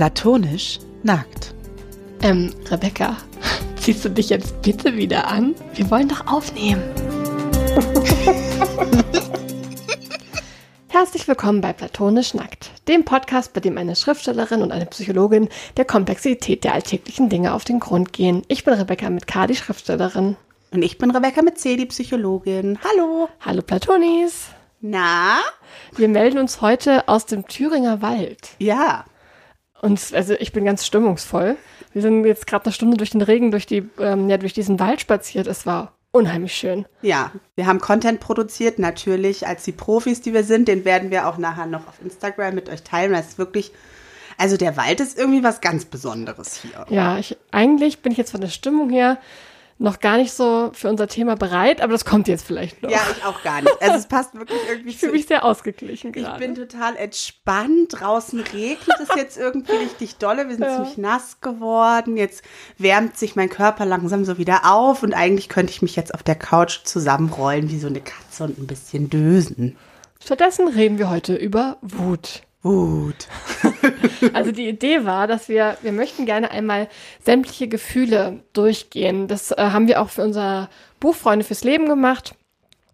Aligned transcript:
Platonisch 0.00 0.78
nackt. 1.02 1.52
Ähm, 2.22 2.54
Rebecca, 2.70 3.18
ziehst 3.76 4.02
du 4.02 4.08
dich 4.08 4.30
jetzt 4.30 4.62
bitte 4.62 4.96
wieder 4.96 5.28
an? 5.28 5.54
Wir 5.74 5.90
wollen 5.90 6.08
doch 6.08 6.26
aufnehmen. 6.26 6.82
Herzlich 10.88 11.28
willkommen 11.28 11.60
bei 11.60 11.74
Platonisch 11.74 12.32
Nackt, 12.32 12.70
dem 12.88 13.04
Podcast, 13.04 13.52
bei 13.52 13.60
dem 13.60 13.76
eine 13.76 13.94
Schriftstellerin 13.94 14.62
und 14.62 14.72
eine 14.72 14.86
Psychologin 14.86 15.50
der 15.76 15.84
Komplexität 15.84 16.64
der 16.64 16.72
alltäglichen 16.72 17.28
Dinge 17.28 17.52
auf 17.52 17.64
den 17.64 17.78
Grund 17.78 18.14
gehen. 18.14 18.40
Ich 18.48 18.64
bin 18.64 18.72
Rebecca 18.72 19.10
mit 19.10 19.26
K, 19.26 19.48
die 19.48 19.56
Schriftstellerin. 19.56 20.38
Und 20.70 20.80
ich 20.80 20.96
bin 20.96 21.10
Rebecca 21.10 21.42
mit 21.42 21.58
C, 21.58 21.76
die 21.76 21.84
Psychologin. 21.84 22.78
Hallo. 22.82 23.28
Hallo 23.40 23.60
Platonis. 23.60 24.46
Na? 24.80 25.40
Wir 25.94 26.08
melden 26.08 26.38
uns 26.38 26.62
heute 26.62 27.06
aus 27.06 27.26
dem 27.26 27.46
Thüringer 27.46 28.00
Wald. 28.00 28.52
Ja. 28.60 29.04
Und 29.80 30.12
also 30.14 30.34
ich 30.34 30.52
bin 30.52 30.64
ganz 30.64 30.86
stimmungsvoll. 30.86 31.56
Wir 31.92 32.02
sind 32.02 32.24
jetzt 32.24 32.46
gerade 32.46 32.66
eine 32.66 32.72
Stunde 32.72 32.96
durch 32.96 33.10
den 33.10 33.22
Regen, 33.22 33.50
durch 33.50 33.66
die, 33.66 33.88
ähm, 33.98 34.28
ja, 34.28 34.36
durch 34.36 34.52
diesen 34.52 34.78
Wald 34.78 35.00
spaziert. 35.00 35.46
Es 35.46 35.66
war 35.66 35.94
unheimlich 36.12 36.54
schön. 36.54 36.86
Ja, 37.02 37.32
wir 37.56 37.66
haben 37.66 37.80
Content 37.80 38.20
produziert, 38.20 38.78
natürlich 38.78 39.46
als 39.46 39.64
die 39.64 39.72
Profis, 39.72 40.20
die 40.20 40.34
wir 40.34 40.44
sind. 40.44 40.68
Den 40.68 40.84
werden 40.84 41.10
wir 41.10 41.26
auch 41.26 41.38
nachher 41.38 41.66
noch 41.66 41.88
auf 41.88 41.94
Instagram 42.02 42.54
mit 42.54 42.68
euch 42.68 42.82
teilen. 42.82 43.12
Das 43.12 43.28
ist 43.28 43.38
wirklich, 43.38 43.72
also 44.36 44.56
der 44.56 44.76
Wald 44.76 45.00
ist 45.00 45.18
irgendwie 45.18 45.42
was 45.42 45.60
ganz 45.60 45.86
Besonderes 45.86 46.60
hier. 46.60 46.84
Ja, 46.90 47.18
ich, 47.18 47.36
eigentlich 47.50 48.00
bin 48.00 48.12
ich 48.12 48.18
jetzt 48.18 48.32
von 48.32 48.40
der 48.40 48.48
Stimmung 48.48 48.90
her 48.90 49.18
noch 49.80 49.98
gar 49.98 50.18
nicht 50.18 50.32
so 50.32 50.70
für 50.74 50.88
unser 50.88 51.08
Thema 51.08 51.36
bereit, 51.36 51.80
aber 51.80 51.92
das 51.94 52.04
kommt 52.04 52.28
jetzt 52.28 52.46
vielleicht 52.46 52.82
noch. 52.82 52.90
Ja, 52.90 53.00
ich 53.16 53.24
auch 53.24 53.42
gar 53.42 53.62
nicht. 53.62 53.80
Also 53.80 53.96
es 53.96 54.06
passt 54.06 54.34
wirklich 54.34 54.60
irgendwie 54.68 54.90
Ich 54.90 54.98
fühle 54.98 55.12
mich 55.12 55.26
sehr 55.26 55.42
ausgeglichen 55.44 56.12
Ich 56.14 56.22
gerade. 56.22 56.38
bin 56.38 56.54
total 56.54 56.96
entspannt. 56.96 57.88
Draußen 57.98 58.40
regnet 58.40 58.98
es 59.02 59.08
jetzt 59.16 59.38
irgendwie 59.38 59.72
richtig 59.72 60.16
dolle. 60.16 60.46
Wir 60.48 60.56
sind 60.56 60.64
Ja. 60.64 60.76
ziemlich 60.76 60.98
nass 60.98 61.40
geworden. 61.40 62.18
Jetzt 62.18 62.42
wärmt 62.76 63.16
sich 63.16 63.36
mein 63.36 63.48
Körper 63.48 63.86
langsam 63.86 64.24
so 64.26 64.36
wieder 64.36 64.70
auf 64.70 65.02
und 65.02 65.14
eigentlich 65.14 65.48
könnte 65.48 65.72
ich 65.72 65.80
mich 65.80 65.96
jetzt 65.96 66.14
auf 66.14 66.22
der 66.22 66.34
Couch 66.34 66.80
zusammenrollen 66.84 67.70
wie 67.70 67.78
so 67.78 67.86
eine 67.86 68.00
Katze 68.02 68.44
und 68.44 68.58
ein 68.58 68.66
bisschen 68.66 69.08
dösen. 69.08 69.76
Stattdessen 70.22 70.68
reden 70.68 70.98
wir 70.98 71.08
heute 71.08 71.34
über 71.34 71.78
Wut. 71.80 72.42
Wut. 72.62 73.28
Also 74.34 74.52
die 74.52 74.68
Idee 74.68 75.06
war, 75.06 75.26
dass 75.26 75.48
wir, 75.48 75.78
wir 75.80 75.92
möchten 75.92 76.26
gerne 76.26 76.50
einmal 76.50 76.88
sämtliche 77.24 77.68
Gefühle 77.68 78.42
durchgehen. 78.52 79.28
Das 79.28 79.50
äh, 79.50 79.56
haben 79.56 79.88
wir 79.88 80.00
auch 80.00 80.10
für 80.10 80.22
unser 80.22 80.68
Buch 81.00 81.14
Freunde 81.14 81.44
fürs 81.44 81.64
Leben 81.64 81.88
gemacht. 81.88 82.34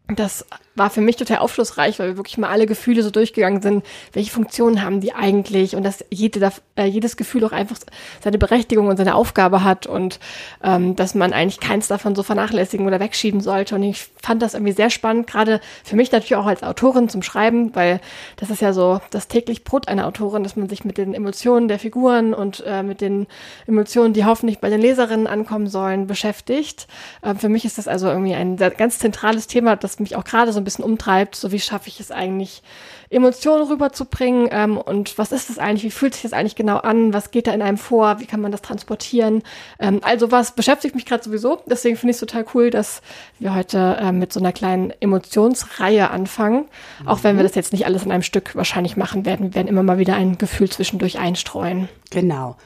Das 0.09 0.47
war 0.77 0.91
für 0.91 1.01
mich 1.01 1.17
total 1.17 1.39
aufschlussreich, 1.39 1.99
weil 1.99 2.11
wir 2.11 2.17
wirklich 2.17 2.39
mal 2.39 2.51
alle 2.51 2.67
Gefühle 2.67 3.03
so 3.03 3.11
durchgegangen 3.11 3.63
sind. 3.63 3.85
Welche 4.13 4.31
Funktionen 4.31 4.83
haben 4.83 5.01
die 5.01 5.13
eigentlich? 5.13 5.75
Und 5.75 5.83
dass 5.83 6.05
jede, 6.11 6.53
äh, 6.77 6.85
jedes 6.85 7.17
Gefühl 7.17 7.45
auch 7.45 7.53
einfach 7.53 7.77
seine 8.23 8.39
Berechtigung 8.39 8.89
und 8.89 8.97
seine 8.97 9.15
Aufgabe 9.15 9.65
hat 9.65 9.87
und 9.87 10.21
ähm, 10.63 10.95
dass 10.97 11.15
man 11.15 11.33
eigentlich 11.33 11.61
keins 11.61 11.89
davon 11.89 12.15
so 12.15 12.23
vernachlässigen 12.23 12.87
oder 12.87 13.01
wegschieben 13.01 13.41
sollte. 13.41 13.75
Und 13.75 13.83
ich 13.83 14.07
fand 14.23 14.43
das 14.43 14.55
irgendwie 14.55 14.73
sehr 14.73 14.91
spannend, 14.91 15.27
gerade 15.27 15.61
für 15.85 15.97
mich 15.97 16.13
natürlich 16.13 16.37
auch 16.37 16.47
als 16.47 16.63
Autorin 16.63 17.09
zum 17.09 17.23
Schreiben, 17.23 17.75
weil 17.75 18.01
das 18.37 18.51
ist 18.51 18.61
ja 18.61 18.73
so 18.73 19.01
das 19.11 19.29
täglich 19.29 19.65
Brot 19.65 19.89
einer 19.89 20.07
Autorin, 20.07 20.43
dass 20.43 20.57
man 20.57 20.69
sich 20.69 20.85
mit 20.85 20.99
den 20.99 21.15
Emotionen 21.15 21.69
der 21.69 21.79
Figuren 21.79 22.35
und 22.35 22.63
äh, 22.67 22.83
mit 22.83 23.01
den 23.01 23.27
Emotionen, 23.67 24.13
die 24.13 24.25
hoffentlich 24.25 24.59
bei 24.59 24.69
den 24.69 24.81
Leserinnen 24.81 25.27
ankommen 25.27 25.69
sollen, 25.69 26.07
beschäftigt. 26.07 26.87
Ähm, 27.23 27.39
für 27.39 27.49
mich 27.49 27.65
ist 27.65 27.79
das 27.79 27.89
also 27.89 28.09
irgendwie 28.09 28.35
ein 28.35 28.57
ganz 28.57 28.99
zentrales 28.99 29.47
Thema, 29.47 29.77
das 29.77 29.99
mich 29.99 30.17
auch 30.17 30.25
gerade 30.25 30.53
so 30.53 30.61
ein 30.61 30.65
bisschen 30.67 30.85
umtreibt. 30.85 31.35
So 31.35 31.51
wie 31.53 31.61
schaffe 31.61 31.89
ich 31.89 31.99
es 32.01 32.11
eigentlich, 32.11 32.63
Emotionen 33.09 33.69
rüberzubringen 33.69 34.49
ähm, 34.51 34.79
und 34.79 35.17
was 35.17 35.33
ist 35.33 35.49
das 35.49 35.59
eigentlich, 35.59 35.85
wie 35.85 35.91
fühlt 35.91 36.15
sich 36.15 36.23
das 36.23 36.33
eigentlich 36.33 36.57
genau 36.57 36.79
an, 36.79 37.13
was 37.13 37.31
geht 37.31 37.47
da 37.47 37.53
in 37.53 37.63
einem 37.63 37.79
vor, 37.79 38.19
wie 38.21 38.27
kann 38.27 38.41
man 38.41 38.51
das 38.51 38.63
transportieren. 38.63 39.43
Ähm, 39.79 40.01
also 40.03 40.33
was 40.33 40.53
beschäftigt 40.53 40.95
mich 40.95 41.07
gerade 41.07 41.23
sowieso, 41.23 41.63
deswegen 41.67 41.97
finde 41.97 42.11
ich 42.11 42.17
es 42.17 42.21
total 42.21 42.45
cool, 42.55 42.71
dass 42.71 43.03
wir 43.39 43.55
heute 43.55 43.99
ähm, 44.01 44.19
mit 44.19 44.33
so 44.33 44.41
einer 44.41 44.53
kleinen 44.53 44.93
Emotionsreihe 45.01 46.11
anfangen, 46.11 46.67
auch 47.05 47.23
wenn 47.23 47.37
wir 47.37 47.45
das 47.45 47.55
jetzt 47.55 47.73
nicht 47.73 47.87
alles 47.87 48.05
in 48.05 48.11
einem 48.11 48.23
Stück 48.23 48.57
wahrscheinlich 48.57 48.97
machen 48.97 49.25
werden. 49.25 49.47
Wir 49.47 49.55
werden 49.55 49.69
immer 49.69 49.85
mal 49.85 49.99
wieder 49.99 50.17
ein 50.17 50.37
Gefühl 50.39 50.69
zwischendurch 50.69 51.19
einstreuen. 51.19 51.89
Genau. 52.11 52.57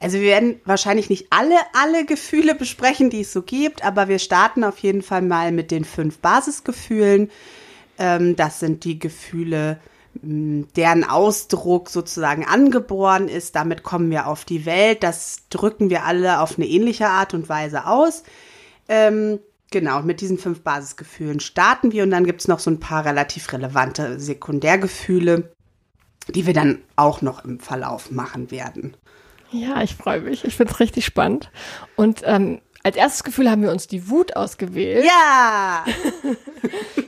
Also 0.00 0.18
wir 0.18 0.26
werden 0.26 0.60
wahrscheinlich 0.64 1.10
nicht 1.10 1.26
alle, 1.30 1.56
alle 1.72 2.04
Gefühle 2.04 2.54
besprechen, 2.54 3.10
die 3.10 3.22
es 3.22 3.32
so 3.32 3.42
gibt, 3.42 3.84
aber 3.84 4.08
wir 4.08 4.18
starten 4.18 4.62
auf 4.62 4.78
jeden 4.78 5.02
Fall 5.02 5.22
mal 5.22 5.50
mit 5.50 5.70
den 5.70 5.84
fünf 5.84 6.18
Basisgefühlen. 6.18 7.30
Ähm, 7.98 8.36
das 8.36 8.60
sind 8.60 8.84
die 8.84 8.98
Gefühle, 8.98 9.80
deren 10.22 11.04
Ausdruck 11.04 11.90
sozusagen 11.90 12.44
angeboren 12.44 13.28
ist. 13.28 13.54
Damit 13.54 13.82
kommen 13.82 14.10
wir 14.10 14.26
auf 14.26 14.44
die 14.44 14.66
Welt. 14.66 15.02
Das 15.02 15.42
drücken 15.50 15.90
wir 15.90 16.04
alle 16.04 16.40
auf 16.40 16.56
eine 16.56 16.66
ähnliche 16.66 17.08
Art 17.08 17.34
und 17.34 17.48
Weise 17.48 17.86
aus. 17.86 18.22
Ähm, 18.88 19.38
genau, 19.70 20.02
mit 20.02 20.20
diesen 20.20 20.38
fünf 20.38 20.62
Basisgefühlen 20.62 21.40
starten 21.40 21.92
wir 21.92 22.02
und 22.02 22.10
dann 22.10 22.24
gibt 22.24 22.40
es 22.40 22.48
noch 22.48 22.58
so 22.58 22.70
ein 22.70 22.80
paar 22.80 23.04
relativ 23.04 23.52
relevante 23.52 24.18
Sekundärgefühle, 24.18 25.52
die 26.28 26.46
wir 26.46 26.54
dann 26.54 26.78
auch 26.96 27.22
noch 27.22 27.44
im 27.44 27.60
Verlauf 27.60 28.10
machen 28.10 28.50
werden. 28.50 28.96
Ja, 29.50 29.82
ich 29.82 29.94
freue 29.94 30.20
mich. 30.20 30.44
Ich 30.44 30.56
finde 30.56 30.72
es 30.72 30.80
richtig 30.80 31.04
spannend. 31.04 31.50
Und 31.96 32.20
ähm, 32.24 32.60
als 32.84 32.96
erstes 32.96 33.24
Gefühl 33.24 33.50
haben 33.50 33.62
wir 33.62 33.70
uns 33.70 33.86
die 33.88 34.08
Wut 34.10 34.36
ausgewählt. 34.36 35.04
Ja! 35.04 35.84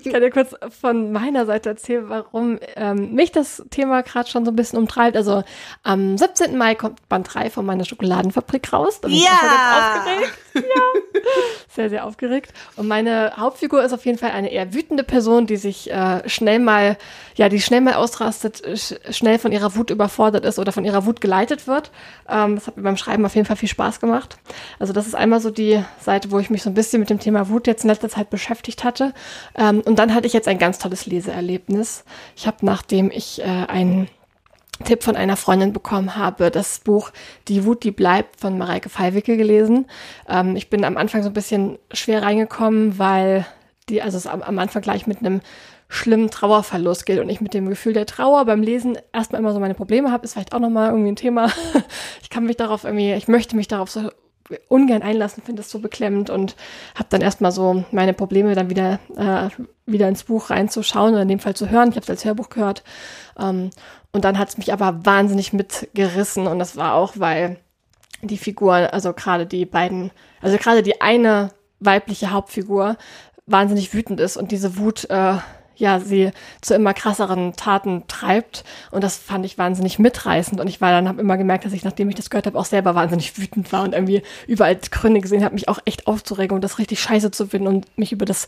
Ich 0.02 0.10
kann 0.12 0.22
dir 0.22 0.30
kurz 0.30 0.54
von 0.80 1.12
meiner 1.12 1.44
Seite 1.44 1.68
erzählen, 1.68 2.08
warum 2.08 2.58
ähm, 2.74 3.12
mich 3.14 3.32
das 3.32 3.62
Thema 3.70 4.02
gerade 4.02 4.28
schon 4.30 4.46
so 4.46 4.50
ein 4.50 4.56
bisschen 4.56 4.78
umtreibt. 4.78 5.14
Also 5.16 5.44
am 5.82 6.16
17. 6.16 6.56
Mai 6.56 6.74
kommt 6.74 7.06
Band 7.10 7.32
3 7.32 7.50
von 7.50 7.66
meiner 7.66 7.84
Schokoladenfabrik 7.84 8.72
raus. 8.72 9.00
Da 9.02 9.08
bin 9.08 9.18
ich 9.18 9.24
Ja! 9.24 9.30
ganz 9.42 10.08
aufgeregt. 10.08 10.38
Ja. 10.54 11.20
Sehr, 11.68 11.90
sehr 11.90 12.06
aufgeregt. 12.06 12.52
Und 12.76 12.88
meine 12.88 13.34
Hauptfigur 13.36 13.84
ist 13.84 13.92
auf 13.92 14.06
jeden 14.06 14.16
Fall 14.18 14.30
eine 14.30 14.50
eher 14.50 14.72
wütende 14.72 15.04
Person, 15.04 15.46
die 15.46 15.56
sich 15.58 15.90
äh, 15.92 16.26
schnell 16.28 16.58
mal, 16.60 16.96
ja, 17.40 17.48
die 17.48 17.62
schnell 17.62 17.80
mal 17.80 17.94
ausrastet, 17.94 18.62
sch 18.76 18.96
schnell 19.08 19.38
von 19.38 19.50
ihrer 19.50 19.74
Wut 19.74 19.88
überfordert 19.88 20.44
ist 20.44 20.58
oder 20.58 20.72
von 20.72 20.84
ihrer 20.84 21.06
Wut 21.06 21.22
geleitet 21.22 21.66
wird. 21.66 21.90
Ähm, 22.28 22.56
das 22.56 22.66
hat 22.66 22.76
mir 22.76 22.82
beim 22.82 22.98
Schreiben 22.98 23.24
auf 23.24 23.34
jeden 23.34 23.46
Fall 23.46 23.56
viel 23.56 23.70
Spaß 23.70 23.98
gemacht. 23.98 24.36
Also 24.78 24.92
das 24.92 25.06
ist 25.06 25.14
einmal 25.14 25.40
so 25.40 25.48
die 25.48 25.82
Seite, 25.98 26.30
wo 26.32 26.38
ich 26.38 26.50
mich 26.50 26.62
so 26.62 26.68
ein 26.68 26.74
bisschen 26.74 27.00
mit 27.00 27.08
dem 27.08 27.18
Thema 27.18 27.48
Wut 27.48 27.66
jetzt 27.66 27.82
in 27.82 27.88
letzter 27.88 28.10
Zeit 28.10 28.28
beschäftigt 28.28 28.84
hatte. 28.84 29.14
Ähm, 29.56 29.80
und 29.80 29.98
dann 29.98 30.14
hatte 30.14 30.26
ich 30.26 30.34
jetzt 30.34 30.48
ein 30.48 30.58
ganz 30.58 30.78
tolles 30.78 31.06
Leseerlebnis. 31.06 32.04
Ich 32.36 32.46
habe, 32.46 32.58
nachdem 32.60 33.10
ich 33.10 33.40
äh, 33.40 33.44
einen 33.44 34.08
Tipp 34.84 35.02
von 35.02 35.16
einer 35.16 35.36
Freundin 35.38 35.72
bekommen 35.72 36.16
habe, 36.16 36.50
das 36.50 36.80
Buch 36.80 37.10
Die 37.48 37.64
Wut, 37.64 37.84
die 37.84 37.90
bleibt 37.90 38.38
von 38.38 38.58
Mareike 38.58 38.90
Fallwicke 38.90 39.38
gelesen. 39.38 39.86
Ähm, 40.28 40.56
ich 40.56 40.68
bin 40.68 40.84
am 40.84 40.98
Anfang 40.98 41.22
so 41.22 41.30
ein 41.30 41.34
bisschen 41.34 41.78
schwer 41.90 42.22
reingekommen, 42.22 42.98
weil 42.98 43.46
die, 43.88 44.02
also 44.02 44.18
es 44.18 44.26
am, 44.26 44.42
am 44.42 44.58
Anfang 44.58 44.82
gleich 44.82 45.06
mit 45.06 45.20
einem 45.20 45.40
schlimmen 45.90 46.30
Trauerverlust 46.30 47.04
geht 47.04 47.18
und 47.18 47.28
ich 47.28 47.40
mit 47.40 47.52
dem 47.52 47.68
Gefühl 47.68 47.92
der 47.92 48.06
Trauer 48.06 48.44
beim 48.44 48.62
Lesen 48.62 48.96
erstmal 49.12 49.40
immer 49.40 49.52
so 49.52 49.58
meine 49.58 49.74
Probleme 49.74 50.12
habe, 50.12 50.24
ist 50.24 50.34
vielleicht 50.34 50.54
auch 50.54 50.60
nochmal 50.60 50.90
irgendwie 50.90 51.12
ein 51.12 51.16
Thema. 51.16 51.50
Ich 52.22 52.30
kann 52.30 52.44
mich 52.44 52.56
darauf 52.56 52.84
irgendwie, 52.84 53.12
ich 53.12 53.26
möchte 53.26 53.56
mich 53.56 53.66
darauf 53.66 53.90
so 53.90 54.08
ungern 54.68 55.02
einlassen, 55.02 55.42
finde 55.42 55.62
es 55.62 55.70
so 55.70 55.80
beklemmend 55.80 56.30
und 56.30 56.54
habe 56.94 57.08
dann 57.10 57.20
erstmal 57.20 57.50
so 57.50 57.84
meine 57.90 58.14
Probleme 58.14 58.54
dann 58.54 58.70
wieder 58.70 59.00
äh, 59.16 59.48
wieder 59.84 60.08
ins 60.08 60.22
Buch 60.22 60.50
reinzuschauen 60.50 61.12
oder 61.12 61.22
in 61.22 61.28
dem 61.28 61.40
Fall 61.40 61.56
zu 61.56 61.70
hören. 61.70 61.88
Ich 61.88 61.96
habe 61.96 62.04
es 62.04 62.10
als 62.10 62.24
Hörbuch 62.24 62.50
gehört 62.50 62.84
ähm, 63.36 63.70
und 64.12 64.24
dann 64.24 64.38
hat 64.38 64.50
es 64.50 64.58
mich 64.58 64.72
aber 64.72 65.04
wahnsinnig 65.04 65.52
mitgerissen 65.52 66.46
und 66.46 66.60
das 66.60 66.76
war 66.76 66.94
auch, 66.94 67.14
weil 67.16 67.58
die 68.22 68.38
Figur, 68.38 68.74
also 68.74 69.12
gerade 69.12 69.44
die 69.46 69.66
beiden, 69.66 70.12
also 70.40 70.56
gerade 70.56 70.84
die 70.84 71.00
eine 71.00 71.50
weibliche 71.80 72.30
Hauptfigur 72.30 72.96
wahnsinnig 73.46 73.92
wütend 73.92 74.20
ist 74.20 74.36
und 74.36 74.52
diese 74.52 74.78
Wut 74.78 75.08
äh, 75.10 75.34
ja, 75.80 75.98
sie 75.98 76.30
zu 76.60 76.74
immer 76.74 76.94
krasseren 76.94 77.56
Taten 77.56 78.04
treibt. 78.06 78.64
Und 78.90 79.02
das 79.02 79.16
fand 79.16 79.44
ich 79.44 79.58
wahnsinnig 79.58 79.98
mitreißend. 79.98 80.60
Und 80.60 80.68
ich 80.68 80.80
war 80.80 80.92
dann, 80.92 81.08
habe 81.08 81.20
immer 81.20 81.36
gemerkt, 81.36 81.64
dass 81.64 81.72
ich, 81.72 81.84
nachdem 81.84 82.08
ich 82.10 82.14
das 82.14 82.30
gehört 82.30 82.46
habe, 82.46 82.58
auch 82.58 82.64
selber 82.66 82.94
wahnsinnig 82.94 83.38
wütend 83.38 83.72
war 83.72 83.82
und 83.82 83.94
irgendwie 83.94 84.22
überall 84.46 84.76
Gründe 84.76 85.20
gesehen 85.20 85.42
habe, 85.42 85.54
mich 85.54 85.68
auch 85.68 85.80
echt 85.86 86.06
aufzuregen 86.06 86.54
und 86.54 86.62
das 86.62 86.78
richtig 86.78 87.00
scheiße 87.00 87.30
zu 87.30 87.46
finden 87.46 87.66
und 87.66 87.98
mich 87.98 88.12
über 88.12 88.26
das, 88.26 88.46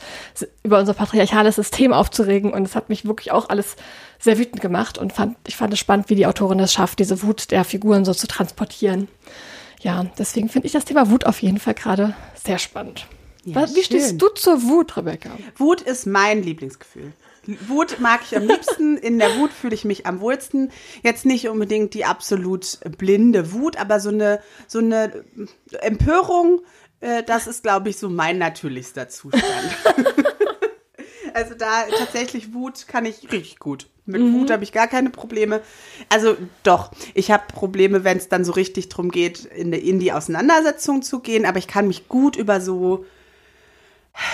über 0.62 0.78
unser 0.78 0.94
patriarchales 0.94 1.56
System 1.56 1.92
aufzuregen. 1.92 2.52
Und 2.52 2.64
es 2.64 2.76
hat 2.76 2.88
mich 2.88 3.04
wirklich 3.06 3.32
auch 3.32 3.48
alles 3.48 3.76
sehr 4.18 4.38
wütend 4.38 4.60
gemacht 4.60 4.98
und 4.98 5.12
fand, 5.12 5.36
ich 5.48 5.56
fand 5.56 5.72
es 5.72 5.80
spannend, 5.80 6.10
wie 6.10 6.14
die 6.14 6.26
Autorin 6.26 6.60
es 6.60 6.72
schafft, 6.72 6.98
diese 6.98 7.22
Wut 7.22 7.50
der 7.50 7.64
Figuren 7.64 8.04
so 8.04 8.14
zu 8.14 8.28
transportieren. 8.28 9.08
Ja, 9.80 10.06
deswegen 10.18 10.48
finde 10.48 10.66
ich 10.66 10.72
das 10.72 10.84
Thema 10.84 11.10
Wut 11.10 11.26
auf 11.26 11.42
jeden 11.42 11.58
Fall 11.58 11.74
gerade 11.74 12.14
sehr 12.34 12.58
spannend. 12.58 13.06
Ja, 13.44 13.68
Wie 13.74 13.82
stehst 13.82 14.10
schön. 14.10 14.18
du 14.18 14.28
zur 14.28 14.62
Wut, 14.62 14.96
Rebecca? 14.96 15.30
Wut 15.56 15.80
ist 15.80 16.06
mein 16.06 16.42
Lieblingsgefühl. 16.42 17.12
Wut 17.66 17.98
mag 18.00 18.20
ich 18.24 18.36
am 18.36 18.46
liebsten. 18.46 18.96
In 18.96 19.18
der 19.18 19.36
Wut 19.38 19.52
fühle 19.52 19.74
ich 19.74 19.84
mich 19.84 20.06
am 20.06 20.20
wohlsten. 20.20 20.70
Jetzt 21.02 21.26
nicht 21.26 21.48
unbedingt 21.48 21.94
die 21.94 22.04
absolut 22.04 22.78
blinde 22.98 23.52
Wut, 23.52 23.76
aber 23.76 24.00
so 24.00 24.10
eine, 24.10 24.40
so 24.66 24.78
eine 24.78 25.24
Empörung, 25.80 26.62
äh, 27.00 27.22
das 27.22 27.46
ist, 27.46 27.62
glaube 27.62 27.90
ich, 27.90 27.98
so 27.98 28.08
mein 28.08 28.38
natürlichster 28.38 29.08
Zustand. 29.08 29.44
also 31.34 31.54
da 31.54 31.84
tatsächlich 31.98 32.54
Wut 32.54 32.86
kann 32.86 33.04
ich 33.04 33.30
richtig 33.32 33.58
gut. 33.58 33.88
Mit 34.04 34.20
mhm. 34.20 34.34
Wut 34.34 34.50
habe 34.50 34.64
ich 34.64 34.72
gar 34.72 34.88
keine 34.88 35.10
Probleme. 35.10 35.60
Also 36.08 36.36
doch, 36.62 36.90
ich 37.14 37.30
habe 37.30 37.44
Probleme, 37.52 38.02
wenn 38.04 38.18
es 38.18 38.28
dann 38.28 38.44
so 38.44 38.52
richtig 38.52 38.88
drum 38.88 39.10
geht, 39.10 39.44
in, 39.44 39.72
in 39.72 40.00
die 40.00 40.12
Auseinandersetzung 40.12 41.02
zu 41.02 41.20
gehen. 41.20 41.46
Aber 41.46 41.58
ich 41.58 41.68
kann 41.68 41.86
mich 41.86 42.08
gut 42.08 42.36
über 42.36 42.60
so 42.60 43.04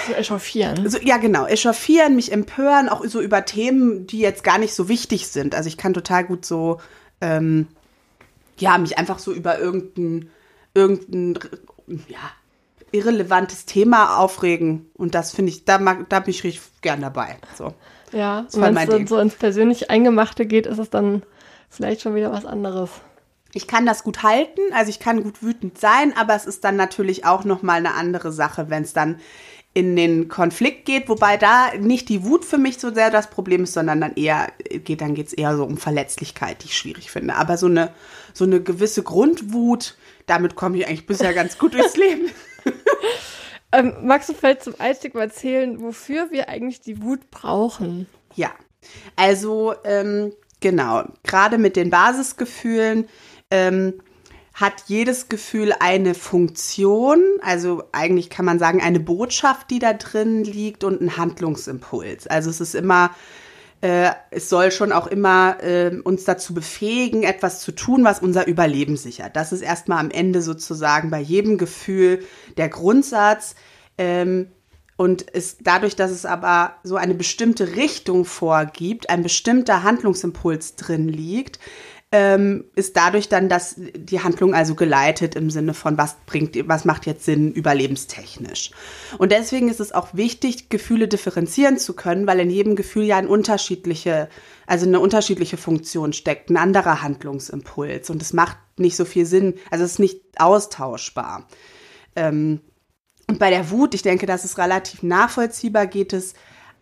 so 0.07 0.13
echauffieren. 0.13 0.89
So, 0.89 0.99
ja, 0.99 1.19
genau. 1.19 1.47
Echauffieren, 1.47 2.17
mich 2.17 2.33
empören, 2.33 2.89
auch 2.89 3.05
so 3.05 3.21
über 3.21 3.45
Themen, 3.45 4.07
die 4.07 4.19
jetzt 4.19 4.45
gar 4.45 4.59
nicht 4.59 4.75
so 4.75 4.89
wichtig 4.89 5.29
sind. 5.29 5.55
Also 5.55 5.69
ich 5.69 5.77
kann 5.77 5.95
total 5.95 6.25
gut 6.25 6.45
so, 6.45 6.81
ähm, 7.21 7.69
ja, 8.59 8.77
mich 8.79 8.99
einfach 8.99 9.19
so 9.19 9.33
über 9.33 9.59
irgendein, 9.59 10.31
irgendein, 10.75 11.39
ja, 12.09 12.19
irrelevantes 12.91 13.67
Thema 13.67 14.19
aufregen. 14.19 14.91
Und 14.95 15.15
das 15.15 15.33
finde 15.33 15.53
ich, 15.53 15.65
da, 15.65 15.79
mag, 15.79 16.09
da 16.09 16.21
bin 16.21 16.31
ich 16.31 16.45
richtig 16.45 16.63
gern 16.81 17.01
dabei. 17.01 17.37
So. 17.57 17.75
Ja, 18.13 18.47
wenn 18.53 18.77
es 18.77 18.87
dann 18.87 19.07
so 19.07 19.19
ins 19.19 19.35
persönlich 19.35 19.91
Eingemachte 19.91 20.47
geht, 20.47 20.67
ist 20.67 20.79
es 20.79 20.91
dann 20.91 21.23
vielleicht 21.69 22.01
schon 22.01 22.15
wieder 22.15 22.33
was 22.33 22.47
anderes. 22.47 22.91
Ich 23.53 23.67
kann 23.67 23.87
das 23.87 24.05
gut 24.05 24.23
halten, 24.23 24.61
also 24.73 24.91
ich 24.91 25.01
kann 25.01 25.23
gut 25.23 25.43
wütend 25.43 25.79
sein, 25.79 26.15
aber 26.17 26.35
es 26.35 26.45
ist 26.45 26.65
dann 26.65 26.77
natürlich 26.77 27.25
auch 27.25 27.45
noch 27.45 27.63
mal 27.63 27.75
eine 27.75 27.95
andere 27.95 28.31
Sache, 28.31 28.69
wenn 28.69 28.83
es 28.83 28.93
dann 28.93 29.21
in 29.75 29.95
den 29.97 30.29
Konflikt 30.29 30.87
geht, 30.87 31.09
wobei 31.09 31.37
da 31.37 31.71
nicht 31.79 32.09
die 32.09 32.25
Wut 32.25 32.45
für 32.45 32.59
mich 32.59 32.79
so 32.79 32.93
sehr 32.93 33.11
das 33.11 33.31
Problem 33.31 33.65
ist, 33.65 33.75
sondern 33.75 34.01
dann 34.01 34.15
eher 34.15 34.49
geht, 34.85 35.01
dann 35.01 35.15
geht 35.15 35.29
es 35.29 35.33
eher 35.33 35.57
so 35.57 35.65
um 35.65 35.77
Verletzlichkeit, 35.77 36.63
die 36.63 36.67
ich 36.67 36.77
schwierig 36.77 37.11
finde. 37.11 37.37
Aber 37.37 37.57
so 37.57 37.67
eine, 37.67 37.93
so 38.33 38.45
eine 38.45 38.61
gewisse 38.61 39.03
Grundwut, 39.03 39.97
damit 40.27 40.57
komme 40.57 40.79
ich 40.79 40.89
eigentlich 40.89 41.07
bisher 41.07 41.33
ganz 41.35 41.59
gut 41.59 41.75
durchs 41.75 41.97
Leben. 41.97 42.31
ähm, 43.73 43.95
magst 44.03 44.29
du 44.29 44.35
vielleicht 44.35 44.65
zum 44.65 44.75
Einstieg 44.79 45.15
mal 45.15 45.23
erzählen, 45.23 45.81
wofür 45.81 46.31
wir 46.31 46.49
eigentlich 46.49 46.81
die 46.81 47.03
Wut 47.03 47.31
brauchen? 47.31 48.07
Ja, 48.35 48.51
also 49.17 49.75
ähm, 49.85 50.33
genau, 50.61 51.05
gerade 51.23 51.59
mit 51.59 51.77
den 51.77 51.91
Basisgefühlen 51.91 53.09
ähm, 53.51 53.95
hat 54.59 54.85
jedes 54.89 55.29
Gefühl 55.29 55.73
eine 55.79 56.15
Funktion, 56.15 57.23
also 57.43 57.85
eigentlich 57.93 58.29
kann 58.29 58.45
man 58.45 58.59
sagen 58.59 58.81
eine 58.81 58.99
Botschaft, 58.99 59.71
die 59.71 59.79
da 59.79 59.93
drin 59.93 60.43
liegt 60.43 60.83
und 60.83 61.01
ein 61.01 61.17
Handlungsimpuls. 61.17 62.27
Also 62.27 62.51
es 62.51 62.61
ist 62.61 62.75
immer, 62.75 63.13
äh, 63.83 64.11
es 64.33 64.49
soll 64.49 64.73
schon 64.73 64.91
auch 64.91 65.07
immer 65.07 65.63
äh, 65.63 65.97
uns 66.03 66.25
dazu 66.25 66.55
befähigen, 66.55 67.23
etwas 67.23 67.61
zu 67.61 67.71
tun, 67.71 68.03
was 68.03 68.19
unser 68.19 68.49
Überleben 68.49 68.97
sichert. 68.97 69.37
Das 69.37 69.53
ist 69.53 69.61
erstmal 69.61 70.01
am 70.01 70.11
Ende 70.11 70.43
sozusagen 70.43 71.09
bei 71.09 71.21
jedem 71.21 71.57
Gefühl 71.57 72.25
der 72.57 72.69
Grundsatz. 72.69 73.55
Ähm, 73.97 74.49
und 74.97 75.23
ist 75.23 75.61
dadurch, 75.63 75.95
dass 75.95 76.11
es 76.11 76.27
aber 76.27 76.75
so 76.83 76.97
eine 76.97 77.15
bestimmte 77.15 77.77
Richtung 77.77 78.25
vorgibt, 78.25 79.11
ein 79.11 79.23
bestimmter 79.23 79.85
Handlungsimpuls 79.85 80.75
drin 80.75 81.09
liegt, 81.09 81.61
ähm, 82.11 82.65
ist 82.75 82.97
dadurch 82.97 83.29
dann 83.29 83.51
dass 83.51 83.75
die 83.77 84.23
Handlung 84.23 84.55
also 84.55 84.75
geleitet 84.75 85.35
im 85.35 85.51
Sinne 85.51 85.75
von, 85.75 85.99
was 85.99 86.17
bringt, 86.25 86.57
was 86.67 86.87
macht 86.87 87.05
jetzt 87.05 87.25
Sinn 87.25 87.53
überlebenstechnisch. 87.53 88.71
Und 89.19 89.31
deswegen 89.31 89.69
ist 89.69 89.81
es 89.81 89.93
auch 89.93 90.15
wichtig, 90.15 90.71
Gefühle 90.71 91.07
differenzieren 91.07 91.77
zu 91.77 91.95
können, 91.95 92.27
weil 92.27 92.41
in 92.41 92.51
jedem 92.51 92.77
Gefühl 92.77 93.05
ja 93.05 93.19
ein 93.19 93.27
unterschiedliche, 93.27 94.31
also 94.67 94.87
eine 94.87 95.01
unterschiedliche 95.01 95.59
Funktion 95.59 96.15
steckt, 96.15 96.49
ein 96.49 96.57
anderer 96.57 97.03
Handlungsimpuls. 97.03 98.09
Und 98.09 98.23
es 98.23 98.33
macht 98.33 98.57
nicht 98.79 98.97
so 98.97 99.05
viel 99.05 99.27
Sinn, 99.27 99.55
also 99.71 99.85
es 99.85 99.93
ist 99.93 99.99
nicht 99.99 100.23
austauschbar. 100.39 101.47
Ähm, 102.17 102.61
und 103.27 103.39
bei 103.39 103.51
der 103.51 103.71
Wut, 103.71 103.95
ich 103.95 104.03
denke, 104.03 104.25
das 104.25 104.47
ist 104.47 104.57
relativ 104.57 105.03
nachvollziehbar, 105.03 105.87
geht 105.87 106.15
es 106.15 106.33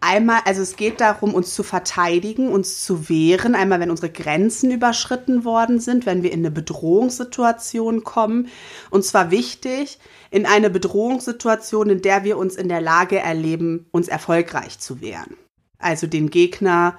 Einmal, 0.00 0.40
also 0.44 0.62
es 0.62 0.76
geht 0.76 1.00
darum, 1.00 1.34
uns 1.34 1.54
zu 1.54 1.62
verteidigen, 1.62 2.52
uns 2.52 2.84
zu 2.84 3.08
wehren. 3.08 3.54
Einmal, 3.54 3.80
wenn 3.80 3.90
unsere 3.90 4.10
Grenzen 4.10 4.70
überschritten 4.70 5.44
worden 5.44 5.80
sind, 5.80 6.06
wenn 6.06 6.22
wir 6.22 6.32
in 6.32 6.40
eine 6.40 6.50
Bedrohungssituation 6.50 8.04
kommen. 8.04 8.48
Und 8.90 9.04
zwar 9.04 9.30
wichtig, 9.30 9.98
in 10.30 10.44
eine 10.46 10.70
Bedrohungssituation, 10.70 11.88
in 11.90 12.02
der 12.02 12.24
wir 12.24 12.36
uns 12.36 12.56
in 12.56 12.68
der 12.68 12.80
Lage 12.80 13.18
erleben, 13.18 13.86
uns 13.90 14.08
erfolgreich 14.08 14.78
zu 14.78 15.00
wehren. 15.00 15.36
Also 15.78 16.06
den 16.06 16.30
Gegner 16.30 16.98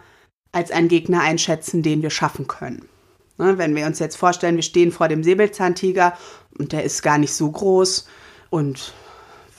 als 0.51 0.71
einen 0.71 0.87
Gegner 0.87 1.21
einschätzen, 1.21 1.83
den 1.83 2.01
wir 2.01 2.09
schaffen 2.09 2.47
können. 2.47 2.89
Ne, 3.37 3.59
wenn 3.59 3.75
wir 3.75 3.85
uns 3.85 3.99
jetzt 3.99 4.17
vorstellen, 4.17 4.55
wir 4.55 4.63
stehen 4.63 4.91
vor 4.91 5.07
dem 5.07 5.23
Säbelzahntiger 5.23 6.17
und 6.57 6.71
der 6.71 6.83
ist 6.83 7.03
gar 7.03 7.19
nicht 7.19 7.33
so 7.33 7.51
groß 7.51 8.07
und 8.49 8.93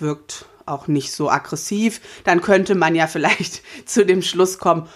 wirkt 0.01 0.47
auch 0.69 0.89
nicht 0.89 1.13
so 1.13 1.31
aggressiv, 1.31 2.01
dann 2.25 2.41
könnte 2.41 2.75
man 2.75 2.95
ja 2.95 3.07
vielleicht 3.07 3.63
zu 3.87 4.05
dem 4.05 4.23
Schluss 4.23 4.59
kommen, 4.59 4.89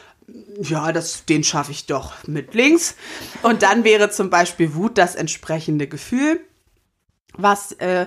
ja, 0.60 0.92
das, 0.92 1.24
den 1.26 1.44
schaffe 1.44 1.72
ich 1.72 1.86
doch 1.86 2.12
mit 2.26 2.54
links. 2.54 2.94
Und 3.42 3.62
dann 3.62 3.84
wäre 3.84 4.10
zum 4.10 4.30
Beispiel 4.30 4.74
Wut 4.74 4.96
das 4.96 5.14
entsprechende 5.14 5.88
Gefühl, 5.88 6.40
was 7.36 7.72
äh, 7.72 8.06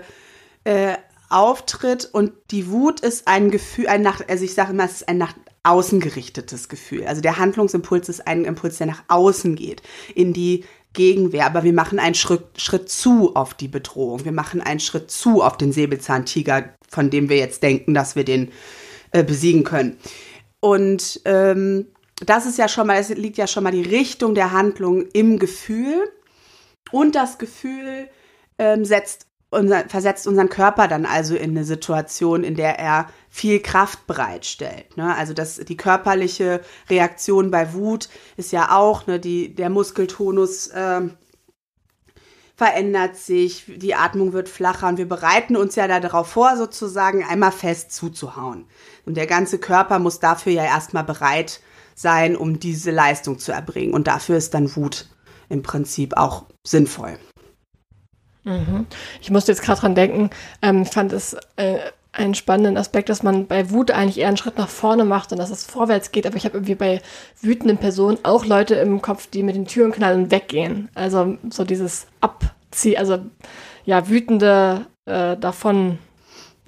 äh, 0.63 0.95
auftritt. 1.29 2.09
Und 2.11 2.33
die 2.51 2.69
Wut 2.69 3.01
ist 3.01 3.27
ein 3.27 3.51
Gefühl, 3.51 3.87
ein 3.87 4.01
nach, 4.01 4.21
also 4.27 4.43
ich 4.43 4.53
sage 4.53 4.71
immer, 4.71 4.85
es 4.85 4.93
ist 4.93 5.09
ein 5.09 5.17
nach 5.17 5.33
außen 5.63 5.99
gerichtetes 5.99 6.69
Gefühl. 6.69 7.05
Also 7.07 7.21
der 7.21 7.37
Handlungsimpuls 7.37 8.07
ist 8.09 8.27
ein 8.27 8.45
Impuls, 8.45 8.77
der 8.77 8.87
nach 8.87 9.03
außen 9.07 9.55
geht, 9.55 9.81
in 10.13 10.31
die 10.31 10.63
Gegenwehr, 10.95 11.45
aber 11.45 11.63
wir 11.63 11.73
machen 11.73 11.99
einen 11.99 12.15
Schritt, 12.15 12.43
Schritt 12.57 12.89
zu 12.89 13.35
auf 13.35 13.53
die 13.53 13.67
Bedrohung. 13.67 14.25
Wir 14.25 14.31
machen 14.31 14.61
einen 14.61 14.79
Schritt 14.79 15.11
zu 15.11 15.43
auf 15.43 15.57
den 15.57 15.71
Säbelzahntiger, 15.71 16.73
von 16.89 17.11
dem 17.11 17.29
wir 17.29 17.37
jetzt 17.37 17.61
denken, 17.61 17.93
dass 17.93 18.15
wir 18.15 18.23
den 18.23 18.51
äh, 19.11 19.23
besiegen 19.23 19.63
können. 19.63 19.97
Und 20.59 21.21
ähm, 21.25 21.87
das 22.25 22.45
ist 22.45 22.57
ja 22.57 22.67
schon 22.67 22.87
mal, 22.87 22.97
es 22.97 23.09
liegt 23.09 23.37
ja 23.37 23.45
schon 23.45 23.63
mal 23.63 23.71
die 23.71 23.83
Richtung 23.83 24.33
der 24.33 24.51
Handlung 24.51 25.05
im 25.13 25.37
Gefühl. 25.37 26.11
Und 26.91 27.15
das 27.15 27.37
Gefühl 27.37 28.07
ähm, 28.57 28.85
setzt 28.85 29.27
unser, 29.55 29.89
versetzt 29.89 30.27
unseren 30.27 30.49
Körper 30.49 30.87
dann 30.87 31.05
also 31.05 31.35
in 31.35 31.51
eine 31.51 31.63
Situation, 31.63 32.43
in 32.43 32.55
der 32.55 32.79
er 32.79 33.07
viel 33.29 33.59
Kraft 33.59 34.07
bereitstellt. 34.07 34.97
Ne? 34.97 35.15
Also 35.15 35.33
das, 35.33 35.57
die 35.57 35.77
körperliche 35.77 36.61
Reaktion 36.89 37.51
bei 37.51 37.73
Wut 37.73 38.09
ist 38.37 38.51
ja 38.51 38.75
auch, 38.75 39.07
ne, 39.07 39.19
die, 39.19 39.53
der 39.55 39.69
Muskeltonus 39.69 40.67
äh, 40.67 41.01
verändert 42.55 43.17
sich, 43.17 43.65
die 43.67 43.95
Atmung 43.95 44.31
wird 44.31 44.47
flacher 44.47 44.87
und 44.87 44.97
wir 44.97 45.07
bereiten 45.07 45.57
uns 45.57 45.75
ja 45.75 45.87
darauf 45.99 46.27
vor, 46.27 46.55
sozusagen 46.55 47.25
einmal 47.25 47.51
fest 47.51 47.91
zuzuhauen. 47.91 48.65
Und 49.05 49.17
der 49.17 49.27
ganze 49.27 49.59
Körper 49.59 49.99
muss 49.99 50.19
dafür 50.19 50.53
ja 50.53 50.63
erstmal 50.63 51.03
bereit 51.03 51.59
sein, 51.95 52.35
um 52.35 52.59
diese 52.59 52.91
Leistung 52.91 53.39
zu 53.39 53.51
erbringen. 53.51 53.93
Und 53.93 54.07
dafür 54.07 54.37
ist 54.37 54.53
dann 54.53 54.73
Wut 54.75 55.07
im 55.49 55.61
Prinzip 55.61 56.15
auch 56.17 56.45
sinnvoll. 56.63 57.17
Mhm. 58.45 58.85
Ich 59.21 59.29
musste 59.29 59.51
jetzt 59.51 59.61
gerade 59.61 59.81
dran 59.81 59.95
denken, 59.95 60.29
ähm, 60.61 60.83
ich 60.83 60.89
fand 60.89 61.11
es 61.11 61.35
äh, 61.57 61.79
einen 62.13 62.33
spannenden 62.33 62.77
Aspekt, 62.77 63.09
dass 63.09 63.23
man 63.23 63.45
bei 63.45 63.69
Wut 63.71 63.91
eigentlich 63.91 64.19
eher 64.19 64.29
einen 64.29 64.37
Schritt 64.37 64.57
nach 64.57 64.69
vorne 64.69 65.03
macht 65.03 65.31
und 65.31 65.37
dass 65.37 65.49
es 65.49 65.65
vorwärts 65.65 66.11
geht. 66.11 66.25
Aber 66.25 66.37
ich 66.37 66.45
habe 66.45 66.55
irgendwie 66.55 66.75
bei 66.75 67.01
wütenden 67.41 67.77
Personen 67.77 68.17
auch 68.23 68.45
Leute 68.45 68.75
im 68.75 69.01
Kopf, 69.01 69.27
die 69.27 69.43
mit 69.43 69.55
den 69.55 69.65
Türen 69.65 69.91
knallen 69.91 70.23
und 70.23 70.31
weggehen. 70.31 70.89
Also 70.95 71.37
so 71.49 71.65
dieses 71.65 72.07
Abziehen, 72.21 72.97
also 72.97 73.17
ja, 73.83 74.07
wütende 74.07 74.85
äh, 75.05 75.35
davon 75.35 75.99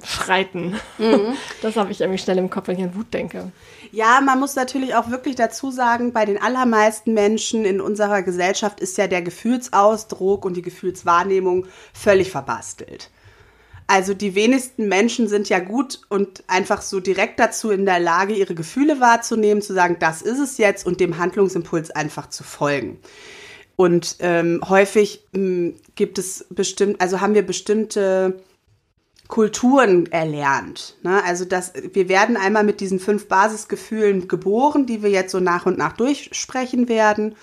schreiten. 0.04 0.76
Mhm. 0.98 1.34
Das 1.62 1.76
habe 1.76 1.92
ich 1.92 2.02
irgendwie 2.02 2.20
schnell 2.20 2.38
im 2.38 2.50
Kopf, 2.50 2.68
wenn 2.68 2.78
ich 2.78 2.84
an 2.84 2.96
Wut 2.96 3.14
denke. 3.14 3.52
Ja, 3.92 4.22
man 4.22 4.40
muss 4.40 4.56
natürlich 4.56 4.96
auch 4.96 5.10
wirklich 5.10 5.36
dazu 5.36 5.72
sagen, 5.72 6.14
bei 6.14 6.26
den 6.26 6.42
allermeisten 6.42 7.14
Menschen 7.14 7.66
in 7.66 7.82
unserer 7.82 8.22
Gesellschaft 8.22 8.80
ist 8.80 8.98
ja 8.98 9.08
der 9.08 9.22
Gefühlsausdruck 9.22 10.46
und 10.46 10.56
die 10.56 10.62
Gefühlswahrnehmung 10.62 11.66
völlig 11.94 12.32
verbastelt. 12.32 13.10
Also 13.88 14.14
die 14.14 14.36
wenigsten 14.36 14.90
Menschen 14.90 15.30
sind 15.30 15.48
ja 15.48 15.60
gut 15.60 16.02
und 16.10 16.44
einfach 16.48 16.82
so 16.82 17.00
direkt 17.00 17.40
dazu 17.40 17.72
in 17.72 17.86
der 17.86 18.00
Lage, 18.00 18.34
ihre 18.34 18.54
Gefühle 18.54 19.00
wahrzunehmen, 19.00 19.62
zu 19.62 19.74
sagen, 19.74 19.96
das 20.00 20.22
ist 20.22 20.40
es 20.40 20.58
jetzt 20.58 20.86
und 20.86 21.00
dem 21.00 21.18
Handlungsimpuls 21.18 21.92
einfach 21.92 22.28
zu 22.30 22.44
folgen. 22.44 23.00
Und 23.78 24.18
ähm, 24.20 24.62
häufig 24.68 25.24
ähm, 25.34 25.76
gibt 25.96 26.18
es 26.18 26.46
bestimmt, 26.50 27.00
also 27.00 27.22
haben 27.22 27.34
wir 27.34 27.46
bestimmte 27.46 28.42
Kulturen 29.28 30.12
erlernt. 30.12 30.98
Ne? 31.04 31.22
Also 31.24 31.46
das, 31.46 31.74
wir 31.94 32.10
werden 32.10 32.38
einmal 32.38 32.64
mit 32.64 32.80
diesen 32.80 33.00
fünf 33.00 33.28
Basisgefühlen 33.28 34.28
geboren, 34.28 34.86
die 34.86 35.04
wir 35.04 35.10
jetzt 35.10 35.32
so 35.32 35.40
nach 35.40 35.66
und 35.66 35.78
nach 35.78 35.94
durchsprechen 35.94 36.88
werden. 36.88 37.36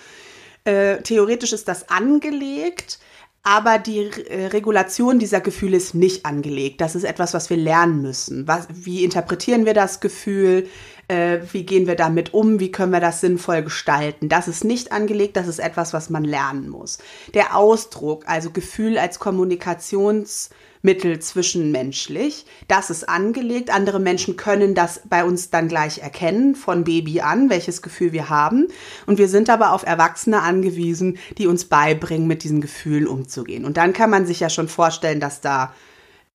Äh, 0.63 0.97
theoretisch 1.03 1.53
ist 1.53 1.67
das 1.67 1.89
angelegt, 1.89 2.99
aber 3.43 3.77
die 3.77 3.99
äh, 3.99 4.47
Regulation 4.47 5.19
dieser 5.19 5.39
Gefühle 5.39 5.77
ist 5.77 5.93
nicht 5.93 6.25
angelegt. 6.25 6.81
Das 6.81 6.95
ist 6.95 7.03
etwas, 7.03 7.35
was 7.35 7.51
wir 7.51 7.57
lernen 7.57 8.01
müssen. 8.01 8.47
Was, 8.47 8.67
wie 8.71 9.03
interpretieren 9.03 9.65
wir 9.65 9.75
das 9.75 9.99
Gefühl? 9.99 10.67
Äh, 11.07 11.39
wie 11.51 11.65
gehen 11.65 11.87
wir 11.87 11.95
damit 11.95 12.33
um? 12.33 12.59
Wie 12.59 12.71
können 12.71 12.91
wir 12.91 12.99
das 12.99 13.21
sinnvoll 13.21 13.63
gestalten? 13.63 14.29
Das 14.29 14.47
ist 14.47 14.63
nicht 14.63 14.91
angelegt, 14.91 15.37
das 15.37 15.47
ist 15.47 15.59
etwas, 15.59 15.93
was 15.93 16.09
man 16.09 16.23
lernen 16.23 16.69
muss. 16.69 16.97
Der 17.33 17.55
Ausdruck, 17.55 18.23
also 18.27 18.51
Gefühl 18.51 18.97
als 18.97 19.19
Kommunikations- 19.19 20.49
Mittel 20.85 21.19
zwischenmenschlich. 21.19 22.45
Das 22.67 22.89
ist 22.91 23.09
angelegt. 23.09 23.73
Andere 23.73 23.99
Menschen 23.99 24.37
können 24.37 24.75
das 24.75 25.01
bei 25.03 25.25
uns 25.25 25.49
dann 25.49 25.67
gleich 25.67 25.97
erkennen, 25.97 26.55
von 26.55 26.83
Baby 26.83 27.21
an, 27.21 27.49
welches 27.49 27.81
Gefühl 27.81 28.13
wir 28.13 28.29
haben. 28.29 28.67
Und 29.07 29.17
wir 29.17 29.27
sind 29.27 29.49
aber 29.49 29.73
auf 29.73 29.83
Erwachsene 29.83 30.41
angewiesen, 30.43 31.17
die 31.39 31.47
uns 31.47 31.65
beibringen, 31.65 32.27
mit 32.27 32.43
diesen 32.43 32.61
Gefühlen 32.61 33.07
umzugehen. 33.07 33.65
Und 33.65 33.77
dann 33.77 33.93
kann 33.93 34.11
man 34.11 34.27
sich 34.27 34.39
ja 34.39 34.49
schon 34.49 34.67
vorstellen, 34.67 35.19
dass 35.19 35.41
da 35.41 35.73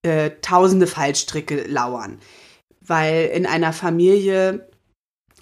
äh, 0.02 0.30
tausende 0.42 0.88
Fallstricke 0.88 1.64
lauern. 1.68 2.18
Weil 2.90 3.26
in 3.26 3.46
einer 3.46 3.72
Familie 3.72 4.68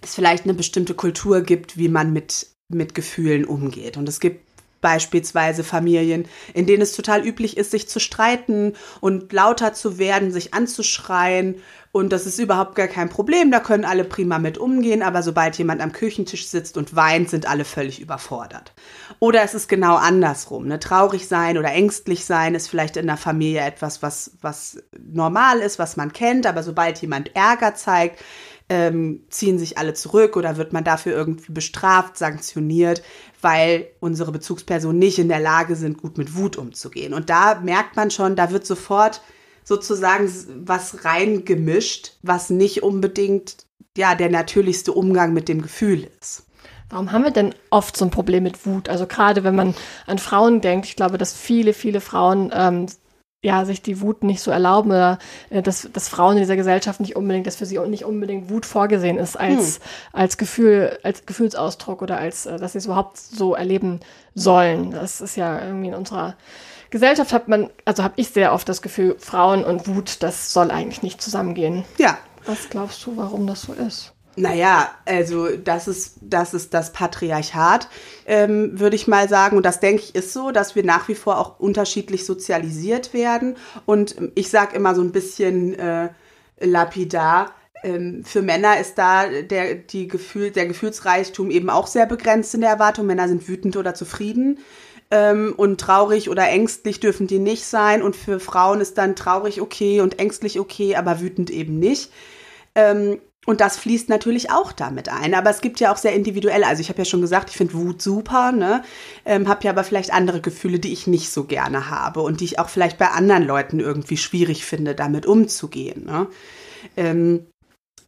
es 0.02 0.14
vielleicht 0.14 0.44
eine 0.44 0.52
bestimmte 0.52 0.92
Kultur 0.92 1.40
gibt, 1.40 1.78
wie 1.78 1.88
man 1.88 2.12
mit, 2.12 2.46
mit 2.68 2.94
Gefühlen 2.94 3.46
umgeht. 3.46 3.96
Und 3.96 4.06
es 4.06 4.20
gibt 4.20 4.47
beispielsweise 4.80 5.64
Familien, 5.64 6.26
in 6.54 6.66
denen 6.66 6.82
es 6.82 6.92
total 6.92 7.26
üblich 7.26 7.56
ist, 7.56 7.70
sich 7.70 7.88
zu 7.88 8.00
streiten 8.00 8.74
und 9.00 9.32
lauter 9.32 9.72
zu 9.72 9.98
werden, 9.98 10.30
sich 10.30 10.54
anzuschreien. 10.54 11.56
Und 11.90 12.12
das 12.12 12.26
ist 12.26 12.38
überhaupt 12.38 12.74
gar 12.74 12.86
kein 12.86 13.08
Problem. 13.08 13.50
Da 13.50 13.60
können 13.60 13.84
alle 13.84 14.04
prima 14.04 14.38
mit 14.38 14.58
umgehen. 14.58 15.02
Aber 15.02 15.22
sobald 15.22 15.56
jemand 15.56 15.80
am 15.80 15.92
Küchentisch 15.92 16.46
sitzt 16.48 16.76
und 16.76 16.94
weint, 16.94 17.30
sind 17.30 17.48
alle 17.48 17.64
völlig 17.64 18.00
überfordert. 18.00 18.72
Oder 19.18 19.42
es 19.42 19.54
ist 19.54 19.68
genau 19.68 19.96
andersrum. 19.96 20.68
Ne? 20.68 20.78
Traurig 20.78 21.26
sein 21.26 21.56
oder 21.56 21.72
ängstlich 21.72 22.24
sein 22.24 22.54
ist 22.54 22.68
vielleicht 22.68 22.96
in 22.96 23.06
der 23.06 23.16
Familie 23.16 23.62
etwas, 23.62 24.02
was, 24.02 24.32
was 24.42 24.82
normal 24.98 25.60
ist, 25.60 25.78
was 25.78 25.96
man 25.96 26.12
kennt. 26.12 26.46
Aber 26.46 26.62
sobald 26.62 27.00
jemand 27.00 27.34
Ärger 27.34 27.74
zeigt, 27.74 28.22
ähm, 28.68 29.24
ziehen 29.30 29.58
sich 29.58 29.78
alle 29.78 29.94
zurück 29.94 30.36
oder 30.36 30.56
wird 30.56 30.72
man 30.72 30.84
dafür 30.84 31.14
irgendwie 31.14 31.52
bestraft, 31.52 32.18
sanktioniert, 32.18 33.02
weil 33.40 33.88
unsere 34.00 34.32
Bezugspersonen 34.32 34.98
nicht 34.98 35.18
in 35.18 35.28
der 35.28 35.40
Lage 35.40 35.76
sind, 35.76 35.98
gut 35.98 36.18
mit 36.18 36.36
Wut 36.36 36.56
umzugehen. 36.56 37.14
Und 37.14 37.30
da 37.30 37.60
merkt 37.60 37.96
man 37.96 38.10
schon, 38.10 38.36
da 38.36 38.50
wird 38.50 38.66
sofort 38.66 39.20
sozusagen 39.64 40.30
was 40.64 41.04
reingemischt, 41.04 42.12
was 42.22 42.50
nicht 42.50 42.82
unbedingt 42.82 43.66
ja 43.96 44.14
der 44.14 44.30
natürlichste 44.30 44.92
Umgang 44.92 45.32
mit 45.32 45.48
dem 45.48 45.62
Gefühl 45.62 46.08
ist. 46.20 46.44
Warum 46.90 47.12
haben 47.12 47.24
wir 47.24 47.30
denn 47.30 47.54
oft 47.68 47.96
so 47.96 48.06
ein 48.06 48.10
Problem 48.10 48.44
mit 48.44 48.64
Wut? 48.64 48.88
Also 48.88 49.06
gerade 49.06 49.44
wenn 49.44 49.54
man 49.54 49.74
an 50.06 50.18
Frauen 50.18 50.62
denkt, 50.62 50.86
ich 50.86 50.96
glaube, 50.96 51.18
dass 51.18 51.34
viele, 51.34 51.74
viele 51.74 52.00
Frauen 52.00 52.50
ähm, 52.54 52.86
ja, 53.42 53.64
sich 53.64 53.82
die 53.82 54.00
Wut 54.00 54.24
nicht 54.24 54.40
so 54.40 54.50
erlauben 54.50 54.90
oder 54.90 55.18
äh, 55.50 55.62
dass, 55.62 55.88
dass 55.92 56.08
Frauen 56.08 56.36
in 56.36 56.42
dieser 56.42 56.56
Gesellschaft 56.56 57.00
nicht 57.00 57.14
unbedingt, 57.14 57.46
dass 57.46 57.56
für 57.56 57.66
sie 57.66 57.78
nicht 57.78 58.04
unbedingt 58.04 58.50
Wut 58.50 58.66
vorgesehen 58.66 59.16
ist 59.16 59.36
als, 59.36 59.76
hm. 59.76 59.82
als 60.12 60.38
Gefühl, 60.38 60.98
als 61.04 61.24
Gefühlsausdruck 61.24 62.02
oder 62.02 62.18
als, 62.18 62.46
äh, 62.46 62.58
dass 62.58 62.72
sie 62.72 62.78
es 62.78 62.86
überhaupt 62.86 63.16
so 63.16 63.54
erleben 63.54 64.00
sollen. 64.34 64.90
Das 64.90 65.20
ist 65.20 65.36
ja 65.36 65.64
irgendwie 65.64 65.88
in 65.88 65.94
unserer 65.94 66.34
Gesellschaft 66.90 67.32
hat 67.32 67.48
man, 67.48 67.70
also 67.84 68.02
habe 68.02 68.14
ich 68.16 68.30
sehr 68.30 68.52
oft 68.52 68.68
das 68.68 68.82
Gefühl, 68.82 69.16
Frauen 69.18 69.62
und 69.62 69.86
Wut, 69.86 70.22
das 70.22 70.52
soll 70.52 70.70
eigentlich 70.70 71.02
nicht 71.02 71.20
zusammengehen. 71.20 71.84
Ja. 71.98 72.18
Was 72.46 72.70
glaubst 72.70 73.04
du, 73.04 73.16
warum 73.16 73.46
das 73.46 73.62
so 73.62 73.74
ist? 73.74 74.14
Naja, 74.38 74.90
also 75.04 75.48
das 75.56 75.88
ist, 75.88 76.16
das 76.20 76.54
ist 76.54 76.72
das 76.72 76.92
Patriarchat, 76.92 77.88
ähm, 78.26 78.78
würde 78.78 78.94
ich 78.94 79.08
mal 79.08 79.28
sagen. 79.28 79.56
Und 79.56 79.66
das 79.66 79.80
denke 79.80 80.02
ich 80.02 80.14
ist 80.14 80.32
so, 80.32 80.50
dass 80.50 80.76
wir 80.76 80.84
nach 80.84 81.08
wie 81.08 81.14
vor 81.14 81.38
auch 81.38 81.58
unterschiedlich 81.58 82.24
sozialisiert 82.24 83.12
werden. 83.14 83.56
Und 83.84 84.16
ich 84.34 84.50
sage 84.50 84.76
immer 84.76 84.94
so 84.94 85.02
ein 85.02 85.12
bisschen 85.12 85.78
äh, 85.78 86.10
lapidar, 86.60 87.52
ähm, 87.82 88.24
für 88.24 88.42
Männer 88.42 88.80
ist 88.80 88.96
da 88.96 89.26
der, 89.28 89.74
die 89.74 90.08
Gefühl, 90.08 90.50
der 90.50 90.66
Gefühlsreichtum 90.66 91.50
eben 91.50 91.70
auch 91.70 91.86
sehr 91.86 92.06
begrenzt 92.06 92.54
in 92.54 92.60
der 92.60 92.70
Erwartung. 92.70 93.06
Männer 93.06 93.28
sind 93.28 93.48
wütend 93.48 93.76
oder 93.76 93.94
zufrieden. 93.94 94.58
Ähm, 95.10 95.54
und 95.56 95.80
traurig 95.80 96.28
oder 96.28 96.48
ängstlich 96.48 97.00
dürfen 97.00 97.26
die 97.26 97.38
nicht 97.38 97.64
sein. 97.64 98.02
Und 98.02 98.16
für 98.16 98.40
Frauen 98.40 98.80
ist 98.80 98.98
dann 98.98 99.16
traurig 99.16 99.60
okay 99.60 100.00
und 100.00 100.18
ängstlich 100.18 100.60
okay, 100.60 100.96
aber 100.96 101.20
wütend 101.20 101.50
eben 101.50 101.78
nicht. 101.78 102.12
Und 103.48 103.62
das 103.62 103.78
fließt 103.78 104.10
natürlich 104.10 104.50
auch 104.50 104.72
damit 104.72 105.08
ein. 105.08 105.32
Aber 105.32 105.48
es 105.48 105.62
gibt 105.62 105.80
ja 105.80 105.90
auch 105.90 105.96
sehr 105.96 106.12
individuell. 106.12 106.64
Also 106.64 106.82
ich 106.82 106.90
habe 106.90 106.98
ja 106.98 107.06
schon 107.06 107.22
gesagt, 107.22 107.48
ich 107.48 107.56
finde 107.56 107.72
Wut 107.72 108.02
super, 108.02 108.52
ne? 108.52 108.82
Ähm, 109.24 109.48
habe 109.48 109.64
ja 109.64 109.70
aber 109.70 109.84
vielleicht 109.84 110.12
andere 110.12 110.42
Gefühle, 110.42 110.78
die 110.78 110.92
ich 110.92 111.06
nicht 111.06 111.30
so 111.30 111.44
gerne 111.44 111.88
habe 111.88 112.20
und 112.20 112.42
die 112.42 112.44
ich 112.44 112.58
auch 112.58 112.68
vielleicht 112.68 112.98
bei 112.98 113.08
anderen 113.08 113.44
Leuten 113.44 113.80
irgendwie 113.80 114.18
schwierig 114.18 114.66
finde, 114.66 114.94
damit 114.94 115.24
umzugehen. 115.24 116.04
Ne? 116.04 116.26
Ähm, 116.98 117.46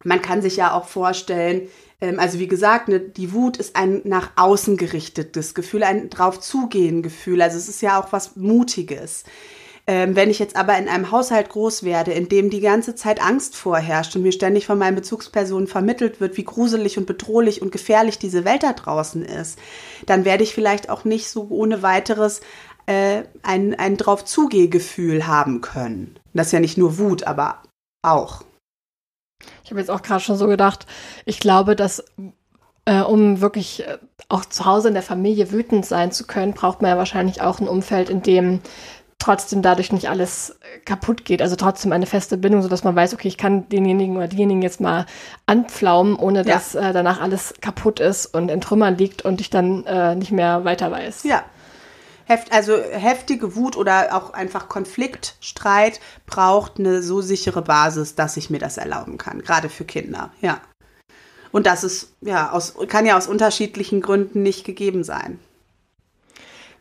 man 0.03 0.21
kann 0.21 0.43
sich 0.43 0.57
ja 0.57 0.75
auch 0.75 0.85
vorstellen, 0.85 1.69
ähm, 2.01 2.19
also 2.19 2.37
wie 2.37 2.47
gesagt, 2.47 2.87
ne, 2.87 2.99
die 2.99 3.33
Wut 3.33 3.57
ist 3.57 3.75
ein 3.75 4.01
nach 4.03 4.33
außen 4.35 4.77
gerichtetes 4.77 5.55
Gefühl, 5.55 5.81
ein 5.81 6.11
drauf 6.11 6.39
zugehen 6.39 7.01
Gefühl. 7.01 7.41
Also 7.41 7.57
es 7.57 7.67
ist 7.67 7.81
ja 7.81 7.99
auch 7.99 8.11
was 8.11 8.35
Mutiges. 8.35 9.23
Ähm, 9.91 10.15
wenn 10.15 10.29
ich 10.29 10.39
jetzt 10.39 10.55
aber 10.55 10.77
in 10.77 10.87
einem 10.87 11.11
Haushalt 11.11 11.49
groß 11.49 11.83
werde, 11.83 12.13
in 12.13 12.29
dem 12.29 12.49
die 12.49 12.61
ganze 12.61 12.95
Zeit 12.95 13.21
Angst 13.21 13.57
vorherrscht 13.57 14.15
und 14.15 14.21
mir 14.21 14.31
ständig 14.31 14.65
von 14.65 14.77
meinen 14.77 14.95
Bezugspersonen 14.95 15.67
vermittelt 15.67 16.21
wird, 16.21 16.37
wie 16.37 16.45
gruselig 16.45 16.97
und 16.97 17.05
bedrohlich 17.05 17.61
und 17.61 17.73
gefährlich 17.73 18.17
diese 18.17 18.45
Welt 18.45 18.63
da 18.63 18.71
draußen 18.71 19.25
ist, 19.25 19.59
dann 20.05 20.23
werde 20.23 20.45
ich 20.45 20.53
vielleicht 20.53 20.89
auch 20.89 21.03
nicht 21.03 21.27
so 21.27 21.45
ohne 21.49 21.81
weiteres 21.81 22.39
äh, 22.85 23.23
ein, 23.43 23.77
ein 23.77 23.97
drauf 23.97 24.23
Zugehgefühl 24.23 25.27
haben 25.27 25.59
können. 25.59 26.17
Das 26.33 26.47
ist 26.47 26.53
ja 26.53 26.61
nicht 26.61 26.77
nur 26.77 26.97
Wut, 26.97 27.23
aber 27.27 27.61
auch. 28.01 28.43
Ich 29.65 29.71
habe 29.71 29.81
jetzt 29.81 29.91
auch 29.91 30.03
gerade 30.03 30.23
schon 30.23 30.37
so 30.37 30.47
gedacht, 30.47 30.85
ich 31.25 31.41
glaube, 31.41 31.75
dass 31.75 32.01
äh, 32.85 33.01
um 33.01 33.41
wirklich 33.41 33.85
äh, 33.85 33.97
auch 34.29 34.45
zu 34.45 34.65
Hause 34.65 34.87
in 34.87 34.93
der 34.93 35.03
Familie 35.03 35.51
wütend 35.51 35.85
sein 35.85 36.13
zu 36.13 36.25
können, 36.25 36.53
braucht 36.53 36.81
man 36.81 36.91
ja 36.91 36.97
wahrscheinlich 36.97 37.41
auch 37.41 37.59
ein 37.59 37.67
Umfeld, 37.67 38.09
in 38.09 38.21
dem 38.21 38.61
trotzdem 39.21 39.61
dadurch 39.61 39.91
nicht 39.91 40.09
alles 40.09 40.57
kaputt 40.85 41.25
geht. 41.25 41.41
Also 41.41 41.55
trotzdem 41.55 41.91
eine 41.91 42.05
feste 42.05 42.37
Bindung, 42.37 42.61
sodass 42.61 42.83
man 42.83 42.95
weiß, 42.95 43.13
okay, 43.13 43.27
ich 43.27 43.37
kann 43.37 43.69
denjenigen 43.69 44.17
oder 44.17 44.27
diejenigen 44.27 44.61
jetzt 44.61 44.81
mal 44.81 45.05
anpflaumen, 45.45 46.15
ohne 46.15 46.43
dass 46.43 46.73
ja. 46.73 46.89
äh, 46.89 46.93
danach 46.93 47.21
alles 47.21 47.53
kaputt 47.61 47.99
ist 47.99 48.25
und 48.25 48.49
in 48.49 48.61
Trümmern 48.61 48.97
liegt 48.97 49.23
und 49.23 49.39
ich 49.39 49.49
dann 49.49 49.85
äh, 49.85 50.15
nicht 50.15 50.31
mehr 50.31 50.65
weiter 50.65 50.91
weiß. 50.91 51.23
Ja. 51.23 51.43
Heft, 52.25 52.51
also 52.51 52.75
heftige 52.77 53.55
Wut 53.55 53.75
oder 53.77 54.15
auch 54.15 54.33
einfach 54.33 54.69
Konflikt, 54.69 55.35
Streit 55.39 55.99
braucht 56.25 56.79
eine 56.79 57.01
so 57.01 57.21
sichere 57.21 57.61
Basis, 57.61 58.15
dass 58.15 58.37
ich 58.37 58.49
mir 58.49 58.59
das 58.59 58.77
erlauben 58.77 59.17
kann, 59.17 59.41
gerade 59.41 59.69
für 59.69 59.85
Kinder, 59.85 60.31
ja. 60.39 60.61
Und 61.51 61.65
das 61.65 61.83
ist, 61.83 62.13
ja, 62.21 62.51
aus, 62.51 62.75
kann 62.87 63.05
ja 63.05 63.17
aus 63.17 63.27
unterschiedlichen 63.27 64.01
Gründen 64.01 64.41
nicht 64.43 64.65
gegeben 64.65 65.03
sein. 65.03 65.39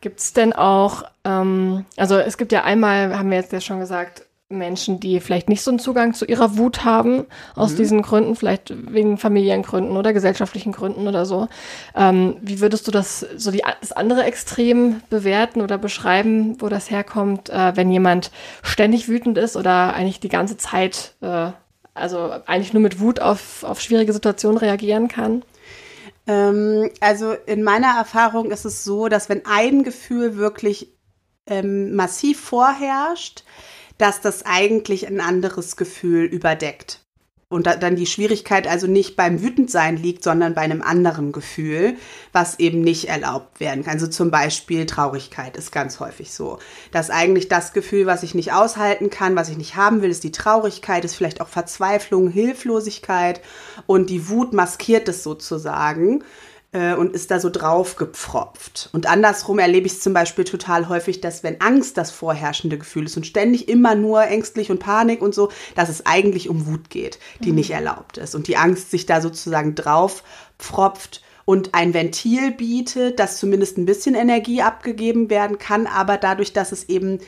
Gibt 0.01 0.21
es 0.21 0.33
denn 0.33 0.53
auch, 0.53 1.05
ähm, 1.25 1.85
also 1.97 2.19
es 2.19 2.39
gibt 2.39 2.53
ja 2.53 2.65
einmal, 2.65 3.19
haben 3.19 3.31
wir 3.31 3.39
jetzt 3.39 3.53
ja 3.53 3.61
schon 3.61 3.81
gesagt, 3.81 4.27
Menschen, 4.51 4.99
die 4.99 5.21
vielleicht 5.21 5.49
nicht 5.49 5.63
so 5.63 5.71
einen 5.71 5.79
Zugang 5.79 6.13
zu 6.13 6.25
ihrer 6.25 6.59
Wut 6.59 6.85
haben, 6.85 7.27
aus 7.55 7.73
mhm. 7.73 7.77
diesen 7.77 8.03
Gründen, 8.03 8.35
vielleicht 8.35 8.75
wegen 8.93 9.17
Familiengründen 9.17 9.97
oder 9.97 10.13
gesellschaftlichen 10.13 10.73
Gründen 10.73 11.07
oder 11.07 11.25
so. 11.25 11.49
Ähm, 11.95 12.37
wie 12.43 12.61
würdest 12.61 12.87
du 12.89 12.91
das, 12.91 13.21
so 13.37 13.53
die, 13.53 13.63
das 13.81 13.93
andere 13.93 14.25
Extrem 14.25 15.03
bewerten 15.09 15.61
oder 15.61 15.79
beschreiben, 15.79 16.61
wo 16.61 16.69
das 16.69 16.91
herkommt, 16.91 17.49
äh, 17.49 17.77
wenn 17.77 17.93
jemand 17.93 18.33
ständig 18.63 19.09
wütend 19.09 19.39
ist 19.39 19.57
oder 19.57 19.95
eigentlich 19.95 20.19
die 20.19 20.29
ganze 20.29 20.57
Zeit, 20.57 21.15
äh, 21.21 21.53
also 21.95 22.33
eigentlich 22.47 22.73
nur 22.73 22.83
mit 22.83 22.99
Wut 22.99 23.21
auf, 23.21 23.63
auf 23.63 23.81
schwierige 23.81 24.13
Situationen 24.13 24.59
reagieren 24.59 25.07
kann? 25.07 25.45
Ähm, 26.31 26.91
also 27.01 27.33
in 27.33 27.65
meiner 27.65 27.97
Erfahrung 27.99 28.53
ist 28.53 28.65
es 28.65 28.85
so, 28.85 29.09
dass 29.09 29.29
wenn 29.29 29.47
ein 29.47 29.83
Gefühl 29.83 30.37
wirklich 30.37 30.97
ähm, 31.47 31.97
massiv 31.97 32.41
vorherrscht, 32.41 33.43
dass 33.99 34.21
das 34.21 34.47
eigentlich 34.47 35.09
ein 35.09 35.21
anderes 35.21 35.77
Gefühl 35.77 36.25
überdeckt 36.25 37.01
und 37.51 37.67
da, 37.67 37.75
dann 37.75 37.97
die 37.97 38.07
Schwierigkeit 38.07 38.69
also 38.69 38.87
nicht 38.87 39.17
beim 39.17 39.43
Wütendsein 39.43 39.97
liegt, 39.97 40.23
sondern 40.23 40.55
bei 40.55 40.61
einem 40.63 40.83
anderen 40.83 41.33
Gefühl, 41.33 41.97
was 42.33 42.61
eben 42.61 42.81
nicht 42.81 43.09
erlaubt 43.09 43.59
werden 43.59 43.85
kann. 43.85 43.95
Also 43.95 44.07
zum 44.07 44.31
Beispiel 44.31 44.87
Traurigkeit 44.87 45.57
ist 45.57 45.73
ganz 45.73 45.99
häufig 45.99 46.33
so, 46.33 46.61
dass 46.93 47.11
eigentlich 47.11 47.49
das 47.49 47.73
Gefühl, 47.73 48.07
was 48.07 48.23
ich 48.23 48.37
nicht 48.37 48.53
aushalten 48.53 49.11
kann, 49.11 49.35
was 49.35 49.49
ich 49.49 49.59
nicht 49.59 49.75
haben 49.75 50.01
will, 50.01 50.11
ist 50.11 50.23
die 50.23 50.31
Traurigkeit, 50.31 51.05
ist 51.05 51.17
vielleicht 51.17 51.41
auch 51.41 51.49
Verzweiflung, 51.49 52.31
Hilflosigkeit 52.31 53.41
und 53.87 54.11
die 54.11 54.29
Wut 54.29 54.53
maskiert 54.53 55.09
es 55.09 55.25
sozusagen 55.25 56.23
äh, 56.73 56.95
und 56.95 57.15
ist 57.15 57.31
da 57.31 57.41
so 57.41 57.51
drauf 57.51 57.97
gepfropft. 57.97 58.89
Und 58.93 59.07
andersrum 59.07 59.59
erlebe 59.59 59.87
ich 59.87 59.95
es 59.95 60.01
zum 60.01 60.13
Beispiel 60.13 60.45
total 60.45 60.89
häufig, 60.89 61.21
dass 61.21 61.43
wenn 61.43 61.61
Angst 61.61 61.97
das 61.97 62.11
vorherrschende 62.11 62.79
Gefühl 62.79 63.07
ist 63.07 63.17
und 63.17 63.27
ständig 63.27 63.69
immer 63.69 63.95
nur 63.95 64.23
ängstlich 64.23 64.71
und 64.71 64.79
Panik 64.79 65.23
und 65.23 65.35
so, 65.35 65.51
dass 65.75 65.89
es 65.89 66.07
eigentlich 66.07 66.49
um 66.49 66.67
Wut 66.67 66.91
geht, 66.91 67.19
die 67.41 67.51
mhm. 67.51 67.57
nicht 67.57 67.71
erlaubt 67.71 68.19
ist. 68.19 68.35
Und 68.35 68.49
die 68.49 68.57
Angst 68.57 68.91
sich 68.91 69.07
da 69.07 69.21
sozusagen 69.21 69.75
drauf 69.75 70.23
pfropft 70.59 71.23
und 71.45 71.75
ein 71.75 71.95
Ventil 71.95 72.53
bietet, 72.53 73.19
dass 73.19 73.39
zumindest 73.39 73.77
ein 73.77 73.87
bisschen 73.87 74.15
Energie 74.15 74.63
abgegeben 74.63 75.31
werden 75.31 75.59
kann, 75.59 75.87
aber 75.87 76.17
dadurch, 76.17 76.53
dass 76.53 76.71
es 76.71 76.89
eben 76.89 77.19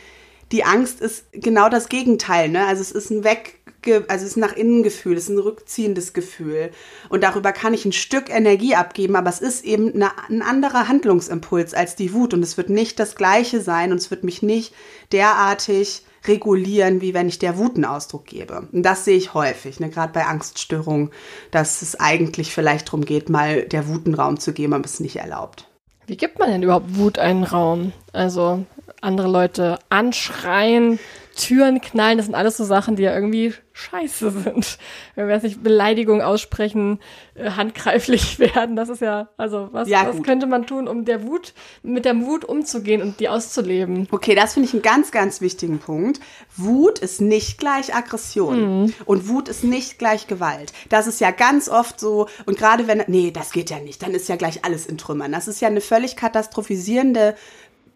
die 0.52 0.64
Angst 0.64 1.00
ist 1.00 1.25
genau 1.32 1.68
das 1.68 1.88
Gegenteil. 1.88 2.50
Ne? 2.50 2.66
Also 2.66 2.82
es 2.82 2.92
ist 2.92 3.11
ein 3.11 3.25
Weg, 3.25 3.62
also 3.86 4.04
es 4.08 4.22
ist 4.22 4.36
ein 4.36 4.40
nach 4.40 4.54
innen 4.54 4.82
Gefühl, 4.82 5.16
es 5.16 5.24
ist 5.24 5.30
ein 5.30 5.38
rückziehendes 5.38 6.12
Gefühl. 6.12 6.70
Und 7.08 7.22
darüber 7.22 7.52
kann 7.52 7.74
ich 7.74 7.84
ein 7.84 7.92
Stück 7.92 8.30
Energie 8.30 8.74
abgeben, 8.74 9.16
aber 9.16 9.30
es 9.30 9.40
ist 9.40 9.64
eben 9.64 9.94
eine, 9.94 10.10
ein 10.28 10.42
anderer 10.42 10.88
Handlungsimpuls 10.88 11.74
als 11.74 11.96
die 11.96 12.12
Wut. 12.12 12.34
Und 12.34 12.42
es 12.42 12.56
wird 12.56 12.70
nicht 12.70 12.98
das 12.98 13.16
Gleiche 13.16 13.60
sein 13.60 13.92
und 13.92 13.98
es 13.98 14.10
wird 14.10 14.24
mich 14.24 14.42
nicht 14.42 14.74
derartig 15.12 16.04
regulieren, 16.26 17.00
wie 17.00 17.14
wenn 17.14 17.28
ich 17.28 17.38
der 17.38 17.58
Wut 17.58 17.74
einen 17.74 17.84
Ausdruck 17.84 18.26
gebe. 18.26 18.68
Und 18.72 18.82
das 18.82 19.04
sehe 19.04 19.16
ich 19.16 19.34
häufig, 19.34 19.80
ne? 19.80 19.90
gerade 19.90 20.12
bei 20.12 20.24
Angststörungen, 20.24 21.10
dass 21.50 21.82
es 21.82 21.98
eigentlich 21.98 22.52
vielleicht 22.52 22.88
darum 22.88 23.04
geht, 23.04 23.28
mal 23.28 23.62
der 23.62 23.88
Wut 23.88 24.06
einen 24.06 24.14
Raum 24.14 24.38
zu 24.38 24.52
geben, 24.52 24.72
aber 24.72 24.84
es 24.84 24.94
ist 24.94 25.00
nicht 25.00 25.16
erlaubt. 25.16 25.66
Wie 26.06 26.16
gibt 26.16 26.38
man 26.38 26.50
denn 26.50 26.62
überhaupt 26.62 26.96
Wut 26.96 27.18
einen 27.18 27.44
Raum? 27.44 27.92
Also 28.12 28.64
andere 29.02 29.28
Leute 29.28 29.78
anschreien, 29.88 30.99
Türen 31.37 31.80
knallen, 31.80 32.18
das 32.18 32.26
sind 32.26 32.35
alles 32.35 32.56
so 32.56 32.64
Sachen, 32.64 32.97
die 32.97 33.02
ja 33.02 33.14
irgendwie 33.14 33.54
scheiße 33.73 34.30
sind. 34.30 34.78
Wenn 35.14 35.28
wir 35.28 35.35
jetzt 35.35 35.44
nicht 35.44 35.62
Beleidigung 35.62 36.21
aussprechen, 36.21 37.00
äh, 37.35 37.50
handgreiflich 37.50 38.38
werden, 38.54 38.76
das 38.76 38.88
ist 38.88 39.00
ja, 39.00 39.28
also 39.37 39.68
was, 39.73 39.88
ja, 39.88 40.06
was 40.06 40.23
könnte 40.23 40.47
man 40.47 40.66
tun, 40.66 40.88
um 40.88 41.04
der 41.04 41.26
Wut, 41.26 41.54
mit 41.82 42.04
der 42.04 42.21
Wut 42.21 42.44
umzugehen 42.44 43.00
und 43.00 43.21
die 43.21 43.28
auszuleben? 43.28 44.09
Okay, 44.11 44.35
das 44.35 44.54
finde 44.54 44.68
ich 44.68 44.75
einen 44.75 44.82
ganz, 44.82 45.11
ganz 45.11 45.40
wichtigen 45.40 45.78
Punkt. 45.78 46.21
Wut 46.56 46.99
ist 46.99 47.21
nicht 47.21 47.59
gleich 47.59 47.94
Aggression 47.94 48.82
mhm. 48.82 48.94
und 49.06 49.28
Wut 49.28 49.49
ist 49.49 49.64
nicht 49.64 49.99
gleich 49.99 50.26
Gewalt. 50.26 50.73
Das 50.90 51.06
ist 51.06 51.21
ja 51.21 51.30
ganz 51.30 51.68
oft 51.68 51.99
so 51.99 52.28
und 52.44 52.59
gerade 52.59 52.87
wenn, 52.87 53.04
nee, 53.06 53.30
das 53.30 53.52
geht 53.52 53.71
ja 53.71 53.80
nicht, 53.80 54.02
dann 54.02 54.12
ist 54.12 54.28
ja 54.28 54.37
gleich 54.37 54.64
alles 54.64 54.87
in 54.87 54.99
Trümmern. 54.99 55.32
Das 55.32 55.49
ist 55.49 55.61
ja 55.61 55.68
eine 55.68 55.80
völlig 55.80 56.16
katastrophisierende 56.16 57.37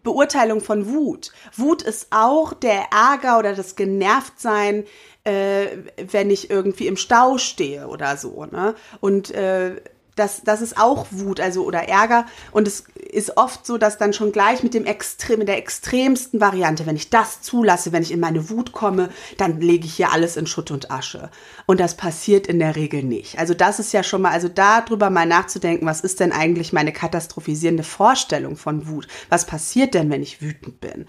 Beurteilung 0.07 0.61
von 0.61 0.87
Wut. 0.87 1.33
Wut 1.57 1.81
ist 1.81 2.07
auch 2.11 2.53
der 2.53 2.85
Ärger 2.93 3.39
oder 3.39 3.53
das 3.53 3.75
Genervtsein, 3.75 4.85
äh, 5.25 5.67
wenn 5.97 6.29
ich 6.29 6.49
irgendwie 6.49 6.87
im 6.87 6.95
Stau 6.95 7.37
stehe 7.37 7.89
oder 7.89 8.15
so. 8.15 8.45
Ne? 8.45 8.73
Und 9.01 9.31
äh, 9.31 9.81
das, 10.17 10.41
das 10.43 10.61
ist 10.61 10.77
auch 10.77 11.07
Wut, 11.11 11.39
also 11.39 11.63
oder 11.63 11.87
Ärger. 11.87 12.25
Und 12.51 12.67
es 12.67 12.83
ist 12.95 13.37
oft 13.37 13.65
so, 13.65 13.77
dass 13.77 13.97
dann 13.97 14.13
schon 14.13 14.31
gleich 14.31 14.63
mit 14.63 14.73
dem 14.73 14.85
Extrem, 14.85 15.39
mit 15.39 15.47
der 15.47 15.57
extremsten 15.57 16.41
Variante, 16.41 16.85
wenn 16.85 16.95
ich 16.95 17.09
das 17.09 17.41
zulasse, 17.41 17.91
wenn 17.91 18.03
ich 18.03 18.11
in 18.11 18.19
meine 18.19 18.49
Wut 18.49 18.71
komme, 18.71 19.09
dann 19.37 19.61
lege 19.61 19.85
ich 19.85 19.93
hier 19.93 20.11
alles 20.11 20.35
in 20.35 20.47
Schutt 20.47 20.71
und 20.71 20.91
Asche. 20.91 21.29
Und 21.65 21.79
das 21.79 21.95
passiert 21.95 22.47
in 22.47 22.59
der 22.59 22.75
Regel 22.75 23.03
nicht. 23.03 23.39
Also 23.39 23.53
das 23.53 23.79
ist 23.79 23.93
ja 23.93 24.03
schon 24.03 24.21
mal, 24.21 24.31
also 24.31 24.49
darüber 24.49 25.09
mal 25.09 25.25
nachzudenken, 25.25 25.85
was 25.85 26.01
ist 26.01 26.19
denn 26.19 26.31
eigentlich 26.31 26.73
meine 26.73 26.91
katastrophisierende 26.91 27.83
Vorstellung 27.83 28.57
von 28.57 28.87
Wut? 28.87 29.07
Was 29.29 29.45
passiert 29.45 29.93
denn, 29.93 30.09
wenn 30.09 30.23
ich 30.23 30.41
wütend 30.41 30.81
bin? 30.81 31.05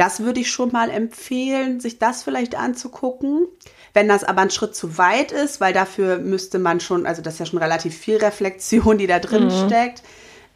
Das 0.00 0.20
würde 0.20 0.40
ich 0.40 0.50
schon 0.50 0.72
mal 0.72 0.88
empfehlen, 0.88 1.78
sich 1.78 1.98
das 1.98 2.22
vielleicht 2.22 2.54
anzugucken. 2.54 3.46
Wenn 3.92 4.08
das 4.08 4.24
aber 4.24 4.40
ein 4.40 4.50
Schritt 4.50 4.74
zu 4.74 4.96
weit 4.96 5.30
ist, 5.30 5.60
weil 5.60 5.74
dafür 5.74 6.16
müsste 6.20 6.58
man 6.58 6.80
schon, 6.80 7.04
also 7.04 7.20
das 7.20 7.34
ist 7.34 7.40
ja 7.40 7.44
schon 7.44 7.58
relativ 7.58 7.98
viel 7.98 8.16
Reflexion, 8.16 8.96
die 8.96 9.06
da 9.06 9.18
drin 9.18 9.48
mhm. 9.48 9.66
steckt. 9.66 10.02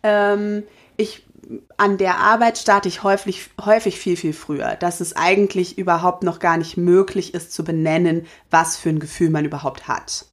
Ähm, 0.03 0.63
ich 0.97 1.27
an 1.77 1.99
der 1.99 2.21
Arbeit 2.21 2.57
starte 2.57 2.89
ich 2.89 3.03
häufig, 3.03 3.51
häufig 3.63 3.99
viel, 3.99 4.17
viel 4.17 4.33
früher, 4.33 4.77
dass 4.77 5.03
es 5.03 5.15
eigentlich 5.15 5.77
überhaupt 5.77 6.23
noch 6.23 6.39
gar 6.39 6.57
nicht 6.57 6.79
möglich 6.79 7.35
ist 7.35 7.53
zu 7.53 7.65
benennen, 7.65 8.25
was 8.49 8.79
für 8.79 8.89
ein 8.89 8.99
Gefühl 8.99 9.29
man 9.29 9.45
überhaupt 9.45 9.89
hat. 9.89 10.25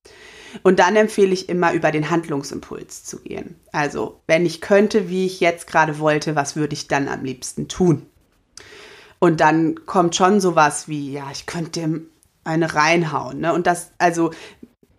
Und 0.64 0.80
dann 0.80 0.96
empfehle 0.96 1.34
ich 1.34 1.50
immer, 1.50 1.74
über 1.74 1.92
den 1.92 2.10
Handlungsimpuls 2.10 3.04
zu 3.04 3.20
gehen. 3.20 3.60
Also, 3.74 4.22
wenn 4.28 4.46
ich 4.46 4.62
könnte, 4.62 5.10
wie 5.10 5.26
ich 5.26 5.42
jetzt 5.42 5.68
gerade 5.68 6.00
wollte, 6.00 6.38
was 6.38 6.56
würde 6.56 6.76
ich 6.76 6.88
dann 6.88 7.10
am 7.10 7.26
liebsten 7.26 7.68
tun? 7.68 8.06
Und 9.24 9.40
dann 9.40 9.86
kommt 9.86 10.16
schon 10.16 10.42
sowas 10.42 10.88
wie, 10.88 11.12
ja, 11.14 11.28
ich 11.32 11.46
könnte 11.46 11.80
dem 11.80 12.10
eine 12.44 12.74
reinhauen. 12.74 13.42
Ne? 13.42 13.54
Und 13.54 13.68
das, 13.68 13.92
also 14.00 14.32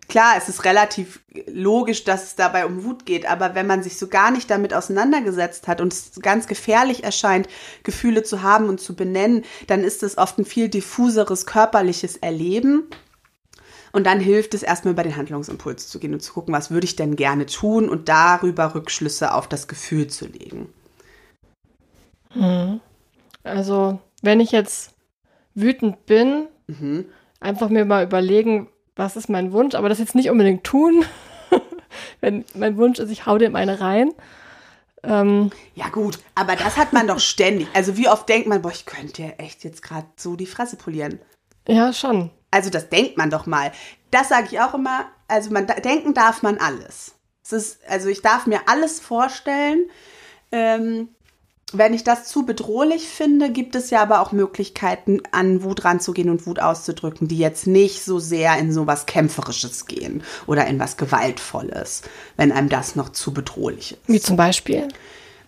klar, 0.07 0.35
es 0.37 0.47
ist 0.47 0.63
relativ 0.63 1.19
logisch, 1.47 2.05
dass 2.05 2.23
es 2.23 2.35
dabei 2.35 2.65
um 2.65 2.85
Wut 2.85 3.05
geht, 3.05 3.25
aber 3.25 3.53
wenn 3.53 3.67
man 3.67 3.83
sich 3.83 3.99
so 3.99 4.07
gar 4.07 4.31
nicht 4.31 4.49
damit 4.49 4.73
auseinandergesetzt 4.73 5.67
hat 5.67 5.81
und 5.81 5.91
es 5.91 6.11
ganz 6.21 6.47
gefährlich 6.47 7.03
erscheint, 7.03 7.49
Gefühle 7.83 8.23
zu 8.23 8.41
haben 8.41 8.69
und 8.69 8.79
zu 8.79 8.95
benennen, 8.95 9.43
dann 9.67 9.83
ist 9.83 10.03
es 10.03 10.17
oft 10.17 10.39
ein 10.39 10.45
viel 10.45 10.69
diffuseres 10.69 11.45
körperliches 11.45 12.15
Erleben. 12.15 12.87
Und 13.91 14.05
dann 14.05 14.21
hilft 14.21 14.53
es 14.53 14.63
erstmal 14.63 14.93
über 14.93 15.03
den 15.03 15.17
Handlungsimpuls 15.17 15.89
zu 15.89 15.99
gehen 15.99 16.13
und 16.13 16.21
zu 16.21 16.31
gucken, 16.31 16.53
was 16.53 16.71
würde 16.71 16.85
ich 16.85 16.95
denn 16.95 17.17
gerne 17.17 17.45
tun 17.45 17.89
und 17.89 18.07
darüber 18.07 18.73
Rückschlüsse 18.73 19.33
auf 19.33 19.49
das 19.49 19.67
Gefühl 19.67 20.07
zu 20.07 20.27
legen. 20.27 20.73
Hm. 22.29 22.79
Also, 23.43 23.99
wenn 24.23 24.39
ich 24.39 24.51
jetzt 24.51 24.95
wütend 25.53 26.07
bin, 26.07 26.47
mhm 26.65 27.05
einfach 27.43 27.69
mir 27.69 27.85
mal 27.85 28.03
überlegen, 28.03 28.69
was 28.95 29.15
ist 29.15 29.29
mein 29.29 29.51
Wunsch, 29.51 29.75
aber 29.75 29.89
das 29.89 29.99
jetzt 29.99 30.15
nicht 30.15 30.29
unbedingt 30.29 30.63
tun. 30.63 31.05
Wenn 32.21 32.45
mein 32.55 32.77
Wunsch 32.77 32.99
ist, 32.99 33.11
ich 33.11 33.25
hau 33.25 33.37
dem 33.37 33.55
eine 33.55 33.79
rein. 33.79 34.11
Ähm, 35.03 35.51
ja 35.75 35.89
gut, 35.89 36.19
aber 36.33 36.55
das 36.55 36.77
hat 36.77 36.93
man 36.93 37.07
doch 37.07 37.19
ständig. 37.19 37.67
Also 37.73 37.97
wie 37.97 38.07
oft 38.07 38.27
denkt 38.29 38.47
man, 38.47 38.61
boah, 38.61 38.71
ich 38.71 38.85
könnte 38.85 39.37
echt 39.37 39.63
jetzt 39.63 39.83
gerade 39.83 40.07
so 40.15 40.35
die 40.35 40.45
Fresse 40.45 40.77
polieren. 40.77 41.19
Ja, 41.67 41.91
schon. 41.91 42.31
Also 42.51 42.69
das 42.69 42.89
denkt 42.89 43.17
man 43.17 43.29
doch 43.29 43.45
mal. 43.45 43.71
Das 44.11 44.29
sage 44.29 44.47
ich 44.51 44.61
auch 44.61 44.73
immer. 44.73 45.05
Also 45.27 45.51
man 45.51 45.67
denken 45.67 46.13
darf 46.13 46.41
man 46.41 46.57
alles. 46.57 47.15
Es 47.43 47.51
ist, 47.51 47.79
also 47.89 48.07
ich 48.07 48.21
darf 48.21 48.47
mir 48.47 48.61
alles 48.67 49.01
vorstellen. 49.01 49.89
Ähm, 50.51 51.09
wenn 51.77 51.93
ich 51.93 52.03
das 52.03 52.25
zu 52.25 52.45
bedrohlich 52.45 53.07
finde, 53.07 53.51
gibt 53.51 53.75
es 53.75 53.89
ja 53.89 54.01
aber 54.01 54.21
auch 54.21 54.31
Möglichkeiten, 54.31 55.21
an 55.31 55.63
Wut 55.63 55.85
ranzugehen 55.85 56.29
und 56.29 56.45
Wut 56.45 56.59
auszudrücken, 56.59 57.27
die 57.27 57.37
jetzt 57.37 57.67
nicht 57.67 58.03
so 58.03 58.19
sehr 58.19 58.57
in 58.57 58.71
so 58.71 58.87
was 58.87 59.05
Kämpferisches 59.05 59.85
gehen 59.85 60.23
oder 60.47 60.67
in 60.67 60.79
was 60.79 60.97
Gewaltvolles, 60.97 62.03
wenn 62.37 62.51
einem 62.51 62.69
das 62.69 62.95
noch 62.95 63.09
zu 63.09 63.33
bedrohlich 63.33 63.93
ist. 63.93 63.99
Wie 64.07 64.19
zum 64.19 64.37
Beispiel? 64.37 64.87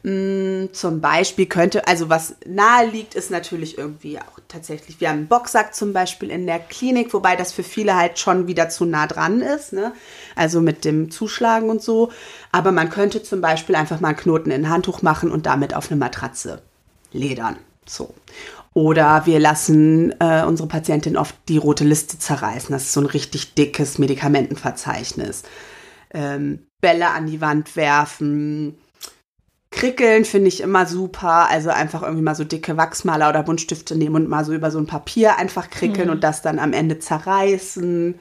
Mm, 0.06 0.72
zum 0.72 1.02
Beispiel 1.02 1.48
könnte, 1.48 1.88
also 1.88 2.10
was 2.10 2.36
nahe 2.46 2.86
liegt, 2.86 3.16
ist 3.16 3.32
natürlich 3.32 3.80
irgendwie 3.80 4.20
auch 4.20 4.40
tatsächlich, 4.48 5.02
wir 5.02 5.10
haben 5.10 5.18
einen 5.18 5.28
Boxsack 5.28 5.74
zum 5.74 5.94
Beispiel 5.94 6.30
in 6.30 6.46
der 6.46 6.60
Klinik, 6.60 7.12
wobei 7.12 7.36
das 7.36 7.52
für 7.52 7.64
viele 7.64 7.96
halt 7.96 8.20
schon 8.20 8.46
wieder 8.46 8.70
zu 8.70 8.86
nah 8.86 9.08
dran 9.08 9.42
ist, 9.42 9.74
ne? 9.74 9.94
also 10.36 10.62
mit 10.62 10.86
dem 10.86 11.10
Zuschlagen 11.10 11.72
und 11.72 11.82
so. 11.82 12.12
Aber 12.52 12.72
man 12.72 12.92
könnte 12.92 13.24
zum 13.24 13.42
Beispiel 13.42 13.76
einfach 13.76 14.00
mal 14.00 14.10
einen 14.10 14.18
Knoten 14.18 14.52
in 14.52 14.66
ein 14.66 14.70
Handtuch 14.70 15.02
machen 15.02 15.32
und 15.32 15.48
damit 15.48 15.76
auf 15.76 15.90
eine 15.90 16.00
Matratze 16.00 16.62
ledern. 17.12 17.58
So. 17.88 18.14
Oder 18.76 19.26
wir 19.26 19.40
lassen 19.40 20.14
äh, 20.20 20.44
unsere 20.44 20.68
Patientin 20.68 21.18
oft 21.18 21.34
die 21.50 21.58
rote 21.58 21.84
Liste 21.84 22.20
zerreißen. 22.20 22.72
Das 22.72 22.84
ist 22.84 22.94
so 22.94 23.00
ein 23.00 23.08
richtig 23.08 23.56
dickes 23.56 23.98
Medikamentenverzeichnis. 23.98 25.42
Ähm, 26.14 26.68
Bälle 26.80 27.10
an 27.10 27.26
die 27.26 27.42
Wand 27.42 27.76
werfen, 27.76 28.78
Krickeln 29.76 30.24
finde 30.24 30.48
ich 30.48 30.62
immer 30.62 30.86
super. 30.86 31.50
Also 31.50 31.70
einfach 31.70 32.02
irgendwie 32.02 32.24
mal 32.24 32.34
so 32.34 32.46
dicke 32.46 32.78
Wachsmaler 32.78 33.30
oder 33.30 33.44
Buntstifte 33.44 33.98
nehmen 33.98 34.16
und 34.16 34.30
mal 34.30 34.46
so 34.46 34.54
über 34.54 34.72
so 34.72 34.80
ein 34.80 34.88
Papier 34.88 35.38
einfach 35.38 35.70
krickeln 35.70 36.08
mhm. 36.08 36.14
und 36.14 36.24
das 36.24 36.42
dann 36.42 36.60
am 36.60 36.72
Ende 36.72 37.00
zerreißen. 37.00 38.18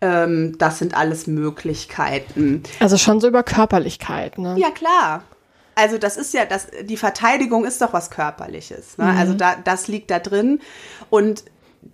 Ähm, 0.00 0.56
das 0.56 0.78
sind 0.78 0.96
alles 0.96 1.26
Möglichkeiten. 1.26 2.62
Also 2.80 2.96
schon 2.96 3.20
so 3.20 3.28
über 3.28 3.42
Körperlichkeit, 3.42 4.38
ne? 4.38 4.56
Ja, 4.58 4.70
klar. 4.70 5.24
Also 5.74 5.98
das 5.98 6.16
ist 6.16 6.32
ja, 6.32 6.46
das, 6.46 6.68
die 6.82 6.96
Verteidigung 6.96 7.66
ist 7.66 7.82
doch 7.82 7.92
was 7.92 8.10
Körperliches. 8.10 8.96
Ne? 8.96 9.04
Mhm. 9.04 9.18
Also 9.18 9.34
da, 9.34 9.56
das 9.62 9.88
liegt 9.88 10.10
da 10.10 10.20
drin. 10.20 10.60
Und 11.10 11.44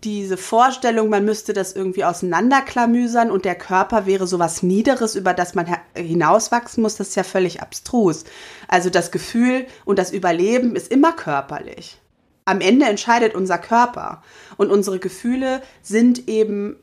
diese 0.04 0.36
Vorstellung, 0.36 1.08
man 1.08 1.24
müsste 1.24 1.54
das 1.54 1.72
irgendwie 1.72 2.04
auseinanderklamüsern 2.04 3.30
und 3.30 3.44
der 3.44 3.54
Körper 3.54 4.06
wäre 4.06 4.26
so 4.26 4.38
was 4.38 4.62
Niederes, 4.62 5.14
über 5.14 5.32
das 5.32 5.54
man 5.54 5.66
hinauswachsen 5.96 6.82
muss, 6.82 6.96
das 6.96 7.08
ist 7.08 7.16
ja 7.16 7.24
völlig 7.24 7.62
abstrus. 7.62 8.24
Also 8.68 8.90
das 8.90 9.10
Gefühl 9.10 9.66
und 9.86 9.98
das 9.98 10.12
Überleben 10.12 10.76
ist 10.76 10.92
immer 10.92 11.12
körperlich. 11.12 11.98
Am 12.44 12.60
Ende 12.60 12.86
entscheidet 12.86 13.34
unser 13.34 13.58
Körper 13.58 14.22
und 14.56 14.70
unsere 14.70 14.98
Gefühle 14.98 15.62
sind 15.82 16.28
eben 16.28 16.76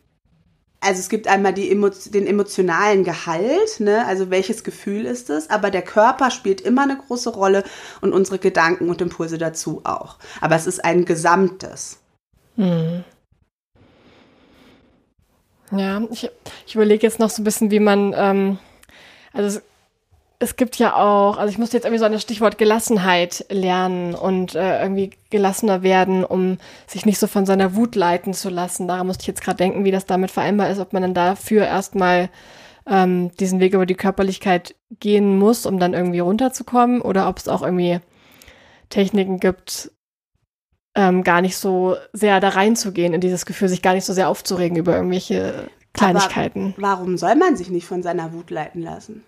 also 0.81 0.99
es 0.99 1.09
gibt 1.09 1.27
einmal 1.27 1.51
die, 1.51 1.69
den 2.11 2.27
emotionalen 2.27 3.03
Gehalt, 3.03 3.79
ne? 3.79 4.05
also 4.05 4.29
welches 4.29 4.63
Gefühl 4.63 5.05
ist 5.05 5.31
es, 5.31 5.49
aber 5.49 5.71
der 5.71 5.81
Körper 5.81 6.29
spielt 6.29 6.61
immer 6.61 6.83
eine 6.83 6.97
große 6.97 7.31
Rolle 7.31 7.63
und 8.01 8.13
unsere 8.13 8.37
Gedanken 8.37 8.89
und 8.89 9.01
Impulse 9.01 9.39
dazu 9.39 9.81
auch. 9.83 10.17
Aber 10.41 10.55
es 10.55 10.67
ist 10.67 10.85
ein 10.85 11.05
Gesamtes. 11.05 12.01
Hm. 12.55 13.03
Ja, 15.71 16.01
ich, 16.11 16.29
ich 16.67 16.75
überlege 16.75 17.05
jetzt 17.05 17.19
noch 17.19 17.29
so 17.29 17.41
ein 17.41 17.45
bisschen, 17.45 17.71
wie 17.71 17.79
man, 17.79 18.13
ähm, 18.15 18.59
also 19.33 19.57
es, 19.57 19.63
es, 20.39 20.55
gibt 20.55 20.77
ja 20.77 20.95
auch, 20.95 21.37
also 21.37 21.51
ich 21.51 21.57
musste 21.57 21.75
jetzt 21.75 21.85
irgendwie 21.85 21.99
so 21.99 22.05
an 22.05 22.11
das 22.11 22.21
Stichwort 22.21 22.57
Gelassenheit 22.57 23.45
lernen 23.49 24.13
und 24.13 24.53
äh, 24.55 24.81
irgendwie 24.81 25.11
gelassener 25.31 25.81
werden, 25.81 26.23
um 26.23 26.59
sich 26.87 27.05
nicht 27.05 27.19
so 27.19 27.27
von 27.27 27.45
seiner 27.45 27.75
Wut 27.75 27.95
leiten 27.95 28.33
zu 28.33 28.49
lassen. 28.49 28.87
Daran 28.87 29.07
musste 29.07 29.23
ich 29.23 29.27
jetzt 29.27 29.41
gerade 29.41 29.57
denken, 29.57 29.85
wie 29.85 29.91
das 29.91 30.05
damit 30.05 30.31
vereinbar 30.31 30.69
ist, 30.69 30.79
ob 30.79 30.93
man 30.93 31.01
dann 31.01 31.13
dafür 31.13 31.65
erstmal 31.65 32.29
ähm, 32.87 33.31
diesen 33.39 33.59
Weg 33.59 33.73
über 33.73 33.85
die 33.85 33.95
Körperlichkeit 33.95 34.75
gehen 34.99 35.39
muss, 35.39 35.65
um 35.65 35.79
dann 35.79 35.93
irgendwie 35.93 36.19
runterzukommen 36.19 37.01
oder 37.01 37.27
ob 37.27 37.37
es 37.37 37.47
auch 37.47 37.63
irgendwie 37.63 37.99
Techniken 38.89 39.39
gibt, 39.39 39.91
ähm, 40.95 41.23
gar 41.23 41.41
nicht 41.41 41.57
so 41.57 41.95
sehr 42.13 42.39
da 42.39 42.49
reinzugehen 42.49 43.13
in 43.13 43.21
dieses 43.21 43.45
Gefühl, 43.45 43.67
sich 43.67 43.81
gar 43.81 43.93
nicht 43.93 44.05
so 44.05 44.13
sehr 44.13 44.29
aufzuregen 44.29 44.77
über 44.77 44.95
irgendwelche 44.95 45.67
Kleinigkeiten. 45.93 46.73
Aber 46.77 46.87
warum 46.87 47.17
soll 47.17 47.35
man 47.35 47.55
sich 47.55 47.69
nicht 47.69 47.85
von 47.85 48.01
seiner 48.01 48.33
Wut 48.33 48.49
leiten 48.49 48.81
lassen? 48.81 49.23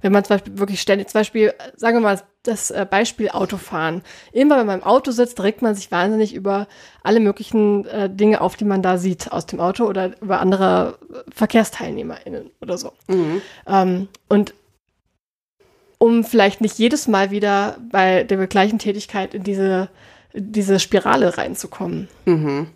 Wenn 0.00 0.12
man 0.12 0.24
zum 0.24 0.36
Beispiel 0.36 0.58
wirklich 0.58 0.80
ständig, 0.80 1.08
zum 1.08 1.20
Beispiel, 1.20 1.52
sagen 1.76 1.96
wir 1.96 2.00
mal, 2.00 2.20
das 2.42 2.70
äh, 2.70 2.86
Beispiel 2.88 3.28
Autofahren. 3.30 4.02
Immer 4.32 4.58
wenn 4.58 4.66
man 4.66 4.80
im 4.80 4.86
Auto 4.86 5.10
sitzt, 5.10 5.42
regt 5.42 5.62
man 5.62 5.74
sich 5.74 5.90
wahnsinnig 5.90 6.34
über 6.34 6.66
alle 7.02 7.20
möglichen 7.20 7.86
äh, 7.86 8.08
Dinge 8.08 8.40
auf, 8.40 8.56
die 8.56 8.64
man 8.64 8.82
da 8.82 8.98
sieht 8.98 9.32
aus 9.32 9.46
dem 9.46 9.60
Auto 9.60 9.84
oder 9.84 10.20
über 10.20 10.40
andere 10.40 10.98
VerkehrsteilnehmerInnen 11.34 12.50
oder 12.60 12.78
so. 12.78 12.92
Mhm. 13.08 13.42
Ähm, 13.66 14.08
und 14.28 14.54
um 15.98 16.24
vielleicht 16.24 16.60
nicht 16.60 16.78
jedes 16.78 17.08
Mal 17.08 17.30
wieder 17.30 17.78
bei 17.90 18.24
der 18.24 18.46
gleichen 18.46 18.78
Tätigkeit 18.78 19.34
in 19.34 19.42
diese, 19.42 19.88
diese 20.36 20.78
Spirale 20.78 21.38
reinzukommen. 21.38 22.08
Mhm. 22.26 22.68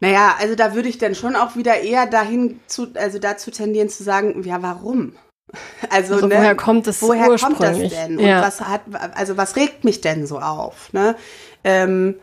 Naja, 0.00 0.36
also 0.38 0.54
da 0.54 0.74
würde 0.74 0.88
ich 0.88 0.98
dann 0.98 1.14
schon 1.14 1.36
auch 1.36 1.56
wieder 1.56 1.80
eher 1.80 2.06
dahin 2.06 2.60
zu, 2.66 2.88
also 2.94 3.18
dazu 3.18 3.50
tendieren 3.50 3.88
zu 3.88 4.02
sagen, 4.02 4.42
ja, 4.44 4.62
warum? 4.62 5.14
Also, 5.90 6.14
also 6.14 6.26
ne, 6.26 6.34
woher 6.34 6.56
kommt 6.56 6.86
es 6.88 7.00
Woher 7.00 7.38
kommt 7.38 7.62
das 7.62 7.78
denn? 7.78 8.18
Und 8.18 8.26
was 8.26 8.60
hat, 8.60 8.82
also 9.14 9.36
was 9.36 9.54
regt 9.54 9.84
mich 9.84 10.00
denn 10.00 10.26
so 10.26 10.40
auf? 10.40 10.92
Ne? 10.92 11.14
Ähm, 11.62 12.16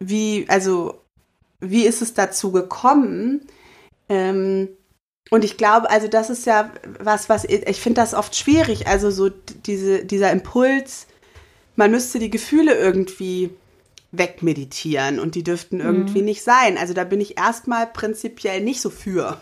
wie, 0.00 0.46
also, 0.48 1.00
wie 1.60 1.86
ist 1.86 2.02
es 2.02 2.12
dazu 2.12 2.50
gekommen? 2.50 3.46
Ähm, 4.08 4.68
und 5.30 5.44
ich 5.44 5.56
glaube, 5.56 5.90
also 5.90 6.08
das 6.08 6.28
ist 6.28 6.44
ja 6.44 6.70
was, 6.98 7.28
was 7.28 7.44
ich 7.44 7.80
finde 7.80 8.00
das 8.00 8.14
oft 8.14 8.34
schwierig. 8.36 8.86
Also 8.88 9.10
so 9.10 9.28
diese, 9.28 10.04
dieser 10.04 10.30
Impuls, 10.30 11.06
man 11.76 11.90
müsste 11.90 12.18
die 12.18 12.30
Gefühle 12.30 12.74
irgendwie 12.74 13.50
wegmeditieren 14.12 15.18
und 15.18 15.34
die 15.34 15.42
dürften 15.42 15.80
irgendwie 15.80 16.20
mhm. 16.20 16.26
nicht 16.26 16.42
sein. 16.42 16.78
Also 16.78 16.94
da 16.94 17.04
bin 17.04 17.20
ich 17.20 17.38
erstmal 17.38 17.86
prinzipiell 17.86 18.62
nicht 18.62 18.80
so 18.80 18.90
für. 18.90 19.40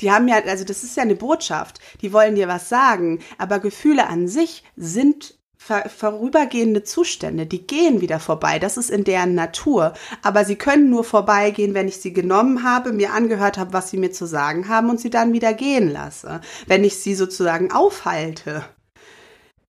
Die 0.00 0.10
haben 0.10 0.28
ja, 0.28 0.42
also 0.46 0.64
das 0.64 0.82
ist 0.82 0.96
ja 0.96 1.02
eine 1.02 1.14
Botschaft, 1.14 1.78
die 2.00 2.12
wollen 2.12 2.34
dir 2.34 2.48
was 2.48 2.68
sagen, 2.68 3.20
aber 3.38 3.58
Gefühle 3.58 4.06
an 4.08 4.28
sich 4.28 4.64
sind 4.76 5.34
vorübergehende 5.58 6.84
Zustände, 6.84 7.44
die 7.44 7.66
gehen 7.66 8.00
wieder 8.00 8.18
vorbei. 8.18 8.58
Das 8.58 8.78
ist 8.78 8.90
in 8.90 9.04
deren 9.04 9.34
Natur. 9.34 9.92
Aber 10.22 10.46
sie 10.46 10.56
können 10.56 10.88
nur 10.88 11.04
vorbeigehen, 11.04 11.74
wenn 11.74 11.86
ich 11.86 11.98
sie 11.98 12.14
genommen 12.14 12.64
habe, 12.64 12.92
mir 12.92 13.12
angehört 13.12 13.58
habe, 13.58 13.74
was 13.74 13.90
sie 13.90 13.98
mir 13.98 14.10
zu 14.10 14.24
sagen 14.24 14.68
haben 14.68 14.88
und 14.88 14.98
sie 14.98 15.10
dann 15.10 15.34
wieder 15.34 15.52
gehen 15.52 15.90
lasse. 15.90 16.40
Wenn 16.66 16.82
ich 16.82 16.96
sie 16.96 17.14
sozusagen 17.14 17.70
aufhalte 17.72 18.64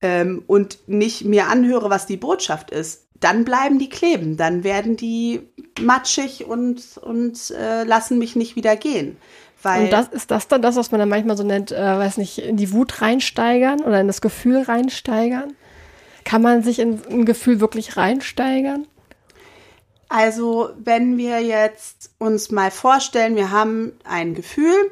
ähm, 0.02 0.44
und 0.48 0.80
nicht 0.88 1.26
mir 1.26 1.48
anhöre, 1.48 1.90
was 1.90 2.06
die 2.06 2.18
Botschaft 2.18 2.72
ist, 2.72 3.08
dann 3.20 3.46
bleiben 3.46 3.78
die 3.78 3.90
kleben, 3.90 4.36
dann 4.36 4.64
werden 4.64 4.98
die 4.98 5.42
matschig 5.80 6.46
und, 6.46 6.98
und 6.98 7.52
äh, 7.52 7.84
lassen 7.84 8.18
mich 8.18 8.36
nicht 8.36 8.56
wieder 8.56 8.76
gehen. 8.76 9.18
Weil 9.62 9.86
und 9.86 9.94
das 9.94 10.08
ist 10.08 10.32
das 10.32 10.48
dann 10.48 10.64
das, 10.64 10.76
was 10.76 10.92
man 10.92 11.00
dann 11.00 11.10
manchmal 11.10 11.38
so 11.38 11.44
nennt, 11.44 11.72
äh, 11.72 11.80
weiß 11.80 12.18
nicht, 12.18 12.40
in 12.40 12.58
die 12.58 12.74
Wut 12.74 13.02
reinsteigern 13.02 13.82
oder 13.82 14.02
in 14.02 14.08
das 14.08 14.22
Gefühl 14.22 14.64
reinsteigern? 14.64 15.54
Kann 16.26 16.42
man 16.42 16.64
sich 16.64 16.80
in 16.80 17.00
ein 17.10 17.26
Gefühl 17.26 17.60
wirklich 17.60 17.96
reinsteigern? 17.98 18.88
Also, 20.10 20.72
wenn 20.78 21.18
wir 21.18 21.42
jetzt 21.42 22.12
uns 22.18 22.52
mal 22.52 22.72
vorstellen, 22.72 23.36
wir 23.36 23.52
haben 23.52 23.94
ein 24.04 24.34
Gefühl, 24.34 24.92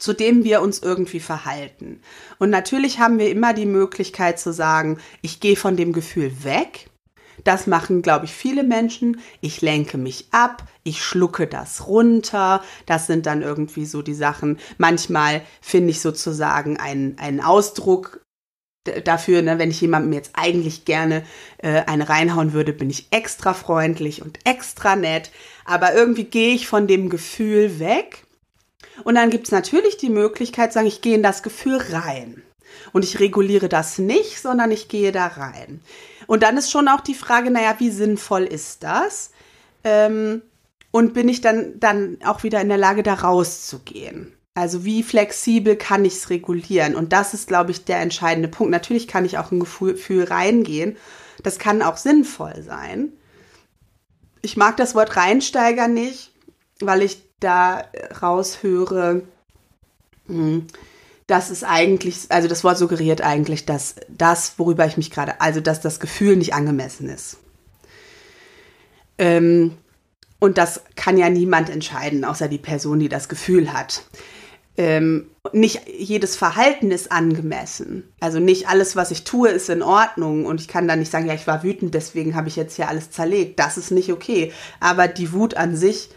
zu 0.00 0.12
dem 0.12 0.42
wir 0.42 0.62
uns 0.62 0.80
irgendwie 0.80 1.20
verhalten. 1.20 2.00
Und 2.38 2.50
natürlich 2.50 2.98
haben 2.98 3.18
wir 3.18 3.30
immer 3.30 3.54
die 3.54 3.66
Möglichkeit 3.66 4.40
zu 4.40 4.52
sagen, 4.52 4.98
ich 5.22 5.38
gehe 5.38 5.56
von 5.56 5.76
dem 5.76 5.92
Gefühl 5.92 6.42
weg 6.42 6.90
das 7.44 7.66
machen, 7.66 8.02
glaube 8.02 8.26
ich, 8.26 8.32
viele 8.32 8.62
Menschen. 8.62 9.20
Ich 9.40 9.60
lenke 9.60 9.98
mich 9.98 10.26
ab, 10.30 10.64
ich 10.82 11.02
schlucke 11.02 11.46
das 11.46 11.86
runter. 11.86 12.62
Das 12.86 13.06
sind 13.06 13.26
dann 13.26 13.42
irgendwie 13.42 13.86
so 13.86 14.02
die 14.02 14.14
Sachen. 14.14 14.58
Manchmal 14.78 15.42
finde 15.60 15.90
ich 15.90 16.00
sozusagen 16.00 16.76
einen, 16.78 17.18
einen 17.18 17.40
Ausdruck 17.40 18.20
dafür, 19.04 19.42
ne, 19.42 19.58
wenn 19.58 19.70
ich 19.70 19.80
jemandem 19.80 20.12
jetzt 20.14 20.32
eigentlich 20.34 20.84
gerne 20.84 21.24
äh, 21.58 21.82
eine 21.86 22.08
reinhauen 22.08 22.54
würde, 22.54 22.72
bin 22.72 22.88
ich 22.88 23.08
extra 23.10 23.52
freundlich 23.52 24.22
und 24.22 24.38
extra 24.44 24.96
nett. 24.96 25.30
Aber 25.64 25.94
irgendwie 25.94 26.24
gehe 26.24 26.54
ich 26.54 26.66
von 26.66 26.86
dem 26.86 27.10
Gefühl 27.10 27.78
weg. 27.78 28.24
Und 29.04 29.14
dann 29.14 29.30
gibt 29.30 29.46
es 29.46 29.52
natürlich 29.52 29.96
die 29.96 30.10
Möglichkeit, 30.10 30.72
sagen, 30.72 30.86
ich 30.86 31.02
gehe 31.02 31.14
in 31.14 31.22
das 31.22 31.42
Gefühl 31.42 31.78
rein. 31.90 32.42
Und 32.92 33.04
ich 33.04 33.20
reguliere 33.20 33.68
das 33.68 33.98
nicht, 33.98 34.40
sondern 34.40 34.70
ich 34.70 34.88
gehe 34.88 35.12
da 35.12 35.26
rein. 35.26 35.80
Und 36.26 36.42
dann 36.42 36.56
ist 36.56 36.70
schon 36.70 36.88
auch 36.88 37.00
die 37.00 37.14
Frage, 37.14 37.50
naja, 37.50 37.74
wie 37.78 37.90
sinnvoll 37.90 38.44
ist 38.44 38.82
das? 38.82 39.30
Ähm, 39.84 40.42
und 40.90 41.14
bin 41.14 41.28
ich 41.28 41.40
dann, 41.40 41.78
dann 41.78 42.18
auch 42.24 42.42
wieder 42.42 42.60
in 42.60 42.68
der 42.68 42.78
Lage, 42.78 43.02
da 43.02 43.14
rauszugehen? 43.14 44.32
Also 44.54 44.84
wie 44.84 45.02
flexibel 45.02 45.76
kann 45.76 46.04
ich 46.04 46.14
es 46.14 46.30
regulieren? 46.30 46.96
Und 46.96 47.12
das 47.12 47.34
ist, 47.34 47.48
glaube 47.48 47.70
ich, 47.70 47.84
der 47.84 48.00
entscheidende 48.00 48.48
Punkt. 48.48 48.72
Natürlich 48.72 49.06
kann 49.08 49.24
ich 49.24 49.38
auch 49.38 49.52
ein 49.52 49.60
Gefühl, 49.60 50.24
reingehen. 50.24 50.96
Das 51.42 51.58
kann 51.58 51.82
auch 51.82 51.96
sinnvoll 51.96 52.62
sein. 52.62 53.12
Ich 54.42 54.56
mag 54.56 54.76
das 54.76 54.94
Wort 54.94 55.16
reinsteigern 55.16 55.94
nicht, 55.94 56.32
weil 56.80 57.02
ich 57.02 57.22
da 57.40 57.84
raushöre, 58.22 59.22
hm, 60.26 60.66
das 61.26 61.50
ist 61.50 61.64
eigentlich, 61.64 62.26
also 62.28 62.48
das 62.48 62.64
Wort 62.64 62.78
suggeriert 62.78 63.22
eigentlich, 63.22 63.64
dass 63.64 63.94
das, 64.08 64.58
worüber 64.58 64.86
ich 64.86 64.96
mich 64.96 65.10
gerade, 65.10 65.40
also 65.40 65.60
dass 65.60 65.80
das 65.80 66.00
Gefühl 66.00 66.36
nicht 66.36 66.54
angemessen 66.54 67.08
ist. 67.08 67.38
Ähm, 69.18 69.76
und 70.40 70.58
das 70.58 70.82
kann 70.96 71.18
ja 71.18 71.28
niemand 71.28 71.70
entscheiden, 71.70 72.24
außer 72.24 72.48
die 72.48 72.58
Person, 72.58 72.98
die 72.98 73.08
das 73.08 73.28
Gefühl 73.28 73.72
hat. 73.72 74.02
Ähm, 74.76 75.26
nicht 75.52 75.82
jedes 75.86 76.36
Verhalten 76.36 76.90
ist 76.90 77.12
angemessen. 77.12 78.04
Also 78.18 78.40
nicht 78.40 78.68
alles, 78.68 78.96
was 78.96 79.10
ich 79.10 79.24
tue, 79.24 79.50
ist 79.50 79.68
in 79.68 79.82
Ordnung. 79.82 80.46
Und 80.46 80.60
ich 80.60 80.68
kann 80.68 80.88
dann 80.88 81.00
nicht 81.00 81.12
sagen, 81.12 81.26
ja, 81.26 81.34
ich 81.34 81.46
war 81.46 81.62
wütend, 81.62 81.94
deswegen 81.94 82.34
habe 82.34 82.48
ich 82.48 82.56
jetzt 82.56 82.76
hier 82.76 82.88
alles 82.88 83.10
zerlegt. 83.10 83.58
Das 83.58 83.76
ist 83.76 83.90
nicht 83.90 84.10
okay. 84.10 84.52
Aber 84.80 85.06
die 85.06 85.32
Wut 85.32 85.54
an 85.54 85.76
sich 85.76 86.08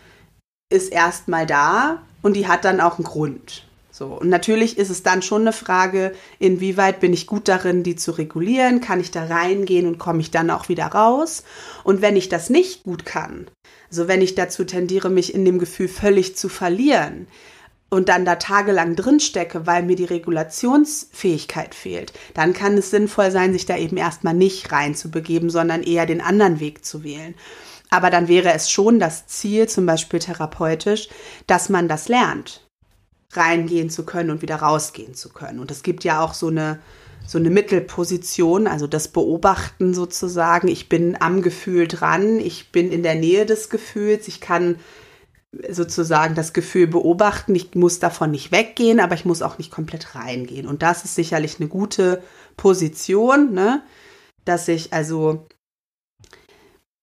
ist 0.73 0.91
erstmal 0.91 1.45
da 1.45 2.01
und 2.21 2.35
die 2.35 2.47
hat 2.47 2.65
dann 2.65 2.81
auch 2.81 2.97
einen 2.97 3.05
Grund. 3.05 3.65
So, 3.91 4.07
und 4.07 4.27
natürlich 4.27 4.79
ist 4.79 4.89
es 4.89 5.03
dann 5.03 5.21
schon 5.21 5.41
eine 5.41 5.53
Frage, 5.53 6.15
inwieweit 6.39 6.99
bin 6.99 7.13
ich 7.13 7.27
gut 7.27 7.47
darin, 7.47 7.83
die 7.83 7.95
zu 7.95 8.09
regulieren? 8.11 8.81
Kann 8.81 8.99
ich 8.99 9.11
da 9.11 9.25
reingehen 9.25 9.85
und 9.85 9.99
komme 9.99 10.19
ich 10.19 10.31
dann 10.31 10.49
auch 10.49 10.67
wieder 10.67 10.87
raus? 10.87 11.43
Und 11.83 12.01
wenn 12.01 12.15
ich 12.15 12.27
das 12.27 12.49
nicht 12.49 12.83
gut 12.83 13.05
kann, 13.05 13.47
also 13.91 14.07
wenn 14.07 14.23
ich 14.23 14.33
dazu 14.33 14.63
tendiere, 14.63 15.11
mich 15.11 15.35
in 15.35 15.45
dem 15.45 15.59
Gefühl 15.59 15.87
völlig 15.87 16.35
zu 16.35 16.49
verlieren 16.49 17.27
und 17.91 18.09
dann 18.09 18.25
da 18.25 18.37
tagelang 18.37 18.95
drin 18.95 19.19
stecke, 19.19 19.67
weil 19.67 19.83
mir 19.83 19.95
die 19.95 20.05
Regulationsfähigkeit 20.05 21.75
fehlt, 21.75 22.13
dann 22.33 22.53
kann 22.53 22.75
es 22.75 22.89
sinnvoll 22.89 23.29
sein, 23.29 23.53
sich 23.53 23.67
da 23.67 23.77
eben 23.77 23.97
erstmal 23.97 24.33
nicht 24.33 24.71
reinzubegeben, 24.71 25.51
sondern 25.51 25.83
eher 25.83 26.07
den 26.07 26.21
anderen 26.21 26.59
Weg 26.59 26.83
zu 26.83 27.03
wählen. 27.03 27.35
Aber 27.93 28.09
dann 28.09 28.27
wäre 28.27 28.51
es 28.53 28.71
schon 28.71 28.97
das 28.97 29.27
Ziel, 29.27 29.69
zum 29.69 29.85
Beispiel 29.85 30.17
therapeutisch, 30.17 31.09
dass 31.45 31.69
man 31.69 31.87
das 31.87 32.07
lernt 32.07 32.67
reingehen 33.33 33.91
zu 33.91 34.03
können 34.03 34.31
und 34.31 34.41
wieder 34.41 34.55
rausgehen 34.55 35.13
zu 35.13 35.29
können. 35.29 35.59
Und 35.59 35.69
es 35.69 35.83
gibt 35.83 36.03
ja 36.03 36.19
auch 36.19 36.33
so 36.33 36.47
eine, 36.47 36.79
so 37.27 37.37
eine 37.37 37.51
Mittelposition, 37.51 38.65
also 38.65 38.87
das 38.87 39.09
Beobachten 39.09 39.93
sozusagen. 39.93 40.69
Ich 40.69 40.89
bin 40.89 41.21
am 41.21 41.43
Gefühl 41.43 41.87
dran, 41.87 42.39
ich 42.39 42.71
bin 42.71 42.91
in 42.91 43.03
der 43.03 43.13
Nähe 43.13 43.45
des 43.45 43.69
Gefühls, 43.69 44.27
ich 44.27 44.41
kann 44.41 44.79
sozusagen 45.69 46.33
das 46.33 46.53
Gefühl 46.53 46.87
beobachten. 46.87 47.53
Ich 47.53 47.75
muss 47.75 47.99
davon 47.99 48.31
nicht 48.31 48.51
weggehen, 48.51 49.01
aber 49.01 49.13
ich 49.13 49.25
muss 49.25 49.43
auch 49.43 49.59
nicht 49.59 49.69
komplett 49.69 50.15
reingehen. 50.15 50.65
Und 50.65 50.81
das 50.81 51.05
ist 51.05 51.13
sicherlich 51.13 51.59
eine 51.59 51.69
gute 51.69 52.23
Position, 52.57 53.53
ne? 53.53 53.83
dass 54.45 54.67
ich 54.67 54.93
also 54.93 55.45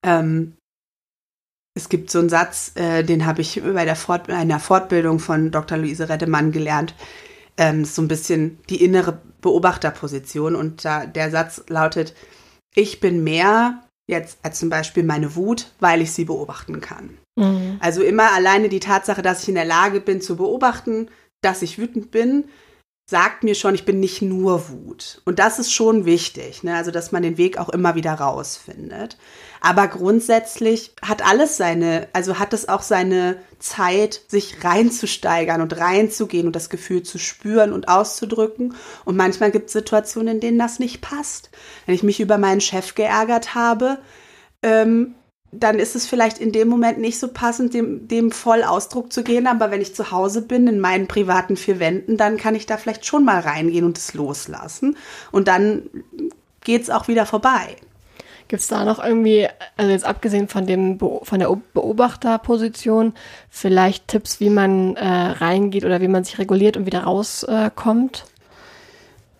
ähm, 0.05 0.57
es 1.75 1.89
gibt 1.89 2.11
so 2.11 2.19
einen 2.19 2.29
Satz, 2.29 2.73
äh, 2.75 3.05
den 3.05 3.27
habe 3.27 3.41
ich 3.43 3.63
bei 3.63 3.85
der 3.85 3.97
Fort 3.97 4.29
einer 4.29 4.61
Fortbildung 4.61 5.19
von 5.19 5.51
Dr. 5.51 5.79
Luise 5.79 6.09
Reddemann 6.09 6.53
gelernt. 6.53 6.95
Ähm, 7.57 7.85
so 7.85 8.03
ein 8.03 8.09
bisschen 8.09 8.59
die 8.69 8.83
innere 8.83 9.21
Beobachterposition. 9.41 10.57
Und 10.57 10.85
da, 10.85 11.07
der 11.07 11.31
Satz 11.31 11.65
lautet, 11.69 12.15
ich 12.75 13.01
bin 13.01 13.23
mehr 13.23 13.83
jetzt 14.09 14.39
als 14.43 14.59
zum 14.59 14.69
Beispiel 14.69 15.05
meine 15.05 15.37
Wut, 15.37 15.71
weil 15.79 16.01
ich 16.01 16.13
sie 16.13 16.25
beobachten 16.25 16.81
kann. 16.81 17.19
Mhm. 17.37 17.77
Also 17.81 18.03
immer 18.03 18.33
alleine 18.33 18.69
die 18.69 18.81
Tatsache, 18.81 19.23
dass 19.23 19.43
ich 19.43 19.49
in 19.49 19.55
der 19.55 19.65
Lage 19.65 20.01
bin 20.01 20.21
zu 20.21 20.37
beobachten, 20.37 21.09
dass 21.43 21.63
ich 21.63 21.79
wütend 21.79 22.11
bin, 22.11 22.45
sagt 23.09 23.45
mir 23.45 23.55
schon, 23.55 23.75
ich 23.75 23.85
bin 23.85 24.01
nicht 24.01 24.23
nur 24.23 24.69
Wut. 24.69 25.23
Und 25.25 25.39
das 25.39 25.59
ist 25.59 25.73
schon 25.73 26.05
wichtig, 26.05 26.63
ne? 26.63 26.77
also 26.77 26.91
dass 26.91 27.13
man 27.13 27.23
den 27.23 27.39
Weg 27.39 27.59
auch 27.59 27.69
immer 27.69 27.95
wieder 27.95 28.15
rausfindet. 28.15 29.17
Aber 29.61 29.89
grundsätzlich 29.89 30.93
hat 31.03 31.25
alles 31.27 31.57
seine, 31.57 32.09
also 32.13 32.39
hat 32.39 32.55
es 32.55 32.69
auch 32.69 32.83
seine 32.83 33.37
Zeit, 33.59 34.23
sich 34.29 34.65
reinzusteigern 34.65 35.61
und 35.61 35.77
reinzugehen 35.77 36.47
und 36.47 36.57
das 36.57 36.71
Gefühl 36.71 37.03
zu 37.03 37.19
spüren 37.19 37.73
und 37.73 37.89
auszudrücken. 37.89 38.75
Und 39.05 39.17
manchmal 39.17 39.51
gibt 39.51 39.67
es 39.67 39.75
Situationen, 39.75 40.37
in 40.37 40.41
denen 40.41 40.59
das 40.59 40.79
nicht 40.79 41.03
passt. 41.03 41.51
Wenn 41.85 41.95
ich 41.95 42.03
mich 42.03 42.21
über 42.21 42.39
meinen 42.39 42.63
Chef 42.63 42.95
geärgert 42.95 43.55
habe, 43.55 43.99
ähm, 44.63 45.15
dann 45.53 45.79
ist 45.79 45.97
es 45.97 46.07
vielleicht 46.07 46.39
in 46.39 46.53
dem 46.53 46.69
Moment 46.69 46.99
nicht 46.99 47.19
so 47.19 47.29
passend, 47.29 47.75
dem, 47.75 48.07
dem 48.07 48.31
voll 48.31 48.63
Ausdruck 48.63 49.13
zu 49.13 49.23
gehen. 49.25 49.47
Aber 49.47 49.71
wenn 49.71 49.81
ich 49.81 49.95
zu 49.95 50.11
Hause 50.11 50.43
bin, 50.43 50.67
in 50.69 50.81
meinen 50.81 51.07
privaten 51.09 51.57
vier 51.57 51.81
Wänden, 51.81 52.17
dann 52.17 52.37
kann 52.37 52.55
ich 52.55 52.67
da 52.67 52.77
vielleicht 52.77 53.05
schon 53.05 53.25
mal 53.25 53.41
reingehen 53.41 53.85
und 53.85 53.99
es 53.99 54.15
loslassen. 54.15 54.97
Und 55.33 55.49
dann 55.49 55.91
geht 56.63 56.83
es 56.83 56.91
auch 56.91 57.09
wieder 57.09 57.27
vorbei. 57.27 57.77
Gibt 58.51 58.63
es 58.63 58.67
da 58.67 58.85
noch 58.85 59.01
irgendwie, 59.01 59.47
also 59.77 59.93
jetzt 59.93 60.05
abgesehen 60.05 60.49
von 60.49 60.67
dem 60.67 60.99
von 60.99 61.39
der 61.39 61.57
Beobachterposition, 61.73 63.13
vielleicht 63.49 64.09
Tipps, 64.09 64.41
wie 64.41 64.51
man 64.51 64.97
äh, 64.97 65.07
reingeht 65.07 65.85
oder 65.85 66.01
wie 66.01 66.09
man 66.09 66.25
sich 66.25 66.37
reguliert 66.41 66.77
und 66.77 66.85
wieder 66.85 67.05
rauskommt? 67.05 68.25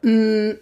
Äh, 0.05 0.55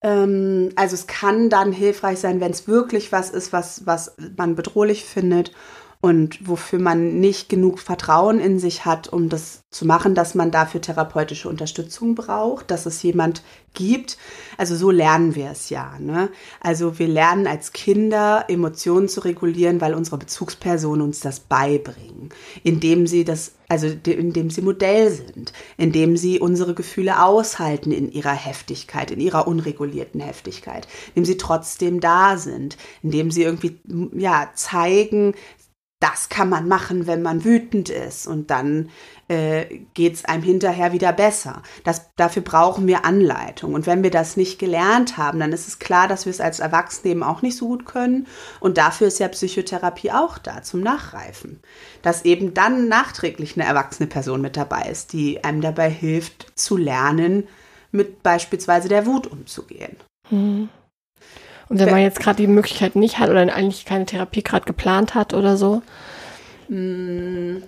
also 0.00 0.94
es 0.94 1.08
kann 1.08 1.50
dann 1.50 1.72
hilfreich 1.72 2.20
sein, 2.20 2.40
wenn 2.40 2.52
es 2.52 2.68
wirklich 2.68 3.10
was 3.10 3.30
ist, 3.30 3.52
was, 3.52 3.84
was 3.84 4.14
man 4.36 4.54
bedrohlich 4.54 5.04
findet 5.04 5.50
und 6.00 6.48
wofür 6.48 6.78
man 6.78 7.20
nicht 7.20 7.50
genug 7.50 7.78
Vertrauen 7.78 8.40
in 8.40 8.58
sich 8.58 8.86
hat, 8.86 9.12
um 9.12 9.28
das 9.28 9.64
zu 9.70 9.86
machen, 9.86 10.14
dass 10.14 10.34
man 10.34 10.50
dafür 10.50 10.80
therapeutische 10.80 11.48
Unterstützung 11.48 12.14
braucht, 12.14 12.70
dass 12.70 12.86
es 12.86 13.02
jemand 13.02 13.42
gibt. 13.74 14.16
Also 14.56 14.74
so 14.76 14.90
lernen 14.90 15.34
wir 15.34 15.50
es 15.50 15.68
ja. 15.68 15.98
Ne? 16.00 16.30
Also 16.60 16.98
wir 16.98 17.06
lernen 17.06 17.46
als 17.46 17.72
Kinder 17.72 18.46
Emotionen 18.48 19.08
zu 19.08 19.20
regulieren, 19.20 19.80
weil 19.82 19.94
unsere 19.94 20.16
Bezugspersonen 20.16 21.02
uns 21.02 21.20
das 21.20 21.38
beibringen, 21.38 22.30
indem 22.64 23.06
sie 23.06 23.24
das, 23.24 23.52
also 23.68 23.86
indem 23.86 24.50
sie 24.50 24.62
Modell 24.62 25.10
sind, 25.10 25.52
indem 25.76 26.16
sie 26.16 26.40
unsere 26.40 26.74
Gefühle 26.74 27.22
aushalten 27.22 27.92
in 27.92 28.10
ihrer 28.10 28.32
Heftigkeit, 28.32 29.10
in 29.10 29.20
ihrer 29.20 29.46
unregulierten 29.46 30.20
Heftigkeit, 30.20 30.88
indem 31.14 31.26
sie 31.26 31.36
trotzdem 31.36 32.00
da 32.00 32.38
sind, 32.38 32.76
indem 33.02 33.30
sie 33.30 33.42
irgendwie 33.42 33.78
ja 34.14 34.50
zeigen, 34.54 35.34
das 36.00 36.30
kann 36.30 36.48
man 36.48 36.66
machen, 36.66 37.06
wenn 37.06 37.20
man 37.20 37.44
wütend 37.44 37.90
ist 37.90 38.26
und 38.26 38.50
dann 38.50 38.88
äh, 39.28 39.66
geht 39.92 40.14
es 40.14 40.24
einem 40.24 40.42
hinterher 40.42 40.92
wieder 40.92 41.12
besser. 41.12 41.62
Das, 41.84 42.10
dafür 42.16 42.40
brauchen 42.40 42.86
wir 42.86 43.04
Anleitung. 43.04 43.74
Und 43.74 43.86
wenn 43.86 44.02
wir 44.02 44.10
das 44.10 44.38
nicht 44.38 44.58
gelernt 44.58 45.18
haben, 45.18 45.38
dann 45.38 45.52
ist 45.52 45.68
es 45.68 45.78
klar, 45.78 46.08
dass 46.08 46.24
wir 46.24 46.30
es 46.30 46.40
als 46.40 46.58
Erwachsene 46.58 47.12
eben 47.12 47.22
auch 47.22 47.42
nicht 47.42 47.56
so 47.56 47.68
gut 47.68 47.84
können. 47.84 48.26
Und 48.60 48.78
dafür 48.78 49.08
ist 49.08 49.20
ja 49.20 49.28
Psychotherapie 49.28 50.10
auch 50.10 50.38
da, 50.38 50.62
zum 50.62 50.80
Nachreifen. 50.80 51.60
Dass 52.00 52.24
eben 52.24 52.54
dann 52.54 52.88
nachträglich 52.88 53.56
eine 53.56 53.68
erwachsene 53.68 54.06
Person 54.06 54.40
mit 54.40 54.56
dabei 54.56 54.88
ist, 54.90 55.12
die 55.12 55.44
einem 55.44 55.60
dabei 55.60 55.90
hilft 55.90 56.58
zu 56.58 56.78
lernen, 56.78 57.46
mit 57.92 58.22
beispielsweise 58.22 58.88
der 58.88 59.04
Wut 59.04 59.26
umzugehen. 59.26 59.96
Mhm. 60.30 60.70
Und 61.70 61.78
wenn 61.78 61.90
man 61.90 62.02
jetzt 62.02 62.18
gerade 62.18 62.36
die 62.36 62.48
Möglichkeit 62.48 62.96
nicht 62.96 63.20
hat 63.20 63.30
oder 63.30 63.40
eigentlich 63.42 63.84
keine 63.84 64.04
Therapie 64.04 64.42
gerade 64.42 64.66
geplant 64.66 65.14
hat 65.14 65.34
oder 65.34 65.56
so? 65.56 65.82
Hm. 66.66 67.62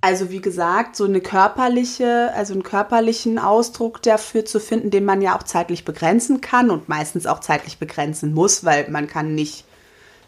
Also 0.00 0.30
wie 0.30 0.40
gesagt, 0.40 0.96
so 0.96 1.04
eine 1.04 1.20
körperliche, 1.20 2.32
also 2.34 2.54
einen 2.54 2.62
körperlichen 2.62 3.38
Ausdruck 3.38 4.00
dafür 4.00 4.46
zu 4.46 4.60
finden, 4.60 4.90
den 4.90 5.04
man 5.04 5.20
ja 5.20 5.36
auch 5.36 5.42
zeitlich 5.42 5.84
begrenzen 5.84 6.40
kann 6.40 6.70
und 6.70 6.88
meistens 6.88 7.26
auch 7.26 7.40
zeitlich 7.40 7.78
begrenzen 7.78 8.32
muss, 8.32 8.64
weil 8.64 8.88
man 8.88 9.08
kann 9.08 9.34
nicht 9.34 9.65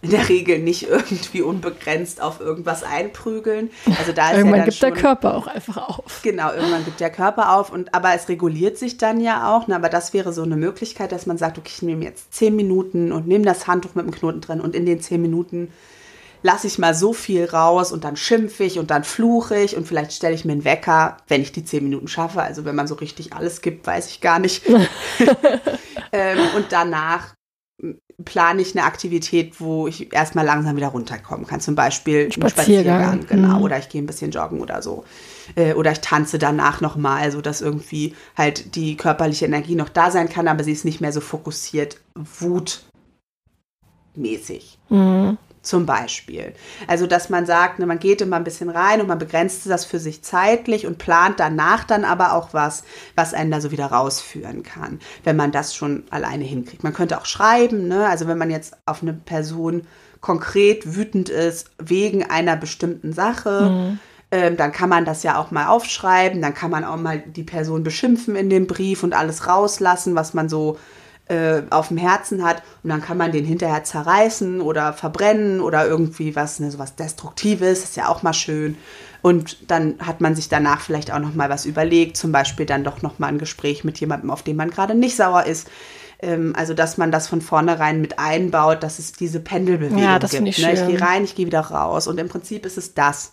in 0.01 0.11
der 0.11 0.29
Regel 0.29 0.59
nicht 0.59 0.89
irgendwie 0.89 1.43
unbegrenzt 1.43 2.21
auf 2.21 2.41
irgendwas 2.41 2.83
einprügeln. 2.83 3.71
Also 3.99 4.13
da 4.13 4.31
ist 4.31 4.39
irgendwann 4.39 4.61
ja 4.61 4.65
gibt 4.65 4.77
schon, 4.77 4.95
der 4.95 5.01
Körper 5.01 5.35
auch 5.37 5.47
einfach 5.47 5.89
auf. 5.89 6.21
Genau, 6.23 6.53
irgendwann 6.53 6.85
gibt 6.85 7.01
der 7.01 7.11
Körper 7.11 7.55
auf 7.55 7.73
und 7.73 7.95
aber 7.95 8.15
es 8.15 8.29
reguliert 8.29 8.79
sich 8.79 8.99
dann 8.99 9.21
ja 9.21 9.55
auch. 9.55 9.67
Ne, 9.67 9.77
aber 9.77 9.89
das 9.89 10.13
wäre 10.13 10.33
so 10.33 10.43
eine 10.43 10.57
Möglichkeit, 10.57 11.13
dass 11.13 11.27
man 11.27 11.39
sagt, 11.39 11.59
okay, 11.59 11.71
ich 11.75 11.83
nehme 11.83 12.05
jetzt 12.05 12.33
zehn 12.33 12.55
Minuten 12.55 13.13
und 13.13 13.27
nehme 13.27 13.45
das 13.45 13.67
Handtuch 13.67 13.95
mit 13.95 14.07
dem 14.07 14.13
Knoten 14.13 14.41
drin 14.41 14.61
und 14.61 14.75
in 14.75 14.87
den 14.87 15.01
zehn 15.01 15.21
Minuten 15.21 15.73
lasse 16.43 16.69
ich 16.69 16.79
mal 16.79 16.95
so 16.95 17.13
viel 17.13 17.45
raus 17.45 17.91
und 17.93 18.05
dann 18.05 18.17
schimpfe 18.17 18.65
ich 18.65 18.79
und 18.79 18.91
dann 18.91 19.05
fluche 19.05 19.59
ich 19.59 19.77
und 19.77 19.87
vielleicht 19.89 20.13
stelle 20.13 20.35
ich 20.35 20.45
mir 20.45 20.53
einen 20.53 20.65
Wecker, 20.65 21.17
wenn 21.27 21.43
ich 21.43 21.53
die 21.53 21.65
zehn 21.65 21.83
Minuten 21.83 22.09
schaffe. 22.09 22.43
Also 22.43 22.65
wenn 22.65 22.77
man 22.77 22.87
so 22.87 22.95
richtig 22.95 23.33
alles 23.33 23.61
gibt, 23.61 23.87
weiß 23.87 24.09
ich 24.11 24.21
gar 24.21 24.39
nicht. 24.39 24.63
ähm, 26.13 26.39
und 26.57 26.67
danach 26.71 27.35
plane 28.25 28.61
ich 28.63 28.77
eine 28.77 28.85
Aktivität, 28.85 29.61
wo 29.61 29.87
ich 29.87 30.13
erstmal 30.13 30.45
langsam 30.45 30.77
wieder 30.77 30.89
runterkommen 30.89 31.47
kann. 31.47 31.61
Zum 31.61 31.77
Beispiel 31.77 32.33
Spaziergang, 32.33 32.51
Spaziergang 32.51 33.27
genau. 33.27 33.59
Mhm. 33.59 33.63
Oder 33.63 33.79
ich 33.79 33.89
gehe 33.89 34.03
ein 34.03 34.07
bisschen 34.07 34.33
joggen 34.33 34.61
oder 34.61 34.83
so. 34.83 35.05
Äh, 35.55 35.75
oder 35.75 35.93
ich 35.93 36.01
tanze 36.01 36.39
danach 36.39 36.81
nochmal, 36.81 37.31
sodass 37.31 37.61
irgendwie 37.61 38.17
halt 38.37 38.75
die 38.75 38.97
körperliche 38.97 39.47
Energie 39.47 39.77
noch 39.77 39.89
da 39.89 40.11
sein 40.11 40.29
kann, 40.29 40.49
aber 40.49 40.65
sie 40.65 40.73
ist 40.73 40.85
nicht 40.85 41.01
mehr 41.01 41.13
so 41.13 41.21
fokussiert, 41.21 41.99
wutmäßig. 44.15 44.79
Mhm 44.89 45.39
zum 45.69 45.85
Beispiel. 45.85 46.55
Also, 46.87 47.07
dass 47.07 47.29
man 47.29 47.45
sagt, 47.45 47.79
ne, 47.79 47.87
man 47.87 47.99
geht 47.99 48.23
immer 48.23 48.37
ein 48.37 48.45
bisschen 48.45 48.71
rein 48.71 49.01
und 49.01 49.07
man 49.07 49.19
begrenzt 49.19 49.69
das 49.69 49.85
für 49.85 49.99
sich 49.99 50.23
zeitlich 50.23 50.87
und 50.87 50.99
plant 50.99 51.39
danach 51.39 51.85
dann 51.85 52.05
aber 52.05 52.33
auch 52.33 52.55
was, 52.55 52.85
was 53.15 53.35
einen 53.35 53.51
da 53.51 53.61
so 53.61 53.71
wieder 53.71 53.87
rausführen 53.87 54.63
kann, 54.63 54.99
wenn 55.25 55.37
man 55.37 55.53
das 55.53 55.75
schon 55.75 56.05
alleine 56.11 56.45
hinkriegt. 56.45 56.83
Man 56.85 56.95
könnte 56.95 57.21
auch 57.21 57.27
schreiben, 57.27 57.87
ne? 57.87 58.09
also 58.09 58.27
wenn 58.27 58.39
man 58.39 58.51
jetzt 58.51 58.77
auf 58.87 59.03
eine 59.03 59.13
Person 59.13 59.83
konkret 60.21 60.97
wütend 60.97 61.29
ist 61.29 61.71
wegen 61.79 62.29
einer 62.29 62.57
bestimmten 62.57 63.13
Sache, 63.13 63.71
mhm. 63.71 63.99
ähm, 64.31 64.57
dann 64.57 64.73
kann 64.73 64.89
man 64.89 65.05
das 65.05 65.23
ja 65.23 65.39
auch 65.39 65.51
mal 65.51 65.67
aufschreiben, 65.67 66.41
dann 66.41 66.55
kann 66.55 66.71
man 66.71 66.85
auch 66.85 66.97
mal 66.97 67.19
die 67.19 67.45
Person 67.45 67.83
beschimpfen 67.85 68.37
in 68.37 68.49
dem 68.49 68.67
Brief 68.67 69.03
und 69.03 69.13
alles 69.13 69.47
rauslassen, 69.47 70.15
was 70.15 70.33
man 70.33 70.49
so 70.49 70.79
äh, 71.29 71.63
auf 71.71 71.89
dem 71.89 71.97
Herzen 71.97 72.45
hat 72.45 72.63
und 72.83 72.91
dann 72.91 73.03
kann 73.03 73.17
man 73.17 73.33
den 73.33 73.45
hinterher 73.45 73.85
zerreißen 73.85 74.61
oder 74.61 74.93
verbrennen 74.93 75.61
oder 75.61 75.87
irgendwie 75.87 76.35
was, 76.37 76.61
ne, 76.61 76.71
sowas 76.71 76.97
Destruktives, 76.97 77.85
ist 77.85 77.97
ja 77.97 78.09
auch 78.09 78.23
mal 78.23 78.35
schön. 78.35 78.77
Und 79.21 79.71
dann 79.71 79.97
hat 80.01 80.21
man 80.21 80.35
sich 80.35 80.49
danach 80.49 80.81
vielleicht 80.81 81.13
auch 81.13 81.19
noch 81.19 81.35
mal 81.35 81.51
was 81.51 81.67
überlegt, 81.67 82.17
zum 82.17 82.33
Beispiel 82.33 82.67
dann 82.67 82.85
doch 82.85 83.03
noch 83.03 83.19
mal 83.19 83.27
ein 83.27 83.39
Gespräch 83.39 83.85
mit 83.85 83.99
jemandem, 83.99 84.31
auf 84.31 84.43
den 84.43 84.57
man 84.57 84.71
gerade 84.71 84.95
nicht 84.95 85.17
sauer 85.17 85.45
ist. 85.45 85.69
Ähm, 86.21 86.55
also, 86.57 86.75
dass 86.75 86.99
man 86.99 87.11
das 87.11 87.29
von 87.29 87.41
vornherein 87.41 88.01
mit 88.01 88.19
einbaut, 88.19 88.83
dass 88.83 88.99
es 88.99 89.13
diese 89.13 89.41
Pendelbewegung 89.41 89.99
ja, 89.99 90.19
das 90.19 90.33
gibt. 90.33 90.49
Ich, 90.49 90.59
ne? 90.59 90.73
ich 90.73 90.87
gehe 90.87 91.01
rein, 91.01 91.25
ich 91.25 91.35
gehe 91.35 91.47
wieder 91.47 91.61
raus. 91.61 92.07
Und 92.07 92.19
im 92.19 92.29
Prinzip 92.29 92.67
ist 92.67 92.79
es 92.79 92.95
das. 92.95 93.33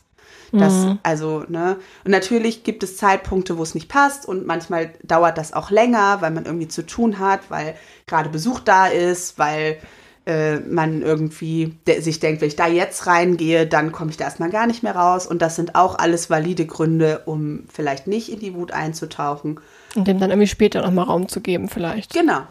Das, 0.60 0.74
mhm. 0.74 1.00
also, 1.04 1.44
ne? 1.48 1.78
Und 2.04 2.12
natürlich 2.12 2.64
gibt 2.64 2.84
es 2.84 2.98
Zeitpunkte, 2.98 3.58
wo 3.58 3.64
es 3.64 3.76
nicht 3.76 3.90
passt 3.90 4.28
und 4.28 4.46
manchmal 4.46 4.92
dauert 5.04 5.38
das 5.38 5.54
auch 5.54 5.72
länger, 5.72 6.22
weil 6.22 6.32
man 6.32 6.46
irgendwie 6.46 6.68
zu 6.68 6.86
tun 6.86 7.20
hat, 7.20 7.42
weil 7.50 7.76
gerade 8.08 8.30
Besuch 8.30 8.60
da 8.60 8.88
ist, 8.88 9.38
weil 9.38 9.78
äh, 10.26 10.58
man 10.60 11.02
irgendwie 11.04 11.78
de 11.88 12.02
sich 12.02 12.20
denkt, 12.20 12.42
wenn 12.42 12.48
ich 12.48 12.56
da 12.56 12.68
jetzt 12.68 13.06
reingehe, 13.06 13.68
dann 13.68 13.92
komme 13.92 14.10
ich 14.10 14.18
da 14.18 14.26
erstmal 14.26 14.50
gar 14.50 14.66
nicht 14.66 14.82
mehr 14.82 14.96
raus. 14.96 15.28
Und 15.28 15.42
das 15.42 15.56
sind 15.56 15.76
auch 15.76 16.00
alles 16.00 16.30
valide 16.30 16.66
Gründe, 16.66 17.22
um 17.26 17.66
vielleicht 17.72 18.08
nicht 18.08 18.30
in 18.30 18.40
die 18.40 18.56
Wut 18.56 18.72
einzutauchen. 18.72 19.60
Und 19.96 20.08
dem 20.08 20.20
dann 20.20 20.32
irgendwie 20.32 20.48
später 20.48 20.82
nochmal 20.82 21.06
Raum 21.06 21.28
zu 21.28 21.42
geben, 21.42 21.70
vielleicht. 21.70 22.14
Genau, 22.14 22.42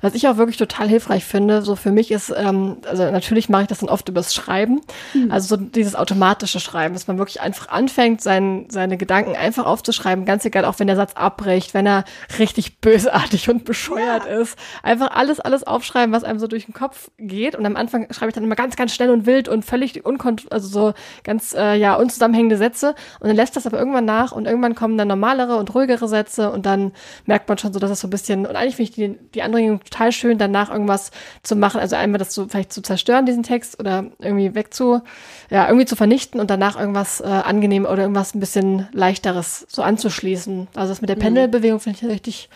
was 0.00 0.14
ich 0.14 0.28
auch 0.28 0.36
wirklich 0.36 0.56
total 0.56 0.88
hilfreich 0.88 1.24
finde, 1.24 1.62
so 1.62 1.76
für 1.76 1.92
mich 1.92 2.10
ist, 2.10 2.32
ähm, 2.36 2.78
also 2.88 3.10
natürlich 3.10 3.48
mache 3.48 3.62
ich 3.62 3.68
das 3.68 3.78
dann 3.78 3.88
oft 3.88 4.08
übers 4.08 4.34
Schreiben, 4.34 4.80
mhm. 5.14 5.30
also 5.30 5.56
so 5.56 5.62
dieses 5.62 5.94
automatische 5.94 6.60
Schreiben, 6.60 6.94
dass 6.94 7.06
man 7.06 7.18
wirklich 7.18 7.40
einfach 7.40 7.68
anfängt, 7.68 8.20
sein, 8.20 8.66
seine 8.68 8.96
Gedanken 8.96 9.36
einfach 9.36 9.66
aufzuschreiben, 9.66 10.24
ganz 10.24 10.44
egal, 10.44 10.64
auch 10.64 10.78
wenn 10.78 10.86
der 10.86 10.96
Satz 10.96 11.12
abbricht, 11.14 11.74
wenn 11.74 11.86
er 11.86 12.04
richtig 12.38 12.80
bösartig 12.80 13.48
und 13.48 13.64
bescheuert 13.64 14.26
ja. 14.26 14.38
ist. 14.40 14.58
Einfach 14.82 15.10
alles, 15.10 15.40
alles 15.40 15.64
aufschreiben, 15.64 16.14
was 16.14 16.24
einem 16.24 16.38
so 16.38 16.46
durch 16.46 16.66
den 16.66 16.74
Kopf 16.74 17.10
geht. 17.18 17.56
Und 17.56 17.66
am 17.66 17.76
Anfang 17.76 18.12
schreibe 18.12 18.30
ich 18.30 18.34
dann 18.34 18.44
immer 18.44 18.56
ganz, 18.56 18.76
ganz 18.76 18.94
schnell 18.94 19.10
und 19.10 19.26
wild 19.26 19.48
und 19.48 19.64
völlig 19.64 20.04
unkont 20.04 20.50
also 20.50 20.68
so 20.68 20.94
ganz 21.24 21.54
äh, 21.54 21.74
ja 21.74 21.94
unzusammenhängende 21.94 22.56
Sätze. 22.56 22.94
Und 23.20 23.28
dann 23.28 23.36
lässt 23.36 23.56
das 23.56 23.66
aber 23.66 23.78
irgendwann 23.78 24.04
nach 24.04 24.32
und 24.32 24.46
irgendwann 24.46 24.74
kommen 24.74 24.98
dann 24.98 25.08
normalere 25.08 25.56
und 25.56 25.74
ruhigere 25.74 26.08
Sätze 26.08 26.50
und 26.50 26.66
dann 26.66 26.92
merkt 27.24 27.48
man 27.48 27.58
schon 27.58 27.72
so, 27.72 27.78
dass 27.78 27.90
es 27.90 28.00
so 28.00 28.08
ein 28.08 28.10
bisschen, 28.10 28.46
und 28.46 28.56
eigentlich 28.56 28.76
finde 28.76 28.90
ich 28.90 28.94
die, 28.94 29.18
die 29.34 29.42
andere 29.42 29.60
Anregung 29.66 29.84
total 29.84 30.12
schön, 30.12 30.38
danach 30.38 30.70
irgendwas 30.70 31.10
zu 31.42 31.56
machen. 31.56 31.80
Also 31.80 31.96
einmal 31.96 32.18
das 32.18 32.34
so 32.34 32.48
vielleicht 32.48 32.72
zu 32.72 32.82
zerstören, 32.82 33.26
diesen 33.26 33.42
Text, 33.42 33.78
oder 33.78 34.06
irgendwie 34.18 34.54
wegzu, 34.54 35.02
ja, 35.50 35.66
irgendwie 35.66 35.86
zu 35.86 35.96
vernichten 35.96 36.40
und 36.40 36.50
danach 36.50 36.78
irgendwas 36.78 37.20
äh, 37.20 37.24
angenehm 37.24 37.84
oder 37.84 38.02
irgendwas 38.02 38.34
ein 38.34 38.40
bisschen 38.40 38.88
leichteres 38.92 39.66
so 39.68 39.82
anzuschließen. 39.82 40.68
Also 40.74 40.90
das 40.90 41.00
mit 41.00 41.10
der 41.10 41.16
mhm. 41.16 41.20
Pendelbewegung 41.20 41.80
finde 41.80 41.98
ich 41.98 42.04
eine 42.04 42.12
richtig, 42.12 42.48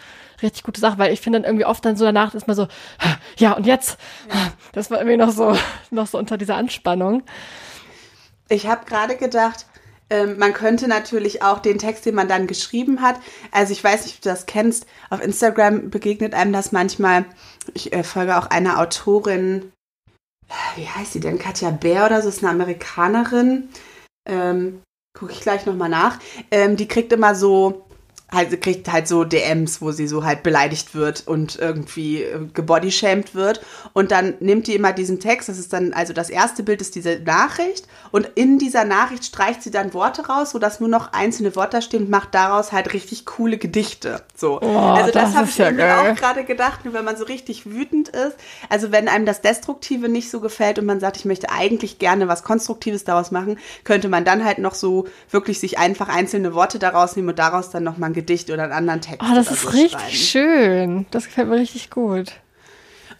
richtig 0.43 0.63
gute 0.63 0.81
Sache, 0.81 0.99
weil 0.99 1.13
ich 1.13 1.21
finde 1.21 1.41
dann 1.41 1.47
irgendwie 1.47 1.67
oft 1.67 1.85
dann 1.85 1.97
so 1.97 2.05
danach 2.05 2.35
ist 2.35 2.47
man 2.47 2.57
so, 2.57 2.69
ja, 3.39 3.53
und 3.53 3.67
jetzt? 3.67 3.99
Ja. 4.29 4.53
Das 4.73 4.91
war 4.91 4.99
irgendwie 4.99 5.17
noch 5.17 5.31
so, 5.31 5.57
noch 5.91 6.07
so 6.07 6.19
unter 6.19 6.39
dieser 6.39 6.57
Anspannung. 6.57 7.23
Ich 8.49 8.67
habe 8.67 8.85
gerade 8.85 9.17
gedacht, 9.17 9.67
ähm, 10.11 10.39
man 10.39 10.53
könnte 10.53 10.89
natürlich 10.89 11.43
auch 11.43 11.61
den 11.61 11.79
Text, 11.79 12.05
den 12.05 12.15
man 12.15 12.29
dann 12.29 12.47
geschrieben 12.47 13.01
hat, 13.01 13.21
also 13.51 13.73
ich 13.73 13.83
weiß 13.83 14.05
nicht, 14.05 14.17
ob 14.17 14.23
du 14.23 14.29
das 14.29 14.47
kennst, 14.47 14.87
auf 15.09 15.23
Instagram 15.23 15.91
begegnet 15.91 16.35
einem 16.35 16.53
das 16.53 16.73
manchmal. 16.73 17.25
Ich 17.75 17.93
äh, 17.93 18.03
folge 18.03 18.37
auch 18.37 18.47
einer 18.47 18.79
Autorin, 18.81 19.73
wie 20.77 20.89
heißt 20.89 21.13
sie 21.13 21.21
denn? 21.21 21.39
Katja 21.39 21.71
Bär 21.71 22.07
oder 22.07 22.23
so, 22.23 22.29
ist 22.29 22.43
eine 22.43 22.53
Amerikanerin. 22.53 23.69
Ähm, 24.29 24.83
Gucke 25.19 25.33
ich 25.33 25.41
gleich 25.41 25.67
nochmal 25.67 25.89
nach. 25.89 26.19
Ähm, 26.51 26.77
die 26.77 26.87
kriegt 26.87 27.13
immer 27.13 27.35
so 27.35 27.87
halt 28.33 28.61
kriegt 28.61 28.91
halt 28.91 29.09
so 29.09 29.25
DMs, 29.25 29.81
wo 29.81 29.93
sie 29.93 30.07
so 30.07 30.25
halt 30.25 30.43
beleidigt 30.43 30.95
wird 30.95 31.27
und 31.27 31.59
irgendwie 31.59 32.23
äh, 32.23 32.47
gebodyshamed 32.53 33.35
wird. 33.35 33.61
Und 33.93 34.11
dann 34.11 34.35
nimmt 34.41 34.67
die 34.67 34.75
immer 34.75 34.93
diesen 34.93 35.21
Text, 35.21 35.49
das 35.49 35.59
ist 35.59 35.73
dann, 35.73 35.93
also 35.93 36.13
das 36.13 36.31
erste 36.31 36.63
Bild 36.63 36.81
ist 36.81 36.95
diese 36.95 37.21
Nachricht 37.21 37.87
und 38.11 38.31
in 38.35 38.59
dieser 38.59 38.85
Nachricht 38.85 39.25
streicht 39.25 39.63
sie 39.63 39.71
dann 39.71 39.95
Worte 39.95 40.27
raus, 40.27 40.51
sodass 40.51 40.81
nur 40.81 40.89
noch 40.89 41.13
einzelne 41.13 41.55
Worte 41.57 41.83
stehen 41.83 42.05
und 42.05 42.11
macht 42.11 42.35
daraus 42.35 42.73
halt 42.73 42.93
richtig 42.93 43.27
coole 43.27 43.59
Gedichte. 43.59 44.23
So. 44.35 44.61
Oh, 44.61 44.79
also 44.79 45.13
das, 45.13 45.33
das 45.33 45.35
habe 45.35 45.49
ich 45.49 45.59
ja 45.59 45.71
geil. 45.71 46.13
auch 46.13 46.17
gerade 46.17 46.45
gedacht, 46.45 46.81
wenn 46.85 47.05
man 47.05 47.17
so 47.17 47.25
richtig 47.25 47.67
wütend 47.67 48.09
ist. 48.09 48.37
Also 48.69 48.93
wenn 48.93 49.09
einem 49.09 49.27
das 49.27 49.41
Destruktive 49.41 50.09
nicht 50.09 50.31
so 50.31 50.41
gefällt 50.41 50.79
und 50.79 50.87
man 50.87 51.01
sagt, 51.01 51.17
ich 51.17 51.25
möchte 51.25 51.51
eigentlich 51.51 51.99
gerne 51.99 52.29
was 52.29 52.43
Konstruktives 52.43 53.05
daraus 53.05 53.31
machen, 53.31 53.59
könnte 53.85 54.09
man 54.09 54.25
dann 54.25 54.45
halt 54.45 54.59
noch 54.59 54.75
so 54.75 55.07
wirklich 55.31 55.61
sich 55.61 55.79
einfach 55.79 56.09
einzelne 56.09 56.55
Worte 56.55 56.79
daraus 56.79 57.17
nehmen 57.17 57.31
und 57.31 57.39
daraus 57.39 57.71
dann 57.71 57.85
nochmal 57.85 58.11
ein 58.11 58.15
Gedicht 58.21 58.51
oder 58.51 58.65
einen 58.65 58.73
anderen 58.73 59.01
Text 59.01 59.21
Oh, 59.23 59.35
das 59.35 59.51
ist 59.51 59.63
so 59.63 59.69
richtig 59.71 60.31
schön. 60.31 61.07
Das 61.11 61.25
gefällt 61.27 61.49
mir 61.49 61.57
richtig 61.57 61.91
gut. 61.91 62.33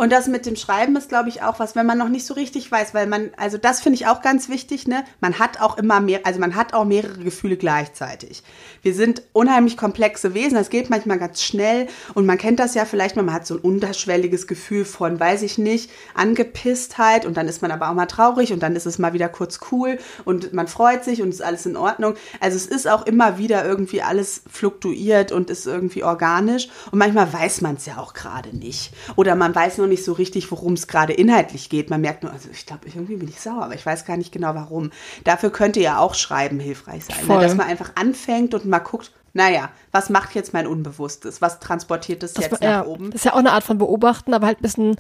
Und 0.01 0.13
das 0.13 0.29
mit 0.29 0.47
dem 0.47 0.57
Schreiben 0.57 0.97
ist, 0.97 1.11
glaube 1.11 1.29
ich, 1.29 1.43
auch 1.43 1.59
was, 1.59 1.77
wenn 1.77 1.85
man 1.85 1.99
noch 1.99 2.09
nicht 2.09 2.25
so 2.25 2.33
richtig 2.33 2.73
weiß, 2.73 2.95
weil 2.95 3.07
man, 3.07 3.33
also 3.37 3.59
das 3.59 3.83
finde 3.83 3.97
ich 3.97 4.07
auch 4.07 4.23
ganz 4.23 4.49
wichtig, 4.49 4.89
ne? 4.89 5.05
Man 5.21 5.39
hat 5.39 5.61
auch 5.61 5.77
immer 5.77 6.01
mehr, 6.01 6.21
also 6.25 6.41
man 6.41 6.57
hat 6.57 6.73
auch 6.73 6.87
mehrere 6.87 7.19
Gefühle 7.19 7.59
gleichzeitig. 7.59 8.43
Wir 8.81 8.95
sind 8.95 9.21
unheimlich 9.35 9.77
komplexe 9.77 10.33
Wesen, 10.33 10.55
das 10.55 10.71
geht 10.71 10.89
manchmal 10.89 11.19
ganz 11.19 11.43
schnell 11.43 11.87
und 12.15 12.25
man 12.25 12.39
kennt 12.39 12.61
das 12.61 12.73
ja 12.73 12.87
vielleicht 12.87 13.15
man 13.15 13.31
hat 13.31 13.47
so 13.47 13.57
ein 13.57 13.61
unterschwelliges 13.61 14.47
Gefühl 14.47 14.87
von, 14.87 15.21
weiß 15.21 15.43
ich 15.43 15.59
nicht, 15.59 15.91
Angepisstheit 16.15 17.27
und 17.27 17.37
dann 17.37 17.47
ist 17.47 17.61
man 17.61 17.71
aber 17.71 17.91
auch 17.91 17.95
mal 17.95 18.07
traurig 18.07 18.55
und 18.55 18.63
dann 18.63 18.77
ist 18.77 18.87
es 18.87 18.99
mal 18.99 19.13
wieder 19.13 19.29
kurz 19.29 19.61
cool 19.71 19.99
und 20.25 20.55
man 20.55 20.67
freut 20.67 21.05
sich 21.05 21.21
und 21.21 21.29
ist 21.29 21.43
alles 21.43 21.67
in 21.67 21.77
Ordnung. 21.77 22.15
Also 22.41 22.57
es 22.57 22.65
ist 22.65 22.89
auch 22.89 23.05
immer 23.05 23.37
wieder 23.37 23.67
irgendwie 23.67 24.01
alles 24.01 24.45
fluktuiert 24.51 25.31
und 25.31 25.51
ist 25.51 25.67
irgendwie 25.67 26.05
organisch 26.05 26.71
und 26.91 26.99
manchmal 26.99 27.31
weiß 27.31 27.61
man 27.61 27.75
es 27.75 27.85
ja 27.85 27.99
auch 27.99 28.15
gerade 28.15 28.57
nicht. 28.57 28.95
Oder 29.17 29.35
man 29.35 29.55
weiß 29.55 29.77
noch 29.77 29.90
nicht 29.91 30.05
so 30.05 30.13
richtig, 30.15 30.51
worum 30.51 30.73
es 30.73 30.87
gerade 30.87 31.13
inhaltlich 31.13 31.69
geht. 31.69 31.91
Man 31.91 32.01
merkt 32.01 32.23
nur, 32.23 32.33
also 32.33 32.49
ich 32.51 32.65
glaube, 32.65 32.87
irgendwie 32.87 33.17
bin 33.17 33.29
ich 33.29 33.41
sauer, 33.41 33.63
aber 33.63 33.75
ich 33.75 33.85
weiß 33.85 34.07
gar 34.07 34.17
nicht 34.17 34.33
genau 34.33 34.55
warum. 34.55 34.91
Dafür 35.25 35.51
könnte 35.51 35.81
ja 35.81 35.99
auch 35.99 36.15
Schreiben 36.15 36.59
hilfreich 36.59 37.05
sein, 37.05 37.27
ne? 37.27 37.39
Dass 37.41 37.55
man 37.55 37.67
einfach 37.69 37.93
anfängt 37.97 38.55
und 38.55 38.65
mal 38.65 38.79
guckt, 38.79 39.13
naja, 39.33 39.71
was 39.93 40.11
macht 40.11 40.35
jetzt 40.35 40.53
mein 40.55 40.67
Unbewusstes? 40.67 41.41
Was 41.41 41.61
transportiert 41.61 42.23
es 42.25 42.33
Das, 42.33 42.47
jetzt 42.47 42.63
ja, 42.63 42.79
nach 42.81 42.87
oben? 42.87 43.11
das 43.13 43.21
ist 43.21 43.25
ja 43.27 43.33
auch 43.35 43.39
eine 43.39 43.53
Art 43.53 43.63
von 43.63 43.79
Beobachten, 43.79 44.35
aber 44.35 44.47
halt 44.47 44.59
ein 44.59 44.63
bisschen, 44.63 44.97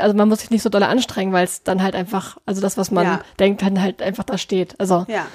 also 0.00 0.16
man 0.16 0.28
muss 0.28 0.40
sich 0.40 0.50
nicht 0.50 0.62
so 0.62 0.68
doll 0.68 0.82
anstrengen, 0.82 1.32
weil 1.32 1.44
es 1.44 1.62
dann 1.62 1.82
halt 1.82 1.94
einfach, 1.94 2.38
also 2.44 2.60
das, 2.60 2.76
was 2.76 2.90
man 2.90 3.04
Ja. 3.04 3.20
denkt, 3.38 3.62
dann 3.62 3.80
halt 3.80 4.02
einfach 4.02 4.24
da 4.24 4.36
steht. 4.38 4.74
Also 4.80 5.04
Ja. 5.08 5.26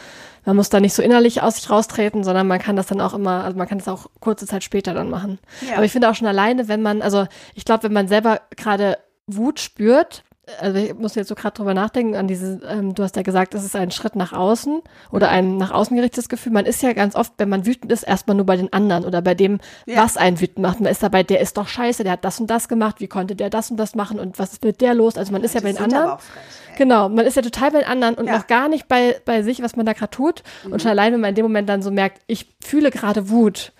Man 0.47 0.55
muss 0.55 0.69
da 0.69 0.79
nicht 0.79 0.93
so 0.93 1.03
innerlich 1.03 1.41
aus 1.41 1.57
sich 1.57 1.69
raustreten, 1.69 2.23
sondern 2.23 2.47
man 2.47 2.59
kann 2.59 2.77
das 2.77 2.87
dann 2.87 3.01
auch 3.01 3.13
immer, 3.13 3.43
also 3.43 3.57
man 3.57 3.67
kann 3.67 3.79
das 3.79 3.89
auch 3.89 4.07
kurze 4.21 4.47
Zeit 4.47 4.63
später 4.63 4.93
dann 4.93 5.09
machen. 5.09 5.39
Ja. 5.67 5.75
Aber 5.75 5.83
ich 5.83 5.91
finde 5.91 6.09
auch 6.09 6.15
schon 6.15 6.25
alleine, 6.25 6.69
wenn 6.69 6.81
man, 6.81 7.01
also 7.01 7.27
ich 7.53 7.65
glaube, 7.65 7.83
wenn 7.83 7.91
man 7.91 8.07
selber 8.07 8.39
gerade 8.55 8.97
Wut 9.27 9.59
spürt, 9.59 10.23
also 10.61 10.77
ich 10.77 10.93
muss 10.97 11.15
jetzt 11.15 11.27
so 11.27 11.35
gerade 11.35 11.55
drüber 11.55 11.73
nachdenken, 11.73 12.15
an 12.15 12.27
diese, 12.27 12.59
ähm, 12.69 12.95
du 12.95 13.03
hast 13.03 13.15
ja 13.15 13.21
gesagt, 13.21 13.53
es 13.53 13.63
ist 13.63 13.75
ein 13.75 13.91
Schritt 13.91 14.15
nach 14.15 14.33
außen 14.33 14.81
oder 15.11 15.29
ein 15.29 15.57
nach 15.57 15.71
außen 15.71 15.95
gerichtetes 15.95 16.29
Gefühl. 16.29 16.53
Man 16.53 16.65
ist 16.65 16.81
ja 16.81 16.93
ganz 16.93 17.15
oft, 17.15 17.33
wenn 17.37 17.49
man 17.49 17.65
wütend 17.65 17.91
ist, 17.91 18.03
erstmal 18.03 18.35
nur 18.37 18.45
bei 18.45 18.55
den 18.55 18.71
anderen 18.71 19.05
oder 19.05 19.21
bei 19.21 19.35
dem, 19.35 19.59
Ja. 19.85 20.03
was 20.03 20.17
einen 20.17 20.39
wütend 20.39 20.59
macht. 20.59 20.79
Man 20.79 20.91
ist 20.91 21.03
dabei, 21.03 21.23
der 21.23 21.39
ist 21.41 21.57
doch 21.57 21.67
scheiße, 21.67 22.03
der 22.03 22.13
hat 22.13 22.23
das 22.25 22.39
und 22.39 22.47
das 22.47 22.67
gemacht, 22.69 22.99
wie 22.99 23.07
konnte 23.07 23.35
der 23.35 23.49
das 23.49 23.71
und 23.71 23.77
das 23.77 23.95
machen 23.95 24.19
und 24.19 24.39
was 24.39 24.53
ist 24.53 24.63
mit 24.63 24.79
der 24.81 24.93
los? 24.93 25.17
Also 25.17 25.31
man 25.31 25.43
ist 25.43 25.53
ja 25.55 25.61
bei 25.61 25.71
Die 25.71 25.75
den 25.77 25.83
anderen. 25.83 26.17
frech. 26.19 26.77
Genau, 26.77 27.09
man 27.09 27.25
ist 27.25 27.35
ja 27.35 27.41
total 27.41 27.71
bei 27.71 27.79
den 27.79 27.87
anderen 27.89 28.15
und 28.15 28.27
Ja. 28.27 28.33
Mhm. 28.33 28.37
noch 28.39 28.47
gar 28.47 28.69
nicht 28.69 28.87
bei, 28.87 29.19
bei 29.25 29.41
sich, 29.41 29.61
was 29.63 29.75
man 29.75 29.85
da 29.85 29.93
gerade 29.93 30.11
tut. 30.11 30.43
Und 30.69 30.81
schon 30.81 30.91
allein, 30.91 31.11
wenn 31.13 31.21
man 31.21 31.29
in 31.29 31.35
dem 31.35 31.45
Moment 31.45 31.67
dann 31.69 31.81
so 31.81 31.91
merkt, 31.91 32.21
ich 32.27 32.47
fühle 32.63 32.91
gerade 32.91 33.29
Wut, 33.29 33.73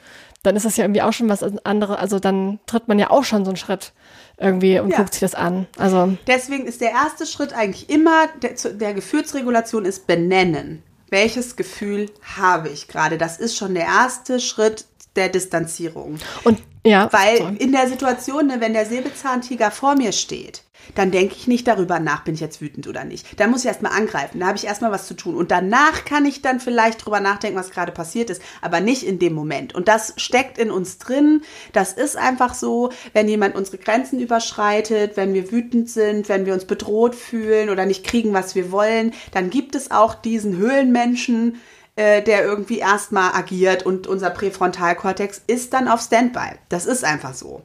dann 0.44 0.56
ist 0.56 0.66
das 0.66 0.78
ja 0.78 0.84
irgendwie 0.86 1.02
auch 1.02 1.14
schon 1.14 1.30
was 1.30 1.44
andere, 1.66 2.00
also 2.00 2.20
dann 2.20 2.60
tritt 2.68 2.88
man 2.88 2.98
ja 3.00 3.10
auch 3.10 3.24
schon 3.24 3.44
so 3.44 3.52
einen 3.52 3.58
Schritt 3.58 3.92
irgendwie 4.40 4.80
und 4.80 4.90
Ja. 4.92 4.98
guckt 4.98 5.14
sich 5.14 5.22
das 5.22 5.36
an. 5.36 5.66
Also, 5.78 6.18
Deswegen 6.28 6.66
ist 6.66 6.82
der 6.82 6.92
erste 6.92 7.26
Schritt 7.26 7.54
eigentlich 7.54 7.90
immer 7.90 8.28
der, 8.42 8.52
der 8.74 8.94
Gefühlsregulation 8.94 9.86
ist 9.86 10.08
benennen. 10.08 10.84
Welches 11.10 11.56
Gefühl 11.56 12.10
habe 12.38 12.70
ich 12.70 12.88
gerade? 12.88 13.18
Das 13.18 13.38
ist 13.38 13.56
schon 13.56 13.74
der 13.74 13.86
erste 13.86 14.40
Schritt 14.40 14.86
der 15.18 15.30
Distanzierung. 15.30 16.20
und 16.44 16.60
ja, 16.86 17.10
Weil 17.12 17.38
sorry. 17.40 17.56
in 17.58 17.72
der 17.74 17.88
Situation, 17.90 18.48
ne, 18.48 18.58
wenn 18.60 18.74
der 18.74 18.86
Säbelzahntiger 18.86 19.72
vor 19.72 19.96
mir 19.96 20.14
steht, 20.14 20.64
dann 20.96 21.12
denke 21.12 21.36
ich 21.36 21.48
nicht 21.48 21.68
darüber 21.68 22.00
nach, 22.00 22.24
bin 22.24 22.36
ich 22.36 22.40
jetzt 22.40 22.62
wütend 22.62 22.88
oder 22.88 23.04
nicht. 23.04 23.40
Da 23.40 23.48
muss 23.48 23.62
ich 23.62 23.68
erstmal 23.68 23.92
angreifen, 23.92 24.40
da 24.40 24.48
habe 24.48 24.58
ich 24.58 24.66
erstmal 24.66 24.92
was 24.92 25.06
zu 25.06 25.16
tun. 25.16 25.36
Und 25.36 25.52
danach 25.52 26.06
kann 26.06 26.26
ich 26.26 26.42
dann 26.42 26.62
vielleicht 26.62 27.06
drüber 27.06 27.20
nachdenken, 27.20 27.60
was 27.60 27.72
gerade 27.72 27.92
passiert 27.92 28.30
ist, 28.30 28.42
aber 28.62 28.80
nicht 28.80 29.04
in 29.04 29.20
dem 29.20 29.34
Moment. 29.34 29.76
Und 29.76 29.90
das 29.90 30.14
steckt 30.16 30.58
in 30.58 30.72
uns 30.72 30.98
drin. 30.98 31.42
Das 31.74 31.92
ist 31.92 32.16
einfach 32.16 32.54
so, 32.54 32.92
wenn 33.14 33.28
jemand 33.28 33.56
unsere 33.56 33.78
Grenzen 33.78 34.20
überschreitet, 34.20 35.18
wenn 35.18 35.34
wir 35.34 35.52
wütend 35.52 35.90
sind, 35.90 36.30
wenn 36.30 36.46
wir 36.46 36.54
uns 36.54 36.66
bedroht 36.66 37.16
fühlen 37.16 37.70
oder 37.70 37.86
nicht 37.86 38.06
kriegen, 38.06 38.34
was 38.34 38.56
wir 38.56 38.72
wollen, 38.72 39.14
dann 39.32 39.50
gibt 39.50 39.76
es 39.76 39.92
auch 39.92 40.16
diesen 40.16 40.58
Höhlenmenschen, 40.58 41.60
äh, 41.98 42.22
der 42.22 42.46
irgendwie 42.46 42.78
erstmal 42.78 43.34
agiert 43.34 43.84
und 43.84 44.08
unser 44.08 44.30
Präfrontalkortex 44.30 45.42
ist 45.48 45.74
dann 45.74 45.88
auf 45.88 46.00
Standby. 46.00 46.60
Das 46.70 46.86
ist 46.86 47.04
einfach 47.04 47.34
so. 47.34 47.64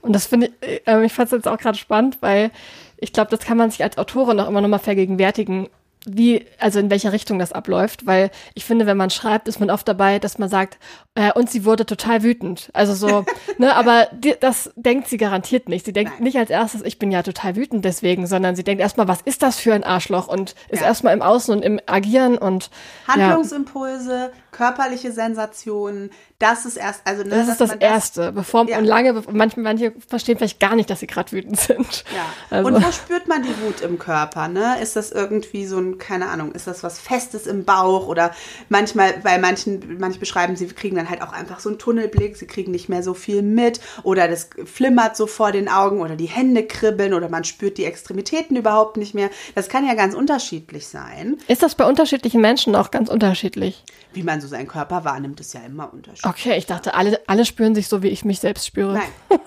Und 0.00 0.12
das 0.14 0.26
finde 0.26 0.50
ich, 0.60 0.86
äh, 0.86 1.04
ich 1.04 1.12
fand 1.12 1.26
es 1.26 1.32
jetzt 1.32 1.48
auch 1.48 1.58
gerade 1.58 1.78
spannend, 1.78 2.18
weil 2.20 2.50
ich 2.96 3.12
glaube, 3.12 3.30
das 3.30 3.40
kann 3.46 3.56
man 3.56 3.70
sich 3.70 3.82
als 3.82 3.96
Autorin 3.96 4.40
auch 4.40 4.48
immer 4.48 4.60
nochmal 4.60 4.80
vergegenwärtigen, 4.80 5.68
wie, 6.06 6.46
also 6.58 6.78
in 6.78 6.90
welcher 6.90 7.12
Richtung 7.12 7.38
das 7.38 7.52
abläuft, 7.52 8.06
weil 8.06 8.30
ich 8.54 8.64
finde, 8.64 8.86
wenn 8.86 8.96
man 8.96 9.10
schreibt, 9.10 9.48
ist 9.48 9.60
man 9.60 9.68
oft 9.70 9.86
dabei, 9.86 10.18
dass 10.18 10.38
man 10.38 10.48
sagt, 10.48 10.78
äh, 11.14 11.32
und 11.32 11.50
sie 11.50 11.64
wurde 11.64 11.84
total 11.86 12.22
wütend. 12.22 12.70
Also 12.72 12.94
so, 12.94 13.24
ne, 13.58 13.74
aber 13.74 14.08
die, 14.12 14.34
das 14.38 14.70
denkt 14.76 15.08
sie 15.08 15.16
garantiert 15.16 15.68
nicht. 15.68 15.84
Sie 15.84 15.92
denkt 15.92 16.12
Nein. 16.14 16.22
nicht 16.24 16.38
als 16.38 16.50
erstes, 16.50 16.82
ich 16.82 16.98
bin 16.98 17.10
ja 17.10 17.22
total 17.22 17.56
wütend 17.56 17.84
deswegen, 17.84 18.26
sondern 18.26 18.54
sie 18.56 18.64
denkt 18.64 18.80
erstmal, 18.80 19.08
was 19.08 19.20
ist 19.22 19.42
das 19.42 19.58
für 19.58 19.74
ein 19.74 19.84
Arschloch 19.84 20.28
und 20.28 20.54
ist 20.68 20.80
Ja. 20.80 20.86
erstmal 20.86 21.14
im 21.14 21.22
Außen 21.22 21.54
und 21.54 21.62
im 21.62 21.80
Agieren 21.86 22.38
und 22.38 22.70
ja, 23.08 23.14
Handlungsimpulse, 23.14 24.32
körperliche 24.52 25.12
Sensationen, 25.12 26.10
das 26.38 26.64
ist 26.64 26.76
erst, 26.76 27.00
also 27.04 27.22
ne, 27.24 27.30
das 27.30 27.48
ist 27.48 27.60
das 27.60 27.72
Erste, 27.72 28.32
bevor 28.32 28.68
Ja. 28.68 28.78
und 28.78 28.84
lange, 28.84 29.22
manche, 29.32 29.60
manche 29.60 29.92
verstehen 30.06 30.38
vielleicht 30.38 30.60
gar 30.60 30.76
nicht, 30.76 30.88
dass 30.88 31.00
sie 31.00 31.06
gerade 31.06 31.32
wütend 31.32 31.58
sind. 31.60 32.04
Ja. 32.14 32.24
Also. 32.56 32.68
Und 32.68 32.84
wo 32.84 32.92
spürt 32.92 33.26
man 33.28 33.42
die 33.42 33.54
Wut 33.62 33.80
im 33.80 33.98
Körper? 33.98 34.48
Ne? 34.48 34.80
Ist 34.80 34.96
das 34.96 35.10
irgendwie 35.10 35.66
so 35.66 35.78
ein, 35.78 35.97
keine 35.98 36.28
Ahnung, 36.28 36.52
ist 36.52 36.66
das 36.66 36.82
was 36.82 36.98
Festes 36.98 37.46
im 37.46 37.64
Bauch 37.64 38.06
oder 38.08 38.32
manchmal, 38.68 39.14
bei 39.22 39.38
manchen, 39.38 39.98
manche 39.98 40.18
beschreiben, 40.18 40.56
sie 40.56 40.66
kriegen 40.68 40.96
dann 40.96 41.10
halt 41.10 41.22
auch 41.22 41.32
einfach 41.32 41.60
so 41.60 41.68
einen 41.68 41.78
Tunnelblick, 41.78 42.36
sie 42.36 42.46
kriegen 42.46 42.70
nicht 42.70 42.88
mehr 42.88 43.02
so 43.02 43.14
viel 43.14 43.42
mit 43.42 43.80
oder 44.02 44.28
das 44.28 44.50
flimmert 44.64 45.16
so 45.16 45.26
vor 45.26 45.52
den 45.52 45.68
Augen 45.68 46.00
oder 46.00 46.16
die 46.16 46.26
Hände 46.26 46.66
kribbeln 46.66 47.14
oder 47.14 47.28
man 47.28 47.44
spürt 47.44 47.78
die 47.78 47.84
Extremitäten 47.84 48.56
überhaupt 48.56 48.96
nicht 48.96 49.14
mehr. 49.14 49.30
Das 49.54 49.68
kann 49.68 49.86
ja 49.86 49.94
ganz 49.94 50.14
unterschiedlich 50.14 50.86
sein. 50.86 51.36
Ist 51.48 51.62
das 51.62 51.74
bei 51.74 51.84
unterschiedlichen 51.84 52.40
Menschen 52.40 52.74
auch 52.74 52.90
ganz 52.90 53.08
unterschiedlich? 53.08 53.84
Wie 54.12 54.22
man 54.22 54.40
so 54.40 54.48
seinen 54.48 54.68
Körper 54.68 55.04
wahrnimmt, 55.04 55.40
ist 55.40 55.54
ja 55.54 55.60
immer 55.60 55.92
unterschiedlich. 55.92 56.26
Okay, 56.26 56.56
ich 56.56 56.66
dachte, 56.66 56.94
alle, 56.94 57.20
alle 57.26 57.44
spüren 57.44 57.74
sich 57.74 57.88
so, 57.88 58.02
wie 58.02 58.08
ich 58.08 58.24
mich 58.24 58.40
selbst 58.40 58.66
spüre. 58.66 58.94
Nein, 58.94 59.08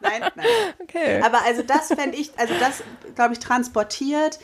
nein, 0.00 0.22
nein. 0.34 0.46
Okay. 0.82 1.20
Aber 1.22 1.44
also 1.44 1.62
das 1.62 1.88
fände 1.88 2.16
ich, 2.16 2.30
also 2.38 2.54
das, 2.60 2.82
glaube 3.14 3.34
ich, 3.34 3.38
transportiert 3.38 4.38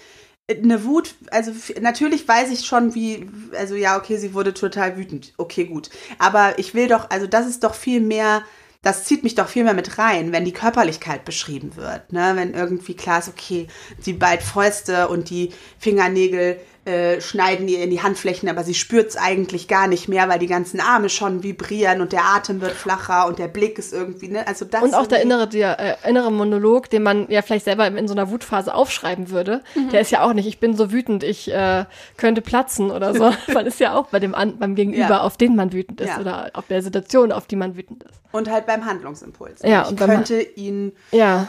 eine 0.50 0.84
Wut, 0.84 1.14
also 1.30 1.52
natürlich 1.80 2.26
weiß 2.26 2.50
ich 2.50 2.64
schon, 2.64 2.94
wie, 2.94 3.28
also 3.56 3.74
ja, 3.74 3.98
okay, 3.98 4.16
sie 4.16 4.32
wurde 4.32 4.54
total 4.54 4.96
wütend. 4.96 5.34
Okay, 5.36 5.66
gut. 5.66 5.90
Aber 6.18 6.58
ich 6.58 6.74
will 6.74 6.88
doch, 6.88 7.10
also 7.10 7.26
das 7.26 7.46
ist 7.46 7.64
doch 7.64 7.74
viel 7.74 8.00
mehr, 8.00 8.42
das 8.80 9.04
zieht 9.04 9.24
mich 9.24 9.34
doch 9.34 9.48
viel 9.48 9.64
mehr 9.64 9.74
mit 9.74 9.98
rein, 9.98 10.32
wenn 10.32 10.46
die 10.46 10.52
Körperlichkeit 10.52 11.24
beschrieben 11.26 11.76
wird. 11.76 12.12
Ne? 12.12 12.32
Wenn 12.34 12.54
irgendwie 12.54 12.94
klar 12.94 13.18
ist, 13.18 13.28
okay, 13.28 13.66
sie 13.98 14.14
ballt 14.14 14.42
Fäuste 14.42 15.08
und 15.08 15.28
die 15.28 15.52
Fingernägel 15.78 16.58
äh, 16.88 17.20
schneiden 17.20 17.68
ihr 17.68 17.82
in 17.84 17.90
die 17.90 18.02
Handflächen, 18.02 18.48
aber 18.48 18.64
sie 18.64 18.74
spürt 18.74 19.08
es 19.10 19.16
eigentlich 19.16 19.68
gar 19.68 19.86
nicht 19.88 20.08
mehr, 20.08 20.28
weil 20.28 20.38
die 20.38 20.46
ganzen 20.46 20.80
Arme 20.80 21.08
schon 21.10 21.42
vibrieren 21.42 22.00
und 22.00 22.12
der 22.12 22.24
Atem 22.24 22.60
wird 22.60 22.72
flacher 22.72 23.26
und 23.28 23.38
der 23.38 23.48
Blick 23.48 23.78
ist 23.78 23.92
irgendwie, 23.92 24.28
ne? 24.28 24.46
Also 24.46 24.64
das 24.64 24.82
Und 24.82 24.94
auch 24.94 25.06
der 25.06 25.20
innere, 25.22 25.46
der 25.48 25.78
äh, 26.04 26.08
innere 26.08 26.32
Monolog, 26.32 26.88
den 26.90 27.02
man 27.02 27.26
ja 27.30 27.42
vielleicht 27.42 27.66
selber 27.66 27.86
in 27.86 28.08
so 28.08 28.14
einer 28.14 28.30
Wutphase 28.30 28.74
aufschreiben 28.74 29.30
würde, 29.30 29.60
Mhm. 29.74 29.90
der 29.90 30.00
ist 30.00 30.10
ja 30.10 30.22
auch 30.22 30.32
nicht, 30.32 30.46
ich 30.46 30.58
bin 30.60 30.74
so 30.76 30.90
wütend, 30.90 31.22
ich 31.24 31.52
äh, 31.52 31.84
könnte 32.16 32.40
platzen 32.40 32.90
oder 32.90 33.14
so. 33.14 33.32
man 33.52 33.66
ist 33.66 33.80
ja 33.80 33.94
auch 33.94 34.06
bei 34.06 34.18
dem 34.20 34.34
an, 34.34 34.58
beim 34.58 34.74
Gegenüber, 34.74 35.08
Ja. 35.08 35.20
auf 35.20 35.36
den 35.36 35.54
man 35.56 35.72
wütend 35.72 36.00
ist 36.00 36.08
Ja. 36.08 36.20
oder 36.20 36.50
auf 36.54 36.66
der 36.68 36.82
Situation, 36.82 37.32
auf 37.32 37.46
die 37.46 37.56
man 37.56 37.76
wütend 37.76 38.04
ist. 38.04 38.20
Und 38.32 38.50
halt 38.50 38.66
beim 38.66 38.84
Handlungsimpuls. 38.86 39.62
Ja, 39.62 39.82
ich 39.82 39.90
und 39.90 39.98
könnte 40.00 40.40
ihn, 40.40 40.92
Ja, 41.12 41.48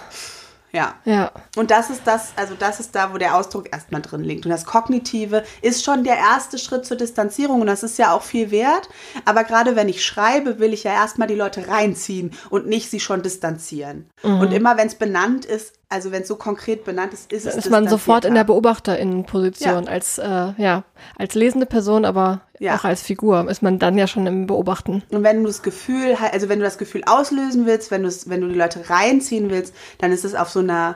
ja. 0.71 0.95
ja. 1.05 1.31
Und 1.55 1.71
das 1.71 1.89
ist 1.89 2.01
das, 2.05 2.33
also 2.35 2.55
das 2.57 2.79
ist 2.79 2.93
da, 2.95 3.13
wo 3.13 3.17
der 3.17 3.35
Ausdruck 3.35 3.71
erstmal 3.71 4.01
drin 4.01 4.23
liegt. 4.23 4.45
Und 4.45 4.51
das 4.51 4.65
Kognitive 4.65 5.43
ist 5.61 5.83
schon 5.83 6.03
der 6.03 6.17
erste 6.17 6.57
Schritt 6.57 6.85
zur 6.85 6.97
Distanzierung 6.97 7.61
und 7.61 7.67
das 7.67 7.83
ist 7.83 7.97
ja 7.97 8.13
auch 8.13 8.23
viel 8.23 8.51
wert. 8.51 8.89
Aber 9.25 9.43
gerade 9.43 9.75
wenn 9.75 9.89
ich 9.89 10.05
schreibe, 10.05 10.59
will 10.59 10.73
ich 10.73 10.83
ja 10.83 10.93
erstmal 10.93 11.27
die 11.27 11.35
Leute 11.35 11.67
reinziehen 11.67 12.31
und 12.49 12.67
nicht 12.67 12.89
sie 12.89 12.99
schon 12.99 13.23
distanzieren. 13.23 14.09
Und 14.21 14.53
immer 14.53 14.77
wenn 14.77 14.87
es 14.87 14.95
benannt 14.95 15.45
ist, 15.45 15.78
also 15.89 16.11
wenn 16.11 16.21
es 16.21 16.27
so 16.27 16.35
konkret 16.35 16.83
benannt 16.85 17.13
ist, 17.13 17.31
ist 17.33 17.45
Da 17.45 17.49
es 17.49 17.55
ist 17.57 17.69
man 17.71 17.87
sofort 17.87 18.23
in 18.25 18.35
der. 18.35 18.43
Beobachterinnenposition 18.43 19.85
Ja. 19.85 19.89
als 19.91 20.17
äh, 20.19 20.53
ja 20.57 20.83
als 21.17 21.33
lesende 21.35 21.65
Person, 21.65 22.05
aber 22.05 22.41
Ja. 22.59 22.75
auch 22.75 22.83
als 22.85 23.01
Figur 23.01 23.49
ist 23.49 23.61
man 23.61 23.79
dann 23.79 23.97
ja 23.97 24.05
schon 24.07 24.27
im 24.27 24.45
Beobachten. 24.47 25.01
Und 25.09 25.23
wenn 25.23 25.41
du 25.41 25.47
das 25.47 25.61
Gefühl, 25.63 26.15
also 26.31 26.47
wenn 26.49 26.59
du 26.59 26.65
das 26.65 26.77
Gefühl 26.77 27.03
auslösen 27.05 27.65
willst, 27.65 27.89
wenn 27.91 28.03
du 28.03 28.09
wenn 28.27 28.41
du 28.41 28.47
die 28.49 28.55
Leute 28.55 28.89
reinziehen 28.89 29.49
willst, 29.49 29.73
dann 29.97 30.11
ist 30.11 30.25
es 30.25 30.35
auf 30.35 30.49
so 30.49 30.59
einer 30.59 30.95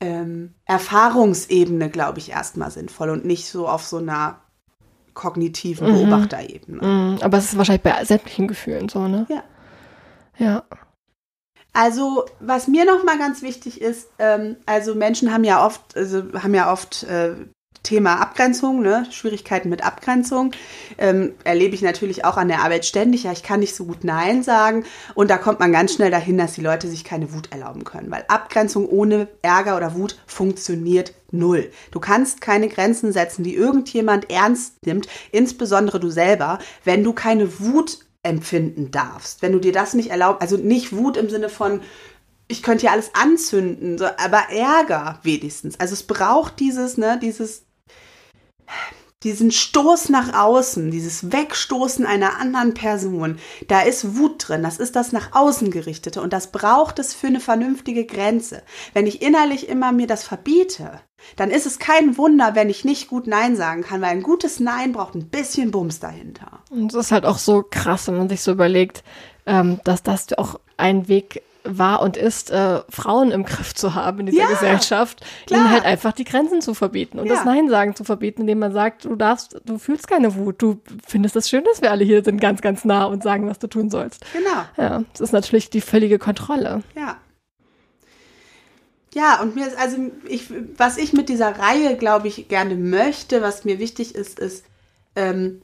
ähm, 0.00 0.54
Erfahrungsebene, 0.66 1.90
glaube 1.90 2.18
ich, 2.18 2.30
erstmal 2.30 2.70
sinnvoll 2.70 3.10
und 3.10 3.24
nicht 3.24 3.48
so 3.48 3.66
auf 3.66 3.84
so 3.84 3.96
einer 3.98 4.38
kognitiven 5.14 5.88
Mhm. 5.88 5.92
Beobachterebene. 6.10 6.86
Mm, 6.86 7.18
aber 7.22 7.38
es 7.38 7.46
ist 7.46 7.58
wahrscheinlich 7.58 7.82
bei 7.82 8.04
sämtlichen 8.04 8.46
Gefühlen 8.46 8.88
so, 8.88 9.08
ne? 9.08 9.26
Ja. 9.28 9.42
Ja. 10.38 10.62
Also 11.78 12.24
was 12.40 12.66
mir 12.66 12.84
noch 12.84 13.04
mal 13.04 13.18
ganz 13.18 13.40
wichtig 13.40 13.80
ist, 13.80 14.08
ähm, 14.18 14.56
also 14.66 14.96
Menschen 14.96 15.32
haben 15.32 15.44
ja 15.44 15.64
oft, 15.64 15.96
also 15.96 16.24
haben 16.42 16.52
ja 16.52 16.72
oft 16.72 17.04
äh, 17.04 17.36
Thema 17.84 18.20
Abgrenzung, 18.20 18.82
ne? 18.82 19.06
Schwierigkeiten 19.12 19.68
mit 19.68 19.84
Abgrenzung. 19.86 20.50
Ähm, 20.98 21.34
erlebe 21.44 21.76
ich 21.76 21.82
natürlich 21.82 22.24
auch 22.24 22.36
an 22.36 22.48
der 22.48 22.64
Arbeit 22.64 22.84
ständig. 22.84 23.22
Ja, 23.22 23.30
ich 23.30 23.44
kann 23.44 23.60
nicht 23.60 23.76
so 23.76 23.84
gut 23.84 24.02
Nein 24.02 24.42
sagen. 24.42 24.86
Und 25.14 25.30
da 25.30 25.38
kommt 25.38 25.60
man 25.60 25.70
ganz 25.70 25.94
schnell 25.94 26.10
dahin, 26.10 26.36
dass 26.36 26.54
die 26.54 26.62
Leute 26.62 26.88
sich 26.88 27.04
keine 27.04 27.32
Wut 27.32 27.52
erlauben 27.52 27.84
können. 27.84 28.10
Weil 28.10 28.24
Abgrenzung 28.26 28.88
ohne 28.88 29.28
Ärger 29.42 29.76
oder 29.76 29.94
Wut 29.94 30.18
funktioniert 30.26 31.14
null. 31.30 31.70
Du 31.92 32.00
kannst 32.00 32.40
keine 32.40 32.68
Grenzen 32.68 33.12
setzen, 33.12 33.44
die 33.44 33.54
irgendjemand 33.54 34.32
ernst 34.32 34.84
nimmt, 34.84 35.06
insbesondere 35.30 36.00
du 36.00 36.10
selber, 36.10 36.58
wenn 36.82 37.04
du 37.04 37.12
keine 37.12 37.60
Wut 37.60 38.00
empfinden 38.28 38.90
darfst. 38.90 39.42
Wenn 39.42 39.52
du 39.52 39.58
dir 39.58 39.72
das 39.72 39.94
nicht 39.94 40.10
erlaubst, 40.10 40.42
also 40.42 40.56
nicht 40.56 40.94
Wut 40.94 41.16
im 41.16 41.30
Sinne 41.30 41.48
von, 41.48 41.80
ich 42.46 42.62
könnte 42.62 42.86
ja 42.86 42.92
alles 42.92 43.14
anzünden, 43.14 44.00
aber 44.00 44.50
Ärger 44.50 45.18
wenigstens. 45.22 45.78
Also 45.80 45.94
es 45.94 46.02
braucht 46.02 46.60
dieses, 46.60 46.96
ne, 46.96 47.18
dieses, 47.20 47.64
diesen 49.24 49.50
Stoß 49.50 50.10
nach 50.10 50.32
außen, 50.32 50.90
dieses 50.90 51.32
Wegstoßen 51.32 52.06
einer 52.06 52.38
anderen 52.38 52.74
Person. 52.74 53.38
Da 53.66 53.80
ist 53.80 54.16
Wut 54.16 54.48
drin, 54.48 54.62
das 54.62 54.78
ist 54.78 54.94
das 54.94 55.10
nach 55.12 55.32
außen 55.32 55.70
gerichtete 55.70 56.22
und 56.22 56.32
das 56.32 56.52
braucht 56.52 56.98
es 57.00 57.14
für 57.14 57.26
eine 57.26 57.40
vernünftige 57.40 58.06
Grenze. 58.06 58.62
Wenn 58.94 59.06
ich 59.06 59.20
innerlich 59.20 59.68
immer 59.68 59.90
mir 59.90 60.06
das 60.06 60.22
verbiete, 60.22 61.00
dann 61.34 61.50
ist 61.50 61.66
es 61.66 61.80
kein 61.80 62.16
Wunder, 62.16 62.54
wenn 62.54 62.70
ich 62.70 62.84
nicht 62.84 63.08
gut 63.08 63.26
Nein 63.26 63.56
sagen 63.56 63.82
kann, 63.82 64.00
weil 64.00 64.10
ein 64.10 64.22
gutes 64.22 64.60
Nein 64.60 64.92
braucht 64.92 65.16
ein 65.16 65.28
bisschen 65.28 65.72
Bums 65.72 65.98
dahinter. 65.98 66.60
Und 66.70 66.94
es 66.94 67.06
ist 67.06 67.12
halt 67.12 67.26
auch 67.26 67.38
so 67.38 67.64
krass, 67.68 68.06
wenn 68.06 68.18
man 68.18 68.28
sich 68.28 68.40
so 68.40 68.52
überlegt, 68.52 69.02
ähm, 69.46 69.80
dass 69.82 70.04
das 70.04 70.32
auch 70.38 70.60
ein 70.76 71.08
Weg 71.08 71.42
war 71.70 72.00
und 72.02 72.16
ist, 72.16 72.50
äh, 72.50 72.80
Frauen 72.88 73.30
im 73.30 73.44
Griff 73.44 73.74
zu 73.74 73.94
haben 73.94 74.20
in 74.20 74.26
dieser 74.26 74.42
Ja, 74.42 74.48
Gesellschaft, 74.48 75.22
klar. 75.46 75.60
ihnen 75.60 75.70
halt 75.70 75.84
einfach 75.84 76.12
die 76.12 76.24
Grenzen 76.24 76.60
zu 76.60 76.74
verbieten 76.74 77.18
und 77.18 77.26
Ja. 77.26 77.34
das 77.34 77.44
Nein 77.44 77.68
sagen 77.68 77.94
zu 77.94 78.04
verbieten, 78.04 78.42
indem 78.42 78.58
man 78.60 78.72
sagt, 78.72 79.04
du 79.04 79.16
darfst, 79.16 79.60
du 79.64 79.78
fühlst 79.78 80.08
keine 80.08 80.34
Wut, 80.34 80.60
du 80.62 80.80
findest 81.06 81.36
es 81.36 81.48
schön, 81.48 81.64
dass 81.64 81.82
wir 81.82 81.90
alle 81.90 82.04
hier 82.04 82.24
sind, 82.24 82.40
ganz, 82.40 82.60
ganz 82.62 82.84
nah 82.84 83.04
und 83.04 83.22
sagen, 83.22 83.48
was 83.48 83.58
du 83.58 83.66
tun 83.66 83.90
sollst. 83.90 84.24
Genau. 84.32 84.64
Ja, 84.76 85.02
das 85.12 85.20
ist 85.20 85.32
natürlich 85.32 85.70
die 85.70 85.80
völlige 85.80 86.18
Kontrolle. 86.18 86.82
Ja. 86.96 87.16
Ja, 89.14 89.40
und 89.40 89.54
mir 89.54 89.66
ist, 89.66 89.76
also 89.78 89.96
ich, 90.28 90.52
was 90.76 90.98
ich 90.98 91.12
mit 91.12 91.28
dieser 91.28 91.58
Reihe, 91.58 91.96
glaube 91.96 92.28
ich, 92.28 92.48
gerne 92.48 92.74
möchte, 92.76 93.40
was 93.42 93.64
mir 93.64 93.78
wichtig 93.78 94.14
ist, 94.14 94.38
ist, 94.38 94.64
ähm, 95.16 95.62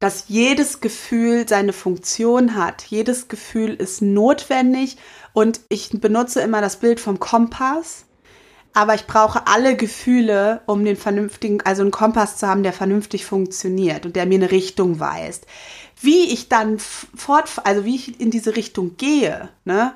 dass 0.00 0.24
jedes 0.28 0.80
Gefühl 0.80 1.48
seine 1.48 1.72
Funktion 1.72 2.56
hat. 2.56 2.84
Jedes 2.84 3.28
Gefühl 3.28 3.74
ist 3.74 4.02
notwendig 4.02 4.96
und 5.32 5.60
ich 5.68 5.90
benutze 6.00 6.40
immer 6.40 6.60
das 6.60 6.76
Bild 6.76 7.00
vom 7.00 7.18
Kompass. 7.18 8.04
Aber 8.76 8.94
ich 8.94 9.06
brauche 9.06 9.46
alle 9.46 9.76
Gefühle, 9.76 10.62
um 10.66 10.84
den 10.84 10.96
vernünftigen, 10.96 11.60
also 11.60 11.82
einen 11.82 11.92
Kompass 11.92 12.38
zu 12.38 12.48
haben, 12.48 12.64
der 12.64 12.72
vernünftig 12.72 13.24
funktioniert 13.24 14.04
und 14.04 14.16
der 14.16 14.26
mir 14.26 14.34
eine 14.34 14.50
Richtung 14.50 14.98
weist. 14.98 15.46
Wie 16.00 16.32
ich 16.32 16.48
dann 16.48 16.78
fort, 16.80 17.50
also 17.62 17.84
wie 17.84 17.94
ich 17.94 18.20
in 18.20 18.32
diese 18.32 18.56
Richtung 18.56 18.96
gehe, 18.96 19.48
ne, 19.64 19.94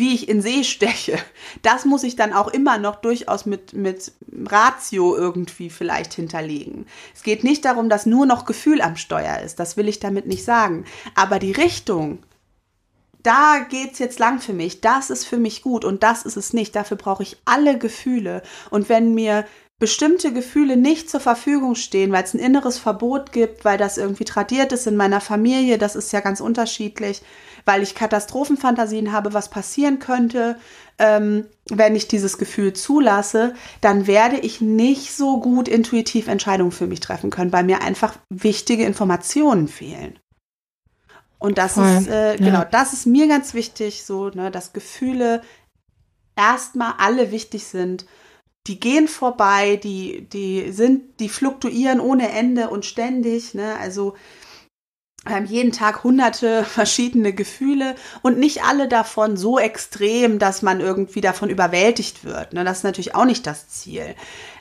wie 0.00 0.14
ich 0.14 0.28
in 0.28 0.42
See 0.42 0.64
steche, 0.64 1.16
das 1.62 1.84
muss 1.84 2.02
ich 2.02 2.16
dann 2.16 2.32
auch 2.32 2.48
immer 2.48 2.78
noch 2.78 2.96
durchaus 2.96 3.46
mit, 3.46 3.72
mit 3.72 4.12
Ratio 4.46 5.16
irgendwie 5.16 5.70
vielleicht 5.70 6.14
hinterlegen. 6.14 6.86
Es 7.14 7.22
geht 7.22 7.44
nicht 7.44 7.64
darum, 7.64 7.88
dass 7.88 8.06
nur 8.06 8.26
noch 8.26 8.44
Gefühl 8.44 8.80
am 8.80 8.96
Steuer 8.96 9.38
ist, 9.38 9.60
das 9.60 9.76
will 9.76 9.86
ich 9.86 10.00
damit 10.00 10.26
nicht 10.26 10.44
sagen. 10.44 10.84
Aber 11.14 11.38
die 11.38 11.52
Richtung, 11.52 12.18
da 13.22 13.64
geht's 13.68 14.00
jetzt 14.00 14.18
lang 14.18 14.40
für 14.40 14.54
mich, 14.54 14.80
das 14.80 15.10
ist 15.10 15.24
für 15.26 15.36
mich 15.36 15.62
gut 15.62 15.84
und 15.84 16.02
das 16.02 16.24
ist 16.24 16.36
es 16.36 16.52
nicht. 16.52 16.74
Dafür 16.74 16.96
brauche 16.96 17.22
ich 17.22 17.36
alle 17.44 17.78
Gefühle. 17.78 18.42
Und 18.70 18.88
wenn 18.88 19.14
mir 19.14 19.44
bestimmte 19.78 20.32
Gefühle 20.32 20.76
nicht 20.76 21.08
zur 21.10 21.20
Verfügung 21.20 21.74
stehen, 21.74 22.12
weil 22.12 22.22
es 22.22 22.34
ein 22.34 22.40
inneres 22.40 22.78
Verbot 22.78 23.32
gibt, 23.32 23.64
weil 23.64 23.78
das 23.78 23.96
irgendwie 23.96 24.24
tradiert 24.24 24.72
ist 24.72 24.86
in 24.86 24.96
meiner 24.96 25.22
Familie, 25.22 25.78
das 25.78 25.96
ist 25.96 26.12
ja 26.12 26.20
ganz 26.20 26.40
unterschiedlich, 26.40 27.22
weil 27.64 27.82
ich 27.82 27.94
Katastrophenfantasien 27.94 29.12
habe, 29.12 29.34
was 29.34 29.48
passieren 29.50 29.98
könnte, 29.98 30.56
ähm, 30.98 31.46
wenn 31.68 31.96
ich 31.96 32.08
dieses 32.08 32.38
Gefühl 32.38 32.72
zulasse, 32.72 33.54
dann 33.80 34.06
werde 34.06 34.38
ich 34.38 34.60
nicht 34.60 35.12
so 35.12 35.40
gut 35.40 35.68
intuitiv 35.68 36.28
Entscheidungen 36.28 36.72
für 36.72 36.86
mich 36.86 37.00
treffen 37.00 37.30
können, 37.30 37.52
weil 37.52 37.64
mir 37.64 37.82
einfach 37.82 38.14
wichtige 38.28 38.84
Informationen 38.84 39.66
fehlen. 39.68 40.18
Und 41.38 41.56
das 41.56 41.74
Voll, 41.74 41.86
ist, 41.86 42.08
äh, 42.08 42.32
ja. 42.32 42.36
genau, 42.36 42.64
das 42.70 42.92
ist 42.92 43.06
mir 43.06 43.26
ganz 43.26 43.54
wichtig, 43.54 44.04
so, 44.04 44.28
ne, 44.28 44.50
dass 44.50 44.74
Gefühle 44.74 45.40
erstmal 46.36 46.94
alle 46.98 47.32
wichtig 47.32 47.64
sind. 47.64 48.04
Die 48.66 48.78
gehen 48.78 49.08
vorbei, 49.08 49.76
die, 49.76 50.28
die 50.28 50.70
sind, 50.70 51.18
die 51.18 51.30
fluktuieren 51.30 51.98
ohne 51.98 52.30
Ende 52.30 52.68
und 52.68 52.84
ständig, 52.84 53.54
ne, 53.54 53.76
also, 53.80 54.16
jeden 55.46 55.72
Tag 55.72 56.02
hunderte 56.02 56.64
verschiedene 56.64 57.32
Gefühle 57.32 57.94
und 58.22 58.38
nicht 58.38 58.64
alle 58.64 58.88
davon 58.88 59.36
so 59.36 59.58
extrem, 59.58 60.38
dass 60.38 60.62
man 60.62 60.80
irgendwie 60.80 61.20
davon 61.20 61.50
überwältigt 61.50 62.24
wird. 62.24 62.52
Ne? 62.52 62.64
Das 62.64 62.78
ist 62.78 62.84
natürlich 62.84 63.14
auch 63.14 63.26
nicht 63.26 63.46
das 63.46 63.68
Ziel. 63.68 64.14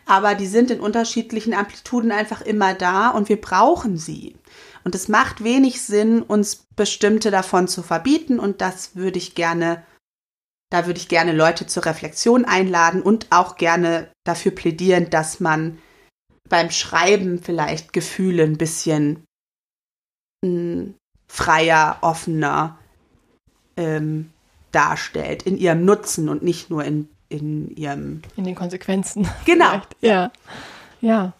Aber 0.05 0.35
die 0.35 0.47
sind 0.47 0.71
in 0.71 0.79
unterschiedlichen 0.79 1.53
Amplituden 1.53 2.11
einfach 2.11 2.41
immer 2.41 2.73
da 2.73 3.09
und 3.09 3.29
wir 3.29 3.39
brauchen 3.39 3.97
sie. 3.97 4.35
Und 4.83 4.95
es 4.95 5.07
macht 5.07 5.43
wenig 5.43 5.81
Sinn, 5.81 6.21
uns 6.21 6.65
bestimmte 6.75 7.31
davon 7.31 7.67
zu 7.67 7.83
verbieten 7.83 8.39
und 8.39 8.61
das 8.61 8.95
würde 8.95 9.17
ich 9.17 9.35
gerne, 9.35 9.83
da 10.71 10.87
würde 10.87 10.99
ich 10.99 11.09
gerne 11.09 11.33
Leute 11.33 11.67
zur 11.67 11.85
Reflexion 11.85 12.45
einladen 12.45 13.01
und 13.01 13.27
auch 13.29 13.55
gerne 13.57 14.09
dafür 14.25 14.51
plädieren, 14.51 15.09
dass 15.09 15.39
man 15.39 15.77
beim 16.47 16.71
Schreiben 16.71 17.41
vielleicht 17.41 17.93
Gefühle 17.93 18.43
ein 18.43 18.57
bisschen 18.57 19.23
mh, 20.41 20.93
freier, 21.27 21.97
offener 22.01 22.77
ähm, 23.77 24.31
darstellt 24.71 25.43
in 25.43 25.57
ihrem 25.57 25.85
Nutzen 25.85 26.29
und 26.29 26.43
nicht 26.43 26.69
nur 26.69 26.83
in, 26.83 27.09
in 27.29 27.75
ihrem. 27.75 28.21
In 28.35 28.43
den 28.43 28.55
Konsequenzen. 28.55 29.27
Genau. 29.45 29.69
Vielleicht. 29.69 29.95
Ja. 30.01 30.31
Ja. 31.01 31.33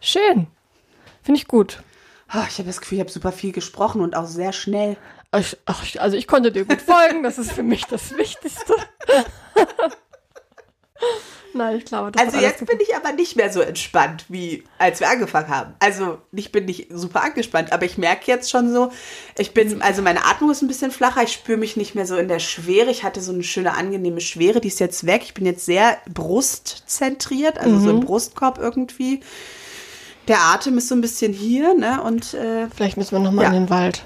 Schön. 0.00 0.48
Finde 1.22 1.40
ich 1.40 1.48
gut. 1.48 1.82
Ah, 2.28 2.46
ich 2.48 2.58
habe 2.58 2.66
das 2.66 2.80
Gefühl, 2.80 2.96
ich 2.96 3.00
habe 3.00 3.10
super 3.10 3.32
viel 3.32 3.52
gesprochen 3.52 4.00
und 4.00 4.16
auch 4.16 4.26
sehr 4.26 4.52
schnell. 4.52 4.96
Ich, 5.36 5.56
ach, 5.66 5.84
also 5.98 6.16
ich 6.16 6.26
konnte 6.26 6.52
dir 6.52 6.64
gut 6.64 6.82
folgen, 6.82 7.22
das 7.22 7.38
ist 7.38 7.52
für 7.52 7.62
mich 7.62 7.84
das 7.86 8.16
Wichtigste. 8.16 8.74
Nein, 11.54 11.76
ich 11.76 11.84
glaube, 11.84 12.10
das 12.12 12.22
Also 12.22 12.38
jetzt 12.38 12.66
bin 12.66 12.78
ich 12.80 12.94
aber 12.96 13.12
nicht 13.12 13.36
mehr 13.36 13.52
so 13.52 13.60
entspannt, 13.60 14.24
wie 14.28 14.64
als 14.78 15.00
wir 15.00 15.08
angefangen 15.08 15.48
haben. 15.48 15.74
Also 15.78 16.18
ich 16.32 16.50
bin 16.52 16.64
nicht 16.64 16.88
super 16.92 17.22
angespannt, 17.22 17.72
aber 17.72 17.84
ich 17.86 17.96
merke 17.96 18.24
jetzt 18.26 18.50
schon 18.50 18.72
so, 18.72 18.90
ich 19.38 19.54
bin, 19.54 19.80
also 19.82 20.02
meine 20.02 20.24
Atmung 20.24 20.50
ist 20.50 20.62
ein 20.62 20.68
bisschen 20.68 20.90
flacher, 20.90 21.22
ich 21.22 21.32
spüre 21.32 21.56
mich 21.58 21.76
nicht 21.76 21.94
mehr 21.94 22.06
so 22.06 22.16
in 22.16 22.28
der 22.28 22.40
Schwere. 22.40 22.90
Ich 22.90 23.04
hatte 23.04 23.20
so 23.20 23.32
eine 23.32 23.42
schöne, 23.44 23.74
angenehme 23.74 24.20
Schwere, 24.20 24.60
die 24.60 24.68
ist 24.68 24.80
jetzt 24.80 25.06
weg. 25.06 25.22
Ich 25.24 25.34
bin 25.34 25.46
jetzt 25.46 25.64
sehr 25.64 25.96
brustzentriert, 26.12 27.58
also 27.58 27.78
so 27.78 27.90
im 27.90 28.00
Brustkorb 28.00 28.58
irgendwie. 28.58 29.20
Der 30.28 30.40
Atem 30.40 30.78
ist 30.78 30.88
so 30.88 30.94
ein 30.94 31.00
bisschen 31.00 31.32
hier, 31.32 31.74
ne? 31.74 32.02
Und 32.02 32.34
äh, 32.34 32.66
Vielleicht 32.74 32.96
müssen 32.96 33.12
wir 33.12 33.18
nochmal 33.20 33.44
Ja. 33.44 33.50
in 33.50 33.54
den 33.64 33.70
Wald. 33.70 34.04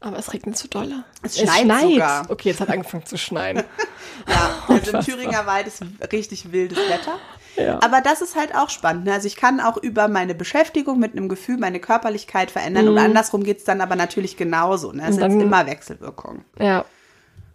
Aber 0.00 0.18
es 0.18 0.32
regnet 0.32 0.56
zu 0.56 0.66
dolle. 0.68 1.04
Es 1.22 1.38
schneit 1.38 1.82
sogar. 1.82 2.30
Okay, 2.30 2.50
es 2.50 2.60
hat 2.60 2.70
angefangen 2.70 3.04
zu 3.06 3.16
schneien. 3.18 3.62
Ja, 4.28 4.50
also 4.74 4.92
im 4.98 5.00
Thüringer 5.04 5.46
Wald 5.46 5.66
ist 5.66 5.82
richtig 6.12 6.52
wildes 6.52 6.78
Wetter. 6.78 7.16
Ja. 7.56 7.78
Aber 7.82 8.00
das 8.02 8.20
ist 8.20 8.36
halt 8.36 8.54
auch 8.54 8.68
spannend. 8.68 9.04
ne? 9.06 9.14
Also 9.14 9.26
ich 9.26 9.34
kann 9.36 9.60
auch 9.60 9.76
über 9.78 10.08
meine 10.08 10.34
Beschäftigung 10.34 10.98
mit 10.98 11.12
einem 11.16 11.28
Gefühl 11.28 11.56
meine 11.56 11.80
Körperlichkeit 11.80 12.50
verändern 12.50 12.88
und 12.88 12.98
andersrum 12.98 13.42
geht's 13.44 13.64
dann 13.64 13.80
aber 13.80 13.96
natürlich 13.96 14.36
genauso. 14.36 14.92
Ne? 14.92 15.04
Es 15.08 15.16
dann- 15.16 15.40
immer 15.40 15.66
Wechselwirkung. 15.66 16.44
Ja. 16.58 16.84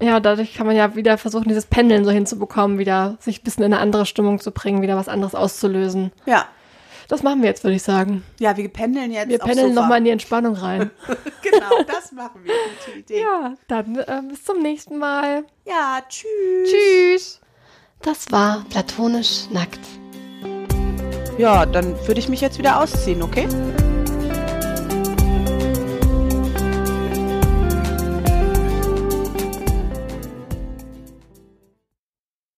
Ja, 0.01 0.19
dadurch 0.19 0.55
kann 0.55 0.67
man 0.67 0.75
ja 0.75 0.95
wieder 0.95 1.17
versuchen, 1.17 1.47
dieses 1.47 1.65
Pendeln 1.67 2.03
so 2.03 2.11
hinzubekommen, 2.11 2.79
wieder 2.79 3.15
sich 3.21 3.39
ein 3.41 3.43
bisschen 3.43 3.63
in 3.63 3.73
eine 3.73 3.81
andere 3.81 4.05
Stimmung 4.05 4.39
zu 4.39 4.51
bringen, 4.51 4.81
wieder 4.81 4.97
was 4.97 5.07
anderes 5.07 5.35
auszulösen. 5.35 6.11
Ja. 6.25 6.47
Das 7.07 7.23
machen 7.23 7.41
wir 7.41 7.49
jetzt, 7.49 7.63
würde 7.63 7.75
ich 7.75 7.83
sagen. 7.83 8.23
Ja, 8.39 8.57
wir 8.57 8.67
pendeln 8.69 9.11
jetzt 9.11 9.29
Wir 9.29 9.39
pendeln 9.39 9.73
nochmal 9.73 9.99
in 9.99 10.05
die 10.05 10.11
Entspannung 10.11 10.55
rein. 10.55 10.91
Genau, 11.41 11.83
das 11.85 12.11
machen 12.11 12.41
wir. 12.43 12.53
Gute 12.85 12.99
Idee. 12.99 13.21
ja, 13.21 13.53
dann 13.67 13.95
äh, 13.97 14.21
bis 14.27 14.43
zum 14.43 14.63
nächsten 14.63 14.97
Mal. 14.97 15.43
ja 15.63 15.99
tschüss. 16.09 16.27
Tschüss. 16.65 17.41
Das 18.01 18.31
war 18.31 18.65
platonisch 18.71 19.47
nackt. 19.51 19.79
Ja, 21.37 21.65
dann 21.67 21.95
würde 22.07 22.19
ich 22.19 22.29
mich 22.29 22.41
jetzt 22.41 22.57
wieder 22.57 22.81
ausziehen, 22.81 23.21
okay? 23.21 23.47